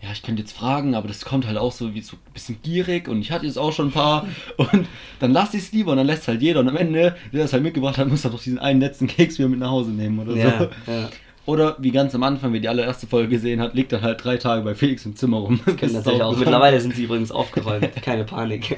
ja, 0.00 0.08
ich 0.12 0.22
könnte 0.22 0.40
jetzt 0.40 0.52
fragen, 0.56 0.94
aber 0.94 1.06
das 1.08 1.24
kommt 1.24 1.46
halt 1.46 1.58
auch 1.58 1.72
so 1.72 1.92
wie 1.94 2.00
so 2.00 2.16
ein 2.16 2.32
bisschen 2.32 2.56
gierig 2.62 3.06
und 3.08 3.20
ich 3.20 3.30
hatte 3.30 3.44
jetzt 3.44 3.58
auch 3.58 3.72
schon 3.72 3.88
ein 3.88 3.92
paar 3.92 4.26
und 4.56 4.86
dann 5.20 5.32
lasse 5.32 5.58
ich 5.58 5.64
es 5.64 5.72
lieber 5.72 5.90
und 5.90 5.98
dann 5.98 6.06
lässt 6.06 6.28
halt 6.28 6.40
jeder 6.40 6.60
und 6.60 6.68
am 6.68 6.76
Ende, 6.76 7.14
der 7.32 7.42
das 7.42 7.52
halt 7.52 7.62
mitgebracht 7.62 7.98
hat, 7.98 8.08
muss 8.08 8.24
er 8.24 8.30
doch 8.30 8.42
diesen 8.42 8.58
einen 8.58 8.80
letzten 8.80 9.06
Keks 9.06 9.38
wieder 9.38 9.48
mit 9.50 9.58
nach 9.58 9.70
Hause 9.70 9.90
nehmen 9.90 10.18
oder 10.20 10.32
so. 10.32 10.38
ja. 10.38 11.10
Oder 11.48 11.76
wie 11.78 11.92
ganz 11.92 12.14
am 12.14 12.22
Anfang, 12.24 12.52
wie 12.52 12.60
die 12.60 12.68
allererste 12.68 13.06
Folge 13.06 13.28
gesehen 13.30 13.58
hat, 13.62 13.72
liegt 13.72 13.90
dann 13.90 14.02
halt 14.02 14.22
drei 14.22 14.36
Tage 14.36 14.60
bei 14.62 14.74
Felix 14.74 15.06
im 15.06 15.16
Zimmer 15.16 15.38
rum. 15.38 15.58
Das 15.64 15.76
Können 15.76 15.90
ist 15.92 16.04
natürlich 16.04 16.22
auch. 16.22 16.34
auch 16.34 16.38
Mittlerweile 16.38 16.78
sind 16.78 16.94
sie 16.94 17.04
übrigens 17.04 17.30
aufgeräumt. 17.32 17.90
Keine 18.02 18.24
Panik. 18.24 18.76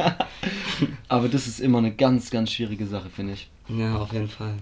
Aber 1.08 1.26
das 1.28 1.48
ist 1.48 1.58
immer 1.58 1.78
eine 1.78 1.90
ganz, 1.90 2.30
ganz 2.30 2.52
schwierige 2.52 2.86
Sache, 2.86 3.10
finde 3.10 3.32
ich. 3.32 3.48
Ja, 3.68 3.96
auf 3.96 4.12
jeden 4.12 4.28
Fall. 4.28 4.54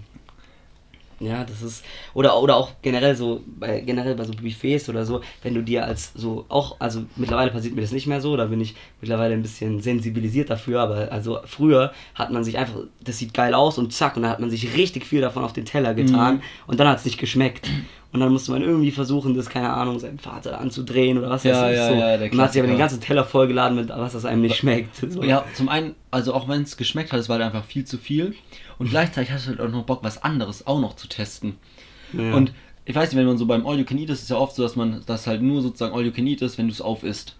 Ja, 1.19 1.43
das 1.43 1.61
ist. 1.61 1.83
Oder, 2.13 2.41
oder 2.41 2.55
auch 2.55 2.71
generell 2.81 3.13
so, 3.15 3.43
bei, 3.45 3.81
generell 3.81 4.15
bei 4.15 4.23
so 4.23 4.31
Buffets 4.31 4.87
oder 4.87 5.05
so, 5.05 5.21
wenn 5.43 5.53
du 5.53 5.61
dir 5.61 5.83
als 5.83 6.13
so 6.15 6.45
auch, 6.47 6.77
also 6.79 7.01
mittlerweile 7.17 7.51
passiert 7.51 7.75
mir 7.75 7.81
das 7.81 7.91
nicht 7.91 8.07
mehr 8.07 8.21
so, 8.21 8.37
da 8.37 8.45
bin 8.45 8.61
ich 8.61 8.73
mittlerweile 9.01 9.33
ein 9.33 9.41
bisschen 9.41 9.81
sensibilisiert 9.81 10.49
dafür, 10.49 10.79
aber 10.81 11.11
also 11.11 11.39
früher 11.45 11.91
hat 12.15 12.31
man 12.31 12.45
sich 12.45 12.57
einfach, 12.57 12.79
das 13.03 13.17
sieht 13.17 13.33
geil 13.33 13.53
aus 13.53 13.77
und 13.77 13.91
zack, 13.91 14.15
und 14.15 14.23
dann 14.23 14.31
hat 14.31 14.39
man 14.39 14.49
sich 14.49 14.75
richtig 14.77 15.05
viel 15.05 15.19
davon 15.19 15.43
auf 15.43 15.51
den 15.51 15.65
Teller 15.65 15.93
getan 15.93 16.35
Mhm. 16.35 16.41
und 16.67 16.79
dann 16.79 16.87
hat 16.87 16.99
es 16.99 17.05
nicht 17.05 17.17
geschmeckt. 17.19 17.69
Und 18.11 18.21
dann 18.21 18.31
musste 18.31 18.51
man 18.51 18.63
irgendwie 18.63 18.89
versuchen, 18.89 19.35
das, 19.35 19.49
keine 19.49 19.69
Ahnung, 19.71 19.99
seinem 19.99 20.17
Vater 20.17 20.59
anzudrehen 20.59 21.19
oder 21.19 21.29
was 21.29 21.43
Ja, 21.43 21.61
weiß 21.61 21.71
ich. 21.71 21.77
ja, 21.77 21.87
so. 21.89 21.93
ja, 21.93 22.17
der 22.17 22.29
man 22.33 22.41
hat 22.45 22.53
sich 22.53 22.61
aber 22.61 22.67
den 22.71 22.79
ganzen 22.79 23.01
Teller 23.01 23.23
vollgeladen 23.23 23.75
mit 23.77 23.89
was, 23.89 24.13
das 24.13 24.25
einem 24.25 24.41
nicht 24.41 24.55
schmeckt. 24.55 24.95
So. 25.11 25.23
Ja, 25.23 25.45
zum 25.53 25.69
einen, 25.69 25.93
also 26.09 26.33
auch 26.33 26.47
wenn 26.47 26.63
es 26.63 26.75
geschmeckt 26.75 27.11
hat, 27.11 27.19
es 27.19 27.29
war 27.29 27.37
halt 27.37 27.45
einfach 27.45 27.65
viel 27.65 27.85
zu 27.85 27.97
viel. 27.99 28.33
Und 28.79 28.89
gleichzeitig 28.89 29.31
hast 29.31 29.45
du 29.45 29.49
halt 29.51 29.61
auch 29.61 29.69
noch 29.69 29.83
Bock, 29.83 29.99
was 30.03 30.23
anderes 30.23 30.65
auch 30.65 30.79
noch 30.79 30.95
zu 30.95 31.07
testen. 31.07 31.57
Ja. 32.13 32.33
Und 32.33 32.51
ich 32.85 32.95
weiß 32.95 33.11
nicht, 33.11 33.19
wenn 33.19 33.27
man 33.27 33.37
so 33.37 33.45
beim 33.45 33.67
All 33.67 33.77
You 33.77 33.85
Can 33.85 33.99
Eat 33.99 34.09
ist, 34.09 34.17
ist 34.19 34.23
es 34.23 34.29
ja 34.29 34.37
oft 34.37 34.55
so, 34.55 34.63
dass 34.63 34.75
man 34.75 35.03
das 35.05 35.27
halt 35.27 35.43
nur 35.43 35.61
sozusagen 35.61 35.93
All 35.93 36.03
You 36.03 36.11
Can 36.11 36.25
Eat 36.25 36.41
ist, 36.41 36.57
wenn 36.57 36.67
du 36.67 36.73
es 36.73 36.81
auf 36.81 37.03
isst. 37.03 37.35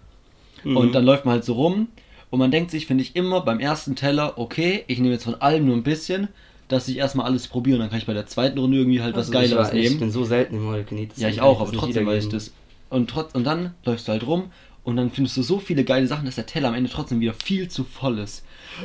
Mhm. 0.63 0.77
Und 0.77 0.93
dann 0.93 1.03
läuft 1.03 1.25
man 1.25 1.33
halt 1.33 1.45
so 1.45 1.53
rum 1.53 1.87
und 2.29 2.37
man 2.37 2.51
denkt 2.51 2.69
sich, 2.69 2.85
finde 2.85 3.03
ich, 3.03 3.15
immer 3.15 3.41
beim 3.41 3.59
ersten 3.59 3.95
Teller, 3.95 4.37
okay, 4.37 4.83
ich 4.87 4.99
nehme 4.99 5.13
jetzt 5.13 5.23
von 5.23 5.41
allem 5.41 5.65
nur 5.65 5.75
ein 5.75 5.83
bisschen, 5.83 6.27
dass 6.69 6.87
ich 6.87 6.97
erstmal 6.97 7.25
alles 7.25 7.47
probiere 7.47 7.75
und 7.75 7.81
dann 7.81 7.89
kann 7.89 7.99
ich 7.99 8.05
bei 8.05 8.13
der 8.13 8.25
zweiten 8.27 8.57
Runde 8.57 8.77
irgendwie 8.77 9.01
halt 9.01 9.15
was 9.15 9.27
Also 9.27 9.33
ich 9.33 9.49
Geileres 9.49 9.67
war- 9.69 9.73
Ich 9.75 9.83
nehmen. 9.89 9.99
bin 9.99 10.11
so 10.11 10.23
selten 10.23 10.55
im 10.55 11.09
das 11.09 11.17
Ja, 11.19 11.27
ich 11.27 11.41
auch, 11.41 11.59
aber 11.59 11.71
trotzdem 11.73 12.05
weiß 12.05 12.23
ich 12.25 12.29
das. 12.29 12.53
Und, 12.89 13.09
trotz, 13.09 13.33
und 13.35 13.43
dann 13.43 13.73
läufst 13.85 14.07
du 14.07 14.13
halt 14.13 14.25
rum 14.25 14.51
und 14.83 14.95
dann 14.95 15.11
findest 15.11 15.35
du 15.37 15.43
so 15.43 15.59
viele 15.59 15.83
geile 15.83 16.07
Sachen, 16.07 16.25
dass 16.25 16.35
der 16.35 16.45
Teller 16.45 16.69
am 16.69 16.73
Ende 16.75 16.89
trotzdem 16.89 17.19
wieder 17.19 17.33
viel 17.33 17.67
zu 17.67 17.83
voll 17.83 18.17
ist. 18.19 18.43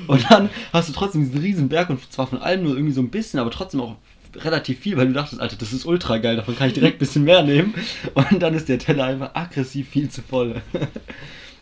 Und 0.09 0.27
dann 0.31 0.51
hast 0.73 0.89
du 0.89 0.93
trotzdem 0.93 1.23
diesen 1.25 1.39
riesen 1.41 1.69
Berg 1.69 1.89
und 1.91 2.13
zwar 2.13 2.27
von 2.27 2.39
allem 2.43 2.65
nur 2.65 2.75
irgendwie 2.75 2.93
so 2.93 3.01
ein 3.01 3.11
bisschen, 3.11 3.39
aber 3.39 3.51
trotzdem 3.51 3.81
auch 3.81 3.97
relativ 4.37 4.81
viel, 4.81 4.97
weil 4.97 5.07
du 5.07 5.13
dachtest, 5.13 5.41
Alter, 5.41 5.57
das 5.57 5.73
ist 5.73 5.87
ultra 5.87 6.19
geil, 6.19 6.35
davon 6.37 6.57
kann 6.57 6.67
ich 6.69 6.75
direkt 6.75 6.97
ein 6.97 6.99
bisschen 6.99 7.23
mehr 7.25 7.43
nehmen. 7.45 7.73
Und 8.15 8.43
dann 8.43 8.53
ist 8.55 8.69
der 8.69 8.79
Teller 8.81 9.05
einfach 9.05 9.31
aggressiv 9.35 9.89
viel 9.91 10.09
zu 10.11 10.23
voll. 10.23 10.61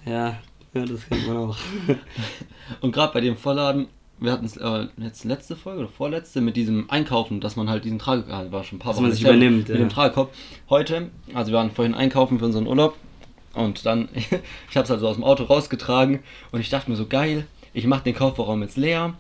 Ja, 0.07 0.39
ja, 0.75 0.85
das 0.85 1.07
kennt 1.09 1.27
man 1.29 1.37
auch. 1.37 1.57
Und 2.81 2.93
gerade 2.93 3.13
bei 3.13 3.21
dem 3.21 3.37
Vollladen, 3.37 3.87
wir 4.23 4.33
hatten 4.33 4.45
es 4.45 4.57
äh, 4.57 4.87
jetzt 4.99 5.25
letzte 5.25 5.57
Folge 5.57 5.81
oder 5.81 5.89
vorletzte 5.89 6.41
mit 6.41 6.57
diesem 6.57 6.89
Einkaufen, 6.91 7.41
dass 7.41 7.57
man 7.57 7.69
halt 7.69 7.85
diesen 7.85 7.99
Trage, 7.99 8.25
ah, 8.29 8.45
war 8.51 8.65
schon 8.65 8.77
ein 8.77 8.81
paar 8.81 8.93
Dass 8.93 9.01
man 9.01 9.13
sich 9.13 9.23
übernimmt, 9.23 9.69
mit 9.69 9.69
ja. 9.69 9.77
dem 9.77 9.89
Tragekorb. 9.89 10.33
Heute, 10.71 11.11
also 11.35 11.51
wir 11.51 11.59
waren 11.59 11.71
vorhin 11.71 11.95
einkaufen 11.95 12.39
für 12.39 12.45
unseren 12.45 12.67
Urlaub 12.67 12.95
und 13.55 13.85
dann, 13.85 14.09
ich 14.15 14.31
habe 14.77 14.85
es 14.85 14.91
also 14.91 15.09
aus 15.09 15.17
dem 15.17 15.25
Auto 15.25 15.45
rausgetragen 15.45 16.21
und 16.53 16.61
ich 16.61 16.71
dachte 16.71 16.91
mir 16.91 16.97
so 16.97 17.07
geil, 17.07 17.47
ich 17.75 17.87
mache 17.87 18.05
den 18.05 18.15
Kofferraum 18.15 18.63
jetzt 18.63 18.77
leer. 18.77 19.15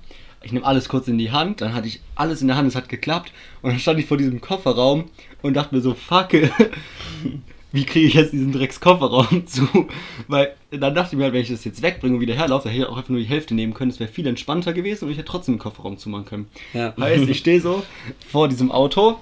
Ich 0.44 0.52
nehme 0.52 0.66
alles 0.66 0.88
kurz 0.88 1.06
in 1.06 1.18
die 1.18 1.30
Hand, 1.30 1.60
dann 1.60 1.72
hatte 1.72 1.86
ich 1.86 2.00
alles 2.16 2.42
in 2.42 2.48
der 2.48 2.56
Hand, 2.56 2.68
es 2.68 2.74
hat 2.74 2.88
geklappt 2.88 3.32
und 3.62 3.70
dann 3.70 3.78
stand 3.78 4.00
ich 4.00 4.06
vor 4.06 4.16
diesem 4.16 4.40
Kofferraum 4.40 5.04
und 5.40 5.54
dachte 5.54 5.74
mir 5.74 5.80
so, 5.80 5.94
fuck, 5.94 6.30
wie 7.72 7.85
kriege 7.85 8.06
ich 8.06 8.14
jetzt 8.14 8.32
diesen 8.32 8.52
Dreckskofferraum 8.52 9.46
zu? 9.46 9.66
Weil 10.28 10.54
dann 10.70 10.94
dachte 10.94 11.14
ich 11.14 11.18
mir 11.18 11.24
halt, 11.24 11.35
wenn 11.35 11.42
ich 11.42 11.48
das 11.48 11.64
jetzt 11.64 11.82
wegbringe 11.82 12.14
und 12.14 12.20
wieder 12.20 12.35
herlaufe, 12.35 12.64
dann 12.64 12.72
hätte 12.72 12.85
ich 12.85 12.88
auch 12.88 12.96
einfach 12.96 13.08
nur 13.08 13.20
die 13.20 13.26
Hälfte 13.26 13.54
nehmen 13.54 13.74
können. 13.74 13.90
Das 13.90 14.00
wäre 14.00 14.11
viel 14.11 14.26
entspannter 14.26 14.72
gewesen 14.72 15.06
und 15.06 15.11
ich 15.11 15.18
hätte 15.18 15.28
trotzdem 15.28 15.54
den 15.54 15.61
Kofferraum 15.61 15.98
zumachen 15.98 16.26
können. 16.26 16.46
Ja. 16.74 16.94
Heißt, 16.98 17.28
ich 17.28 17.38
stehe 17.38 17.61
so 17.61 17.82
vor 18.28 18.48
diesem 18.48 18.70
Auto, 18.70 19.18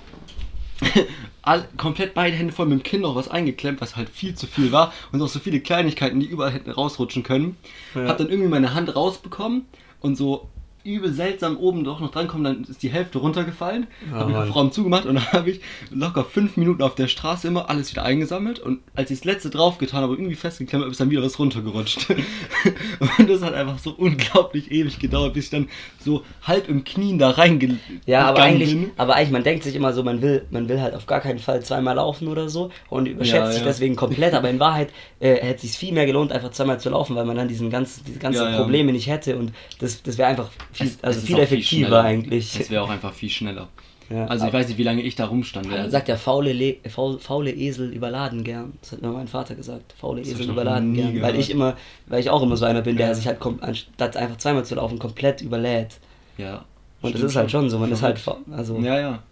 all, 1.42 1.68
komplett 1.76 2.14
beide 2.14 2.36
Hände 2.36 2.52
voll 2.52 2.66
mit 2.66 2.80
dem 2.80 2.82
Kinn 2.82 3.02
noch 3.02 3.14
was 3.14 3.28
eingeklemmt, 3.28 3.80
was 3.80 3.96
halt 3.96 4.08
viel 4.08 4.34
zu 4.34 4.46
viel 4.46 4.72
war 4.72 4.92
und 5.12 5.22
auch 5.22 5.28
so 5.28 5.38
viele 5.38 5.60
Kleinigkeiten, 5.60 6.20
die 6.20 6.26
überall 6.26 6.52
hätten 6.52 6.70
rausrutschen 6.70 7.22
können. 7.22 7.56
Ja. 7.94 8.08
Hab 8.08 8.18
dann 8.18 8.28
irgendwie 8.28 8.48
meine 8.48 8.74
Hand 8.74 8.94
rausbekommen 8.94 9.66
und 10.00 10.16
so 10.16 10.48
übel 10.94 11.12
seltsam 11.12 11.57
oben 11.57 11.85
doch 11.85 12.00
noch 12.00 12.11
drankommen, 12.11 12.44
dann 12.44 12.64
ist 12.64 12.83
die 12.83 12.90
Hälfte 12.90 13.18
runtergefallen, 13.18 13.87
Oh, 14.11 14.14
habe 14.16 14.24
den 14.24 14.33
Mann. 14.33 14.46
Kofferraum 14.48 14.72
zugemacht 14.72 15.07
und 15.07 15.14
dann 15.16 15.33
habe 15.33 15.50
ich 15.50 15.61
locker 15.90 16.24
fünf 16.24 16.57
Minuten 16.57 16.83
auf 16.83 16.94
der 16.94 17.09
Straße 17.09 17.48
immer 17.48 17.68
alles 17.70 17.90
wieder 17.90 18.05
eingesammelt 18.05 18.59
und 18.59 18.81
als 18.94 19.11
ich 19.11 19.18
das 19.18 19.24
letzte 19.24 19.50
draufgetan 19.50 20.03
habe, 20.03 20.14
irgendwie 20.14 20.35
festgeklemmt, 20.37 20.83
habe, 20.85 20.90
ist 20.92 21.00
dann 21.00 21.11
wieder 21.11 21.22
was 21.22 21.38
runtergerutscht. 21.38 22.07
und 23.18 23.29
das 23.31 23.42
hat 23.42 23.55
einfach 23.55 23.79
so 23.79 23.90
unglaublich 23.96 24.70
ewig 24.70 24.98
gedauert, 24.98 25.35
bis 25.35 25.44
ich 25.46 25.50
dann 25.50 25.68
so 26.05 26.22
halb 26.42 26.68
im 26.68 26.85
Knien 26.85 27.18
da 27.18 27.31
reingegangen 27.31 27.81
Ja, 28.07 28.26
aber 28.26 28.42
eigentlich, 28.42 28.70
bin. 28.70 28.90
aber 28.96 29.14
eigentlich, 29.16 29.31
man 29.33 29.42
denkt 29.44 29.64
sich 29.64 29.74
immer 29.74 29.92
so, 29.92 30.03
man 30.03 30.22
will, 30.22 30.46
man 30.50 30.68
will 30.68 30.81
halt 30.81 30.94
auf 30.94 31.07
gar 31.07 31.20
keinen 31.20 31.38
Fall 31.38 31.62
zweimal 31.62 31.96
laufen 31.96 32.29
oder 32.29 32.48
so 32.48 32.70
und 32.88 33.07
überschätzt 33.07 33.35
Ja, 33.40 33.50
sich 33.53 33.61
ja. 33.61 33.66
deswegen 33.66 33.96
komplett. 33.96 34.35
Aber 34.35 34.48
in 34.50 34.61
Wahrheit 34.61 34.90
äh, 35.20 35.35
hätte 35.35 35.57
es 35.57 35.62
sich 35.62 35.72
viel 35.72 35.92
mehr 35.92 36.07
gelohnt, 36.07 36.33
einfach 36.33 36.50
zweimal 36.53 36.81
zu 36.81 36.90
laufen, 36.90 37.16
weil 37.16 37.24
man 37.24 37.37
dann 37.37 37.48
diesen 37.48 37.70
ganzen, 37.70 38.05
diese 38.07 38.18
ganzen 38.18 38.42
Ja, 38.42 38.50
ja. 38.50 38.57
Probleme 38.57 38.92
nicht 38.92 39.09
hätte 39.09 39.37
und 39.37 39.53
das, 39.79 40.03
das 40.03 40.18
wäre 40.18 40.29
einfach 40.29 40.50
viel, 40.80 40.88
Es- 40.88 41.04
also 41.04 41.18
es 41.20 41.24
viel 41.26 41.38
effektiver 41.38 41.86
schneller. 41.86 42.02
eigentlich. 42.04 42.58
Es 42.60 42.70
wäre 42.70 42.82
auch 42.82 42.90
einfach 42.90 43.12
viel 43.12 43.30
schneller. 43.30 43.68
Ja, 44.10 44.26
Also 44.26 44.44
ich 44.48 44.52
weiß 44.52 44.66
nicht, 44.66 44.76
wie 44.78 44.82
lange 44.82 45.02
ich 45.02 45.14
da 45.14 45.26
rumstand. 45.26 45.66
Man 45.68 45.78
Also, 45.78 45.90
sagt 45.92 46.08
ja, 46.08 46.16
faule, 46.16 46.52
Le 46.52 46.76
faul, 46.88 47.20
faule 47.20 47.52
Esel 47.52 47.92
überladen 47.92 48.42
gern. 48.42 48.72
Das 48.80 48.90
hat 48.90 49.02
mir 49.02 49.08
mein 49.12 49.28
Vater 49.28 49.54
gesagt. 49.54 49.94
Faule 49.96 50.20
Das 50.22 50.30
Esel 50.30 50.50
überladen 50.50 50.90
nie 50.90 50.96
gern. 51.02 51.08
Weil 51.14 51.20
gehört. 51.32 51.36
ich 51.38 51.50
immer, 51.50 51.76
weil 52.08 52.18
ich 52.18 52.28
auch 52.28 52.42
immer 52.42 52.56
so 52.56 52.64
einer 52.64 52.82
bin, 52.82 52.96
der 52.96 53.06
Ja. 53.08 53.14
sich 53.14 53.28
halt 53.28 53.38
anstatt 53.60 54.16
einfach 54.16 54.36
zweimal 54.38 54.64
zu 54.64 54.74
laufen, 54.74 54.98
komplett 54.98 55.42
überlädt. 55.42 55.98
ja. 56.38 56.64
Und 57.02 57.14
das 57.14 57.22
ist 57.22 57.36
halt 57.36 57.50
schon 57.50 57.70
so, 57.70 57.78
man 57.78 57.90
ist 57.92 58.02
halt, 58.02 58.20
also, 58.50 58.78
Ja, 58.80 58.98
ja. 59.00 59.22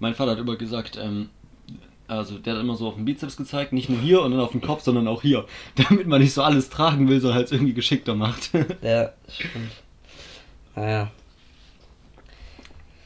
Mein 0.00 0.14
Vater 0.14 0.32
hat 0.32 0.38
immer 0.38 0.56
gesagt, 0.56 0.98
ähm, 1.02 1.30
also 2.06 2.38
der 2.38 2.54
hat 2.54 2.60
immer 2.60 2.74
so 2.74 2.88
auf 2.88 2.96
den 2.96 3.04
Bizeps 3.04 3.36
gezeigt, 3.36 3.72
nicht 3.72 3.88
nur 3.88 3.98
hier 4.00 4.20
und 4.22 4.32
dann 4.32 4.40
auf 4.40 4.50
den 4.52 4.60
Kopf, 4.60 4.82
sondern 4.82 5.06
auch 5.08 5.22
hier. 5.22 5.44
Damit 5.88 6.06
man 6.06 6.20
nicht 6.20 6.34
so 6.34 6.42
alles 6.42 6.68
tragen 6.70 7.08
will, 7.08 7.20
sondern 7.20 7.36
halt 7.36 7.46
es 7.46 7.52
irgendwie 7.52 7.72
geschickter 7.72 8.14
macht. 8.14 8.50
ja, 8.82 9.12
stimmt. 9.28 9.70
Naja. 10.78 11.10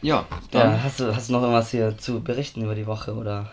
ja, 0.03 0.27
dann 0.51 0.73
Ja, 0.73 0.83
hast 0.83 1.01
du, 1.01 1.15
hast 1.15 1.29
du 1.29 1.33
noch 1.33 1.41
irgendwas 1.41 1.71
hier 1.71 1.97
zu 1.97 2.21
berichten 2.21 2.63
über 2.63 2.75
die 2.75 2.87
Woche 2.87 3.15
oder? 3.15 3.51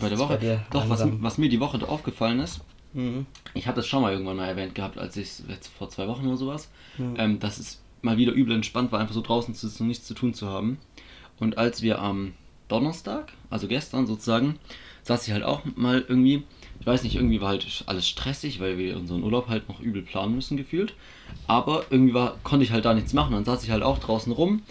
bei 0.00 0.08
der 0.08 0.18
Woche. 0.18 0.38
Doch, 0.72 0.88
was, 0.88 1.02
was 1.22 1.38
mir 1.38 1.48
die 1.48 1.60
Woche 1.60 1.86
aufgefallen 1.86 2.40
ist, 2.40 2.60
Mhm. 2.94 3.26
ich 3.52 3.66
habe 3.66 3.76
das 3.76 3.86
schon 3.86 4.00
mal 4.00 4.12
irgendwann 4.12 4.38
mal 4.38 4.48
erwähnt 4.48 4.74
gehabt, 4.74 4.96
als 4.96 5.14
ich 5.18 5.42
jetzt 5.46 5.68
vor 5.68 5.90
zwei 5.90 6.08
Wochen 6.08 6.26
oder 6.26 6.38
sowas, 6.38 6.70
Mhm. 6.96 7.14
ähm, 7.18 7.38
dass 7.38 7.58
es 7.58 7.82
mal 8.00 8.16
wieder 8.16 8.32
übel 8.32 8.54
entspannt 8.54 8.90
war, 8.92 9.00
einfach 9.00 9.14
so 9.14 9.20
draußen 9.20 9.54
zu 9.54 9.68
sitzen 9.68 9.82
und 9.82 9.88
nichts 9.88 10.06
zu 10.06 10.14
tun 10.14 10.32
zu 10.32 10.48
haben. 10.48 10.78
Und 11.38 11.58
als 11.58 11.82
wir 11.82 11.98
am 12.00 12.32
Donnerstag, 12.68 13.32
also 13.50 13.68
gestern 13.68 14.06
sozusagen, 14.06 14.58
saß 15.02 15.26
ich 15.26 15.34
halt 15.34 15.42
auch 15.44 15.62
mal 15.76 16.02
irgendwie, 16.08 16.44
weiß 16.88 17.04
nicht, 17.04 17.16
irgendwie 17.16 17.40
war 17.40 17.50
halt 17.50 17.84
alles 17.86 18.08
stressig, 18.08 18.60
weil 18.60 18.78
wir 18.78 18.96
unseren 18.96 19.22
Urlaub 19.22 19.48
halt 19.48 19.68
noch 19.68 19.80
übel 19.80 20.02
planen 20.02 20.34
müssen 20.34 20.56
gefühlt. 20.56 20.94
Aber 21.46 21.84
irgendwie 21.90 22.14
war, 22.14 22.36
konnte 22.42 22.64
ich 22.64 22.72
halt 22.72 22.84
da 22.84 22.94
nichts 22.94 23.12
machen. 23.12 23.32
Dann 23.32 23.44
saß 23.44 23.62
ich 23.64 23.70
halt 23.70 23.82
auch 23.82 23.98
draußen 23.98 24.32
rum 24.32 24.62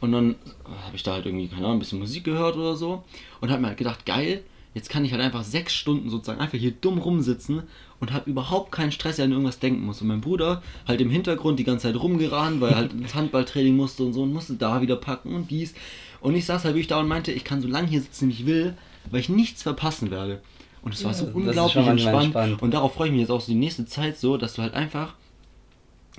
und 0.00 0.12
dann 0.12 0.36
habe 0.84 0.96
ich 0.96 1.02
da 1.02 1.12
halt 1.14 1.26
irgendwie, 1.26 1.48
keine 1.48 1.62
Ahnung, 1.62 1.76
ein 1.76 1.80
bisschen 1.80 1.98
Musik 1.98 2.24
gehört 2.24 2.56
oder 2.56 2.76
so 2.76 3.04
und 3.40 3.50
habe 3.50 3.60
mir 3.60 3.68
halt 3.68 3.78
gedacht, 3.78 4.06
geil, 4.06 4.42
jetzt 4.74 4.90
kann 4.90 5.04
ich 5.04 5.12
halt 5.12 5.22
einfach 5.22 5.44
sechs 5.44 5.72
Stunden 5.72 6.10
sozusagen 6.10 6.40
einfach 6.40 6.58
hier 6.58 6.72
dumm 6.72 6.98
rumsitzen 6.98 7.62
und 8.00 8.12
habe 8.12 8.28
überhaupt 8.28 8.72
keinen 8.72 8.92
Stress, 8.92 9.16
der 9.16 9.24
an 9.24 9.32
irgendwas 9.32 9.60
denken 9.60 9.84
muss. 9.84 10.02
Und 10.02 10.08
mein 10.08 10.20
Bruder 10.20 10.62
halt 10.86 11.00
im 11.00 11.10
Hintergrund 11.10 11.58
die 11.58 11.64
ganze 11.64 11.88
Zeit 11.88 12.00
rumgerannt, 12.00 12.60
weil 12.60 12.70
er 12.70 12.76
halt 12.76 12.92
ins 12.92 13.14
Handballtraining 13.14 13.76
musste 13.76 14.02
und 14.02 14.12
so 14.12 14.22
und 14.22 14.32
musste 14.32 14.54
da 14.54 14.82
wieder 14.82 14.96
packen 14.96 15.34
und 15.34 15.50
dies. 15.50 15.74
Und 16.20 16.34
ich 16.34 16.44
saß 16.44 16.64
halt 16.64 16.74
wirklich 16.74 16.88
da 16.88 17.00
und 17.00 17.08
meinte, 17.08 17.32
ich 17.32 17.44
kann 17.44 17.62
so 17.62 17.68
lange 17.68 17.88
hier 17.88 18.00
sitzen, 18.00 18.28
wie 18.28 18.32
ich 18.32 18.46
will, 18.46 18.76
weil 19.10 19.20
ich 19.20 19.28
nichts 19.28 19.62
verpassen 19.62 20.10
werde. 20.10 20.40
Und 20.84 20.92
es 20.92 21.02
war 21.04 21.14
so 21.14 21.24
unglaublich 21.32 21.86
entspannt. 21.86 22.24
entspannt. 22.24 22.62
Und 22.62 22.74
darauf 22.74 22.92
freue 22.94 23.06
ich 23.06 23.12
mich 23.12 23.22
jetzt 23.22 23.30
auch 23.30 23.40
so 23.40 23.50
die 23.50 23.58
nächste 23.58 23.86
Zeit 23.86 24.18
so, 24.18 24.36
dass 24.36 24.52
du 24.54 24.62
halt 24.62 24.74
einfach, 24.74 25.14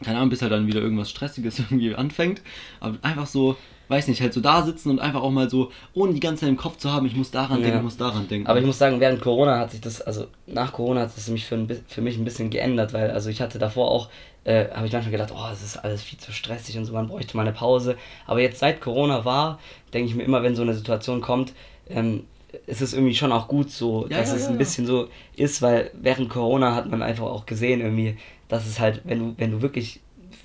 keine 0.04 0.18
Ahnung, 0.18 0.30
bis 0.30 0.42
halt 0.42 0.52
dann 0.52 0.66
wieder 0.66 0.82
irgendwas 0.82 1.10
Stressiges 1.12 1.60
irgendwie 1.70 1.94
anfängt, 1.94 2.42
aber 2.80 2.98
einfach 3.04 3.28
so, 3.28 3.58
weiß 3.90 4.08
nicht, 4.08 4.22
halt 4.22 4.34
so 4.34 4.42
da 4.42 4.64
sitzen 4.64 4.90
und 4.90 5.00
einfach 5.00 5.22
auch 5.22 5.30
mal 5.30 5.48
so, 5.52 5.72
ohne 5.94 6.14
die 6.14 6.20
ganze 6.20 6.42
Zeit 6.42 6.50
im 6.50 6.58
Kopf 6.58 6.78
zu 6.78 6.92
haben, 6.92 7.06
ich 7.06 7.16
muss 7.16 7.30
daran 7.30 7.60
Ja. 7.60 7.66
denken, 7.66 7.78
ich 7.78 7.84
muss 7.84 7.98
daran 7.98 8.28
denken. 8.28 8.48
Aber 8.48 8.60
ich 8.60 8.66
muss 8.66 8.80
sagen, 8.80 9.00
während 9.00 9.22
Corona 9.22 9.60
hat 9.60 9.70
sich 9.70 9.82
das, 9.82 10.02
also 10.02 10.26
nach 10.48 10.74
Corona 10.74 11.02
hat 11.02 11.16
es 11.16 11.28
mich 11.30 11.46
für, 11.46 11.56
ein, 11.56 11.70
für 11.88 12.02
mich 12.02 12.18
ein 12.18 12.26
bisschen 12.26 12.50
geändert, 12.50 12.92
weil 12.92 13.12
also 13.12 13.30
ich 13.30 13.42
hatte 13.42 13.60
davor 13.60 13.92
auch, 13.92 14.10
äh, 14.46 14.66
habe 14.74 14.88
ich 14.88 14.94
manchmal 14.94 15.12
gedacht, 15.12 15.32
oh, 15.32 15.48
es 15.54 15.62
ist 15.62 15.78
alles 15.78 16.02
viel 16.02 16.18
zu 16.18 16.32
stressig 16.32 16.76
und 16.80 16.86
so, 16.86 16.94
man 16.94 17.08
bräuchte 17.08 17.38
mal 17.38 17.44
eine 17.44 17.54
Pause. 17.54 17.98
Aber 18.26 18.42
jetzt 18.42 18.58
seit 18.60 18.82
Corona 18.82 19.26
war, 19.26 19.60
denke 19.94 20.10
ich 20.10 20.16
mir 20.16 20.24
immer, 20.24 20.42
wenn 20.42 20.56
so 20.56 20.64
eine 20.64 20.74
Situation 20.74 21.22
kommt, 21.22 21.54
ähm, 21.88 22.24
ist 22.68 22.82
es 22.82 22.94
irgendwie 22.94 23.16
schon 23.16 23.32
auch 23.32 23.48
gut 23.48 23.72
so, 23.72 24.08
Ja, 24.10 24.18
dass 24.20 24.30
ja, 24.30 24.36
es 24.38 24.44
ja, 24.44 24.50
ein 24.50 24.58
bisschen 24.58 24.86
so 24.86 25.08
ist, 25.36 25.62
weil 25.62 25.92
während 25.94 26.30
Corona 26.30 26.76
hat 26.76 26.90
man 26.90 27.02
einfach 27.02 27.26
auch 27.26 27.46
gesehen 27.46 27.82
irgendwie, 27.82 28.18
dass 28.48 28.66
es 28.68 28.80
halt, 28.80 29.02
wenn 29.06 29.20
du, 29.20 29.34
wenn 29.38 29.52
du 29.52 29.62
wirklich 29.62 30.00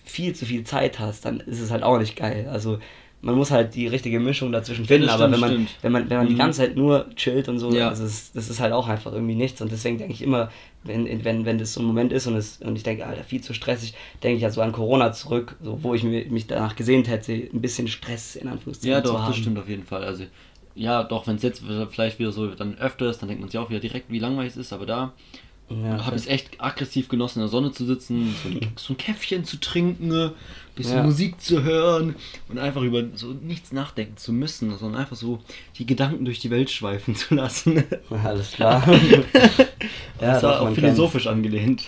viel 0.04 0.34
zu 0.34 0.46
viel 0.46 0.64
Zeit 0.64 0.98
hast, 0.98 1.24
dann 1.24 1.40
ist 1.40 1.60
es 1.60 1.70
halt 1.70 1.82
auch 1.82 1.98
nicht 1.98 2.16
geil. 2.16 2.48
Also 2.50 2.78
man 3.22 3.34
muss 3.34 3.50
halt 3.50 3.74
die 3.74 3.86
richtige 3.86 4.18
Mischung 4.18 4.50
dazwischen 4.50 4.86
finden, 4.86 5.06
das 5.06 5.20
aber 5.20 5.24
stimmt, 5.28 5.32
wenn 5.34 5.40
man, 5.40 5.50
stimmt. 5.66 5.70
wenn 5.82 5.92
man, 5.92 6.10
wenn 6.10 6.16
man 6.16 6.26
die 6.28 6.34
Mhm. 6.34 6.38
ganze 6.38 6.60
Zeit 6.60 6.74
nur 6.76 7.06
chillt 7.16 7.48
und 7.50 7.58
so, 7.58 7.70
Ja. 7.70 7.88
also 7.90 8.04
es, 8.04 8.32
das 8.32 8.48
ist 8.48 8.60
halt 8.60 8.72
auch 8.72 8.88
einfach 8.88 9.12
irgendwie 9.12 9.34
nichts. 9.34 9.60
Und 9.60 9.70
deswegen 9.70 9.98
denke 9.98 10.14
ich 10.14 10.22
immer, 10.22 10.50
wenn, 10.84 11.22
wenn, 11.22 11.44
wenn 11.44 11.58
das 11.58 11.74
so 11.74 11.80
ein 11.80 11.86
Moment 11.86 12.12
ist 12.12 12.26
und, 12.26 12.34
es, 12.36 12.56
und 12.62 12.76
ich 12.76 12.82
denke, 12.82 13.04
Alter, 13.06 13.22
viel 13.22 13.42
zu 13.42 13.52
stressig, 13.52 13.92
denke 14.22 14.36
ich 14.36 14.42
ja 14.42 14.50
so 14.50 14.62
an 14.62 14.72
Corona 14.72 15.12
zurück, 15.12 15.56
so, 15.62 15.78
wo 15.82 15.92
ich 15.94 16.02
mich 16.02 16.46
danach 16.46 16.76
gesehnt 16.76 17.08
hätte, 17.08 17.32
ein 17.34 17.60
bisschen 17.60 17.88
Stress 17.88 18.36
in 18.36 18.48
Anführungszeichen 18.48 18.90
ja, 18.90 19.04
zu 19.04 19.12
doch, 19.12 19.20
haben. 19.20 19.32
das 19.32 19.36
stimmt 19.36 19.58
auf 19.58 19.68
jeden 19.68 19.84
Fall. 19.84 20.02
Also, 20.02 20.24
ja, 20.80 21.02
doch, 21.04 21.26
wenn 21.26 21.36
es 21.36 21.42
jetzt 21.42 21.62
vielleicht 21.90 22.18
wieder 22.18 22.32
so 22.32 22.46
dann 22.54 22.78
öfter 22.78 23.10
ist, 23.10 23.18
dann 23.20 23.28
denkt 23.28 23.40
man 23.42 23.50
sich 23.50 23.58
auch 23.58 23.70
wieder 23.70 23.80
direkt, 23.80 24.10
wie 24.10 24.18
langweilig 24.18 24.52
es 24.52 24.56
ist, 24.56 24.72
aber 24.72 24.86
da 24.86 25.12
Ja, 25.68 26.04
habe 26.06 26.16
ich 26.16 26.22
es 26.22 26.28
echt 26.28 26.60
aggressiv 26.60 27.08
genossen, 27.08 27.38
in 27.40 27.42
der 27.44 27.48
Sonne 27.48 27.72
zu 27.72 27.84
sitzen, 27.86 28.34
so 28.42 28.48
ein, 28.48 28.72
so 28.76 28.94
ein 28.94 28.96
Käffchen 28.96 29.44
zu 29.44 29.58
trinken, 29.60 30.12
ein 30.12 30.32
bisschen 30.74 30.98
Ja. 30.98 31.04
Musik 31.04 31.40
zu 31.40 31.62
hören 31.62 32.16
und 32.48 32.58
einfach 32.58 32.82
über 32.82 33.04
so 33.14 33.28
nichts 33.28 33.72
nachdenken 33.72 34.16
zu 34.16 34.32
müssen, 34.32 34.76
sondern 34.78 35.00
einfach 35.02 35.16
so 35.16 35.40
die 35.78 35.86
Gedanken 35.86 36.24
durch 36.24 36.40
die 36.40 36.50
Welt 36.50 36.70
schweifen 36.70 37.14
zu 37.14 37.34
lassen. 37.36 37.84
alles 38.24 38.52
klar. 38.52 38.82
ja, 40.20 40.32
das 40.32 40.42
war 40.42 40.60
auch 40.60 40.70
philosophisch 40.72 41.26
angelehnt. 41.28 41.84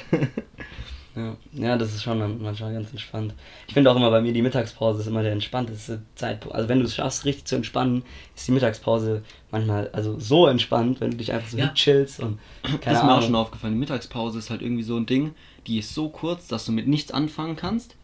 Ja, 1.14 1.36
ja, 1.52 1.76
das 1.76 1.94
ist 1.94 2.02
schon 2.02 2.18
man- 2.18 2.40
manchmal 2.40 2.72
ganz 2.72 2.90
entspannt. 2.90 3.34
Ich 3.68 3.74
finde 3.74 3.90
auch 3.90 3.96
immer 3.96 4.10
bei 4.10 4.22
mir 4.22 4.32
die 4.32 4.40
Mittagspause 4.40 5.00
ist 5.00 5.06
immer 5.06 5.22
der 5.22 5.32
entspannteste 5.32 6.00
Zeitpunkt. 6.14 6.54
Also 6.56 6.68
wenn 6.70 6.78
du 6.78 6.86
es 6.86 6.94
schaffst, 6.94 7.24
richtig 7.26 7.44
zu 7.44 7.56
entspannen, 7.56 8.02
ist 8.34 8.48
die 8.48 8.52
Mittagspause 8.52 9.22
manchmal 9.50 9.90
also 9.92 10.18
so 10.18 10.46
entspannt, 10.46 11.00
wenn 11.02 11.10
du 11.10 11.16
dich 11.18 11.32
einfach 11.32 11.48
so 11.50 11.58
Ja. 11.58 11.68
chillst 11.74 12.20
und 12.20 12.38
keine 12.62 12.78
das 12.84 12.98
ist 12.98 13.04
mir 13.04 13.14
auch 13.14 13.22
schon 13.22 13.34
aufgefallen. 13.34 13.74
Die 13.74 13.80
Mittagspause 13.80 14.38
ist 14.38 14.48
halt 14.48 14.62
irgendwie 14.62 14.82
so 14.84 14.96
ein 14.96 15.04
Ding, 15.06 15.34
die 15.66 15.78
ist 15.78 15.94
so 15.94 16.08
kurz, 16.08 16.48
dass 16.48 16.64
du 16.64 16.72
mit 16.72 16.88
nichts 16.88 17.10
anfangen 17.12 17.56
kannst, 17.56 17.94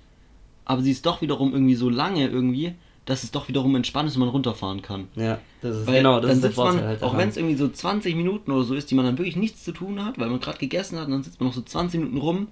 aber 0.67 0.83
sie 0.83 0.91
ist 0.91 1.07
doch 1.07 1.23
wiederum 1.23 1.53
irgendwie 1.55 1.77
so 1.77 1.89
lange 1.89 2.29
irgendwie, 2.29 2.75
dass 3.07 3.23
es 3.25 3.31
doch 3.31 3.49
wiederum 3.49 3.75
entspannt 3.75 4.11
ist 4.11 4.17
und 4.17 4.21
man 4.21 4.29
runterfahren 4.29 4.83
kann. 4.83 5.09
Ja, 5.17 5.39
das 5.63 5.79
ist 5.79 5.87
Weil 5.87 5.97
genau, 6.03 6.21
das 6.21 6.29
dann 6.29 6.31
ist 6.37 6.43
der 6.43 6.51
sitzt 6.51 6.59
man, 6.63 6.83
halt. 6.83 7.03
auch 7.03 7.17
wenn 7.17 7.31
es 7.31 7.39
irgendwie 7.39 7.57
so 7.57 7.69
20 7.69 8.15
Minuten 8.15 8.53
oder 8.53 8.65
so 8.65 8.75
ist, 8.75 8.91
die 8.91 8.95
man 8.95 9.07
dann 9.07 9.17
wirklich 9.17 9.37
nichts 9.37 9.65
zu 9.65 9.73
tun 9.73 10.05
hat, 10.05 10.19
weil 10.19 10.29
man 10.29 10.41
gerade 10.41 10.59
gegessen 10.59 10.99
hat 10.99 11.07
und 11.07 11.13
dann 11.13 11.23
sitzt 11.23 11.41
man 11.41 11.47
noch 11.49 11.55
so 11.55 11.63
20 11.63 12.01
Minuten 12.01 12.19
rum 12.19 12.49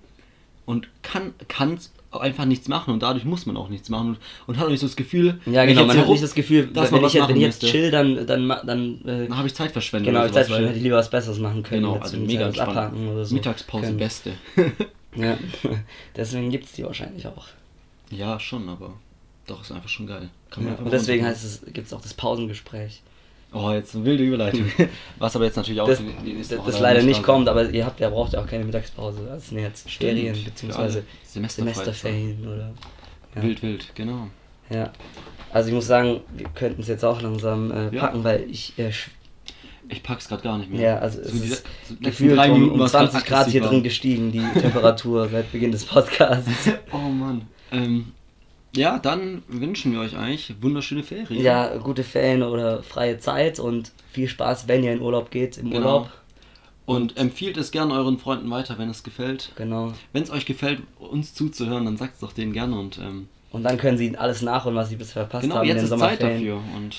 und 0.67 0.89
kann 1.03 1.33
kann's 1.49 1.93
einfach 2.13 2.45
nichts 2.47 2.67
machen 2.69 2.93
und 2.95 3.03
dadurch 3.03 3.25
muss 3.27 3.45
man 3.47 3.57
auch 3.59 3.69
nichts 3.69 3.89
machen 3.91 4.09
und, 4.11 4.19
und 4.47 4.57
hat 4.59 4.67
auch 4.67 4.71
nicht 4.71 4.81
so 4.81 4.87
das 4.87 4.97
Gefühl, 4.97 5.39
ja, 5.47 5.65
genau, 5.67 5.85
man 5.85 5.99
hat 5.99 6.09
nicht 6.09 6.23
das 6.23 6.35
Gefühl, 6.35 6.67
dass 6.69 6.91
wenn 6.91 7.01
man 7.03 7.09
ich, 7.09 7.15
jetzt, 7.15 7.23
wenn 7.29 7.35
machen 7.35 7.37
ich 7.37 7.43
jetzt 7.43 7.61
chill, 7.67 7.91
dann, 7.91 8.27
dann, 8.27 8.49
dann 8.49 9.01
äh, 9.07 9.27
dann 9.29 9.37
habe 9.37 9.49
ich 9.49 9.55
Zeit 9.55 9.73
verschwendet. 9.73 10.13
genau, 10.15 10.27
Zeit, 10.29 10.49
weil- 10.51 10.67
hätte 10.69 10.77
ich 10.79 10.83
lieber 10.83 10.97
was 10.97 11.11
Besseres 11.11 11.39
machen 11.39 11.63
können. 11.63 11.83
Genau, 11.83 11.97
also 11.99 12.17
mega 12.17 12.47
entspannt. 12.47 12.97
so. 13.27 13.35
Mittagspause 13.35 13.87
können. 13.87 13.97
beste. 13.99 14.33
Ja, 15.19 15.39
deswegen 16.17 16.51
gibt 16.51 16.67
es 16.67 16.73
die 16.73 16.85
wahrscheinlich 16.85 17.27
auch. 17.27 17.47
ja, 18.11 18.39
schon, 18.39 18.69
aber 18.69 18.93
doch 19.47 19.63
ist 19.63 19.73
einfach 19.73 19.89
schon 19.89 20.07
geil. 20.07 20.29
Kann 20.51 20.65
man 20.65 20.75
Ja, 20.75 20.79
und 20.81 20.93
deswegen 20.93 21.25
runter- 21.25 21.35
heißt 21.35 21.45
es, 21.45 21.73
gibt 21.73 21.87
es 21.87 21.95
auch 21.95 22.03
das 22.03 22.13
Pausengespräch. 22.13 23.01
Oh, 23.59 23.73
jetzt 23.73 23.95
eine 23.95 24.05
wilde 24.05 24.25
Überleitung. 24.25 24.71
Was 25.19 25.35
aber 25.37 25.45
jetzt 25.47 25.57
natürlich 25.57 25.81
auch 25.81 25.87
das, 25.89 25.99
die- 25.99 26.13
die 26.25 26.33
nächste 26.35 26.57
das, 26.57 26.67
das 26.67 26.81
leider 26.81 27.03
nicht 27.03 27.23
kommt, 27.23 27.49
aber 27.49 27.69
ihr 27.71 27.87
habt 27.87 28.01
ja 28.01 28.11
braucht 28.11 28.33
ja 28.35 28.41
auch 28.43 28.47
keine 28.47 28.65
Mittagspause. 28.65 29.21
Das 29.29 29.49
sind 29.49 29.59
jetzt 29.59 29.91
Stimmt, 29.91 30.11
Ferien. 30.19 30.35
Semesterfrei. 30.55 31.03
Semesterferien 31.25 32.47
oder 32.47 32.73
ja. 33.35 33.43
Wild, 33.43 33.63
wild, 33.63 33.95
genau. 33.95 34.29
ja. 34.71 34.93
Also 35.53 35.69
ich 35.69 35.75
muss 35.75 35.87
sagen, 35.87 36.21
wir 36.37 36.49
könnten 36.55 36.83
es 36.83 36.89
jetzt 36.89 37.05
auch 37.05 37.23
langsam 37.23 37.71
äh, 37.71 37.95
Ja. 37.95 38.01
packen, 38.03 38.25
weil 38.25 38.45
ich 38.51 38.75
äh, 38.79 38.91
Ich 39.89 40.03
pack's 40.03 40.29
gerade 40.29 40.43
gar 40.43 40.59
nicht 40.59 40.71
mehr. 40.71 40.81
ja 40.81 40.99
also 40.99 41.21
es 41.21 41.33
die- 41.33 41.49
ist 41.49 41.65
so 41.89 41.95
gefühlt 42.01 42.39
um, 42.39 42.53
Minuten 42.53 42.73
um 42.73 42.79
war's 42.81 42.93
grad 42.93 43.11
20 43.13 43.27
Grad 43.29 43.47
hier 43.49 43.61
aggressiver. 43.63 43.69
drin 43.69 43.83
gestiegen 43.83 44.33
die 44.33 44.61
Temperatur 44.61 45.29
seit 45.33 45.51
Beginn 45.53 45.71
des 45.73 45.85
Podcasts. 45.85 46.51
Oh 46.93 46.99
Mann. 47.09 47.43
Ähm, 47.73 48.13
ja, 48.77 48.99
dann 48.99 49.43
wünschen 49.49 49.93
wir 49.93 50.01
euch 50.01 50.17
eigentlich 50.17 50.55
wunderschöne 50.61 51.03
Ferien. 51.03 51.43
Ja, 51.43 51.77
gute 51.79 52.05
Ferien 52.05 52.43
oder 52.43 52.83
freie 52.83 53.19
Zeit 53.19 53.59
und 53.59 53.93
viel 54.13 54.29
Spaß, 54.29 54.69
wenn 54.69 54.85
ihr 54.85 54.93
in 54.93 55.01
Urlaub 55.01 55.31
geht, 55.31 55.59
im 55.59 55.71
Genau. 55.71 55.87
Urlaub. 55.87 56.11
Und 56.85 57.17
empfiehlt 57.17 57.57
es 57.57 57.73
gerne 57.73 57.95
euren 57.95 58.19
Freunden 58.19 58.49
weiter, 58.49 58.79
wenn 58.79 58.89
es 58.89 59.03
gefällt. 59.03 59.51
Genau. 59.57 59.93
Wenn 60.13 60.23
es 60.23 60.31
euch 60.31 60.47
gefällt, 60.47 60.83
uns 61.01 61.35
zuzuhören, 61.35 61.85
dann 61.85 61.97
sagt 61.97 62.15
es 62.15 62.21
doch 62.21 62.33
denen 62.33 62.53
gerne. 62.53 62.79
Und 62.79 62.99
ähm, 62.99 63.29
Und 63.51 63.65
dann 63.65 63.77
können 63.77 63.99
sie 63.99 64.17
alles 64.17 64.41
nachholen, 64.43 64.77
was 64.77 64.91
sie 64.91 64.97
bisher 64.97 65.23
verpasst 65.23 65.43
genau, 65.43 65.57
haben 65.57 65.69
in 65.69 65.77
jetzt 65.77 65.91
den 65.91 65.93
ist 65.95 66.01
Zeit 66.01 66.23
dafür. 66.23 66.61
Und 66.77 66.97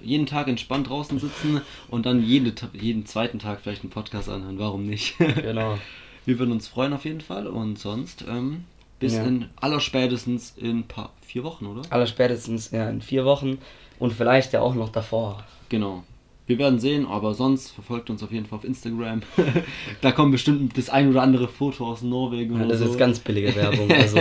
jeden 0.00 0.26
Tag 0.26 0.48
entspannt 0.48 0.88
draußen 0.88 1.18
sitzen 1.20 1.60
und 1.88 2.06
dann 2.06 2.22
jede, 2.22 2.52
jeden 2.72 3.06
zweiten 3.06 3.38
Tag 3.38 3.60
vielleicht 3.62 3.82
einen 3.82 3.90
Podcast 3.90 4.28
anhören. 4.28 4.58
Warum 4.58 4.86
nicht? 4.86 5.16
Genau. 5.18 5.78
wir 6.26 6.38
würden 6.38 6.52
uns 6.52 6.66
freuen 6.66 6.92
auf 6.92 7.04
jeden 7.04 7.20
Fall. 7.20 7.46
Und 7.46 7.78
sonst, 7.78 8.24
ähm, 8.28 8.64
bis 9.00 9.14
Ja. 9.14 9.24
in 9.24 9.46
allerspätestens 9.56 10.54
in 10.56 10.84
paar, 10.84 11.10
vier 11.26 11.44
Wochen, 11.44 11.66
oder? 11.66 11.82
Allerspätestens 11.90 12.70
ja, 12.70 12.88
in 12.88 13.00
vier 13.00 13.24
Wochen 13.24 13.58
und 13.98 14.12
vielleicht 14.12 14.52
ja 14.52 14.60
auch 14.60 14.74
noch 14.74 14.88
davor. 14.90 15.44
Genau. 15.68 16.02
Wir 16.46 16.58
werden 16.58 16.80
sehen, 16.80 17.06
aber 17.06 17.34
sonst 17.34 17.72
verfolgt 17.72 18.08
uns 18.08 18.22
auf 18.22 18.32
jeden 18.32 18.46
Fall 18.46 18.58
auf 18.60 18.64
Instagram. 18.64 19.20
da 20.00 20.12
kommt 20.12 20.32
bestimmt 20.32 20.78
das 20.78 20.88
ein 20.88 21.10
oder 21.10 21.20
andere 21.22 21.46
Foto 21.46 21.86
aus 21.86 22.00
Norwegen 22.00 22.58
Ja, 22.58 22.64
das 22.64 22.78
so. 22.78 22.84
ist 22.84 22.90
jetzt 22.92 22.98
ganz 22.98 23.18
billige 23.18 23.54
Werbung, 23.54 23.90
also 23.92 24.18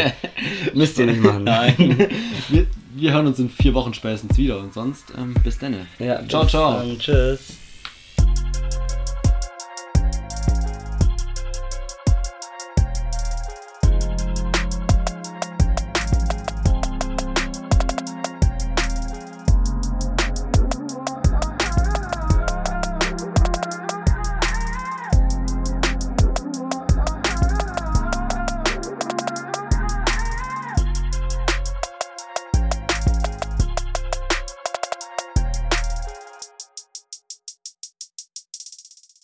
müsst 0.74 1.00
ihr 1.00 1.06
nicht 1.06 1.22
machen. 1.22 1.46
Nein. 1.46 2.10
wir, 2.50 2.68
wir 2.96 3.14
hören 3.14 3.28
uns 3.28 3.40
in 3.40 3.50
vier 3.50 3.74
Wochen 3.74 3.94
spätestens 3.94 4.38
wieder 4.38 4.60
und 4.60 4.74
sonst 4.74 5.14
ähm, 5.18 5.36
bis 5.44 5.58
dann. 5.58 5.88
Ja, 6.00 6.28
ciao, 6.28 6.46
ciao. 6.46 6.80
dann. 6.80 7.00
Tschüss. 7.00 7.67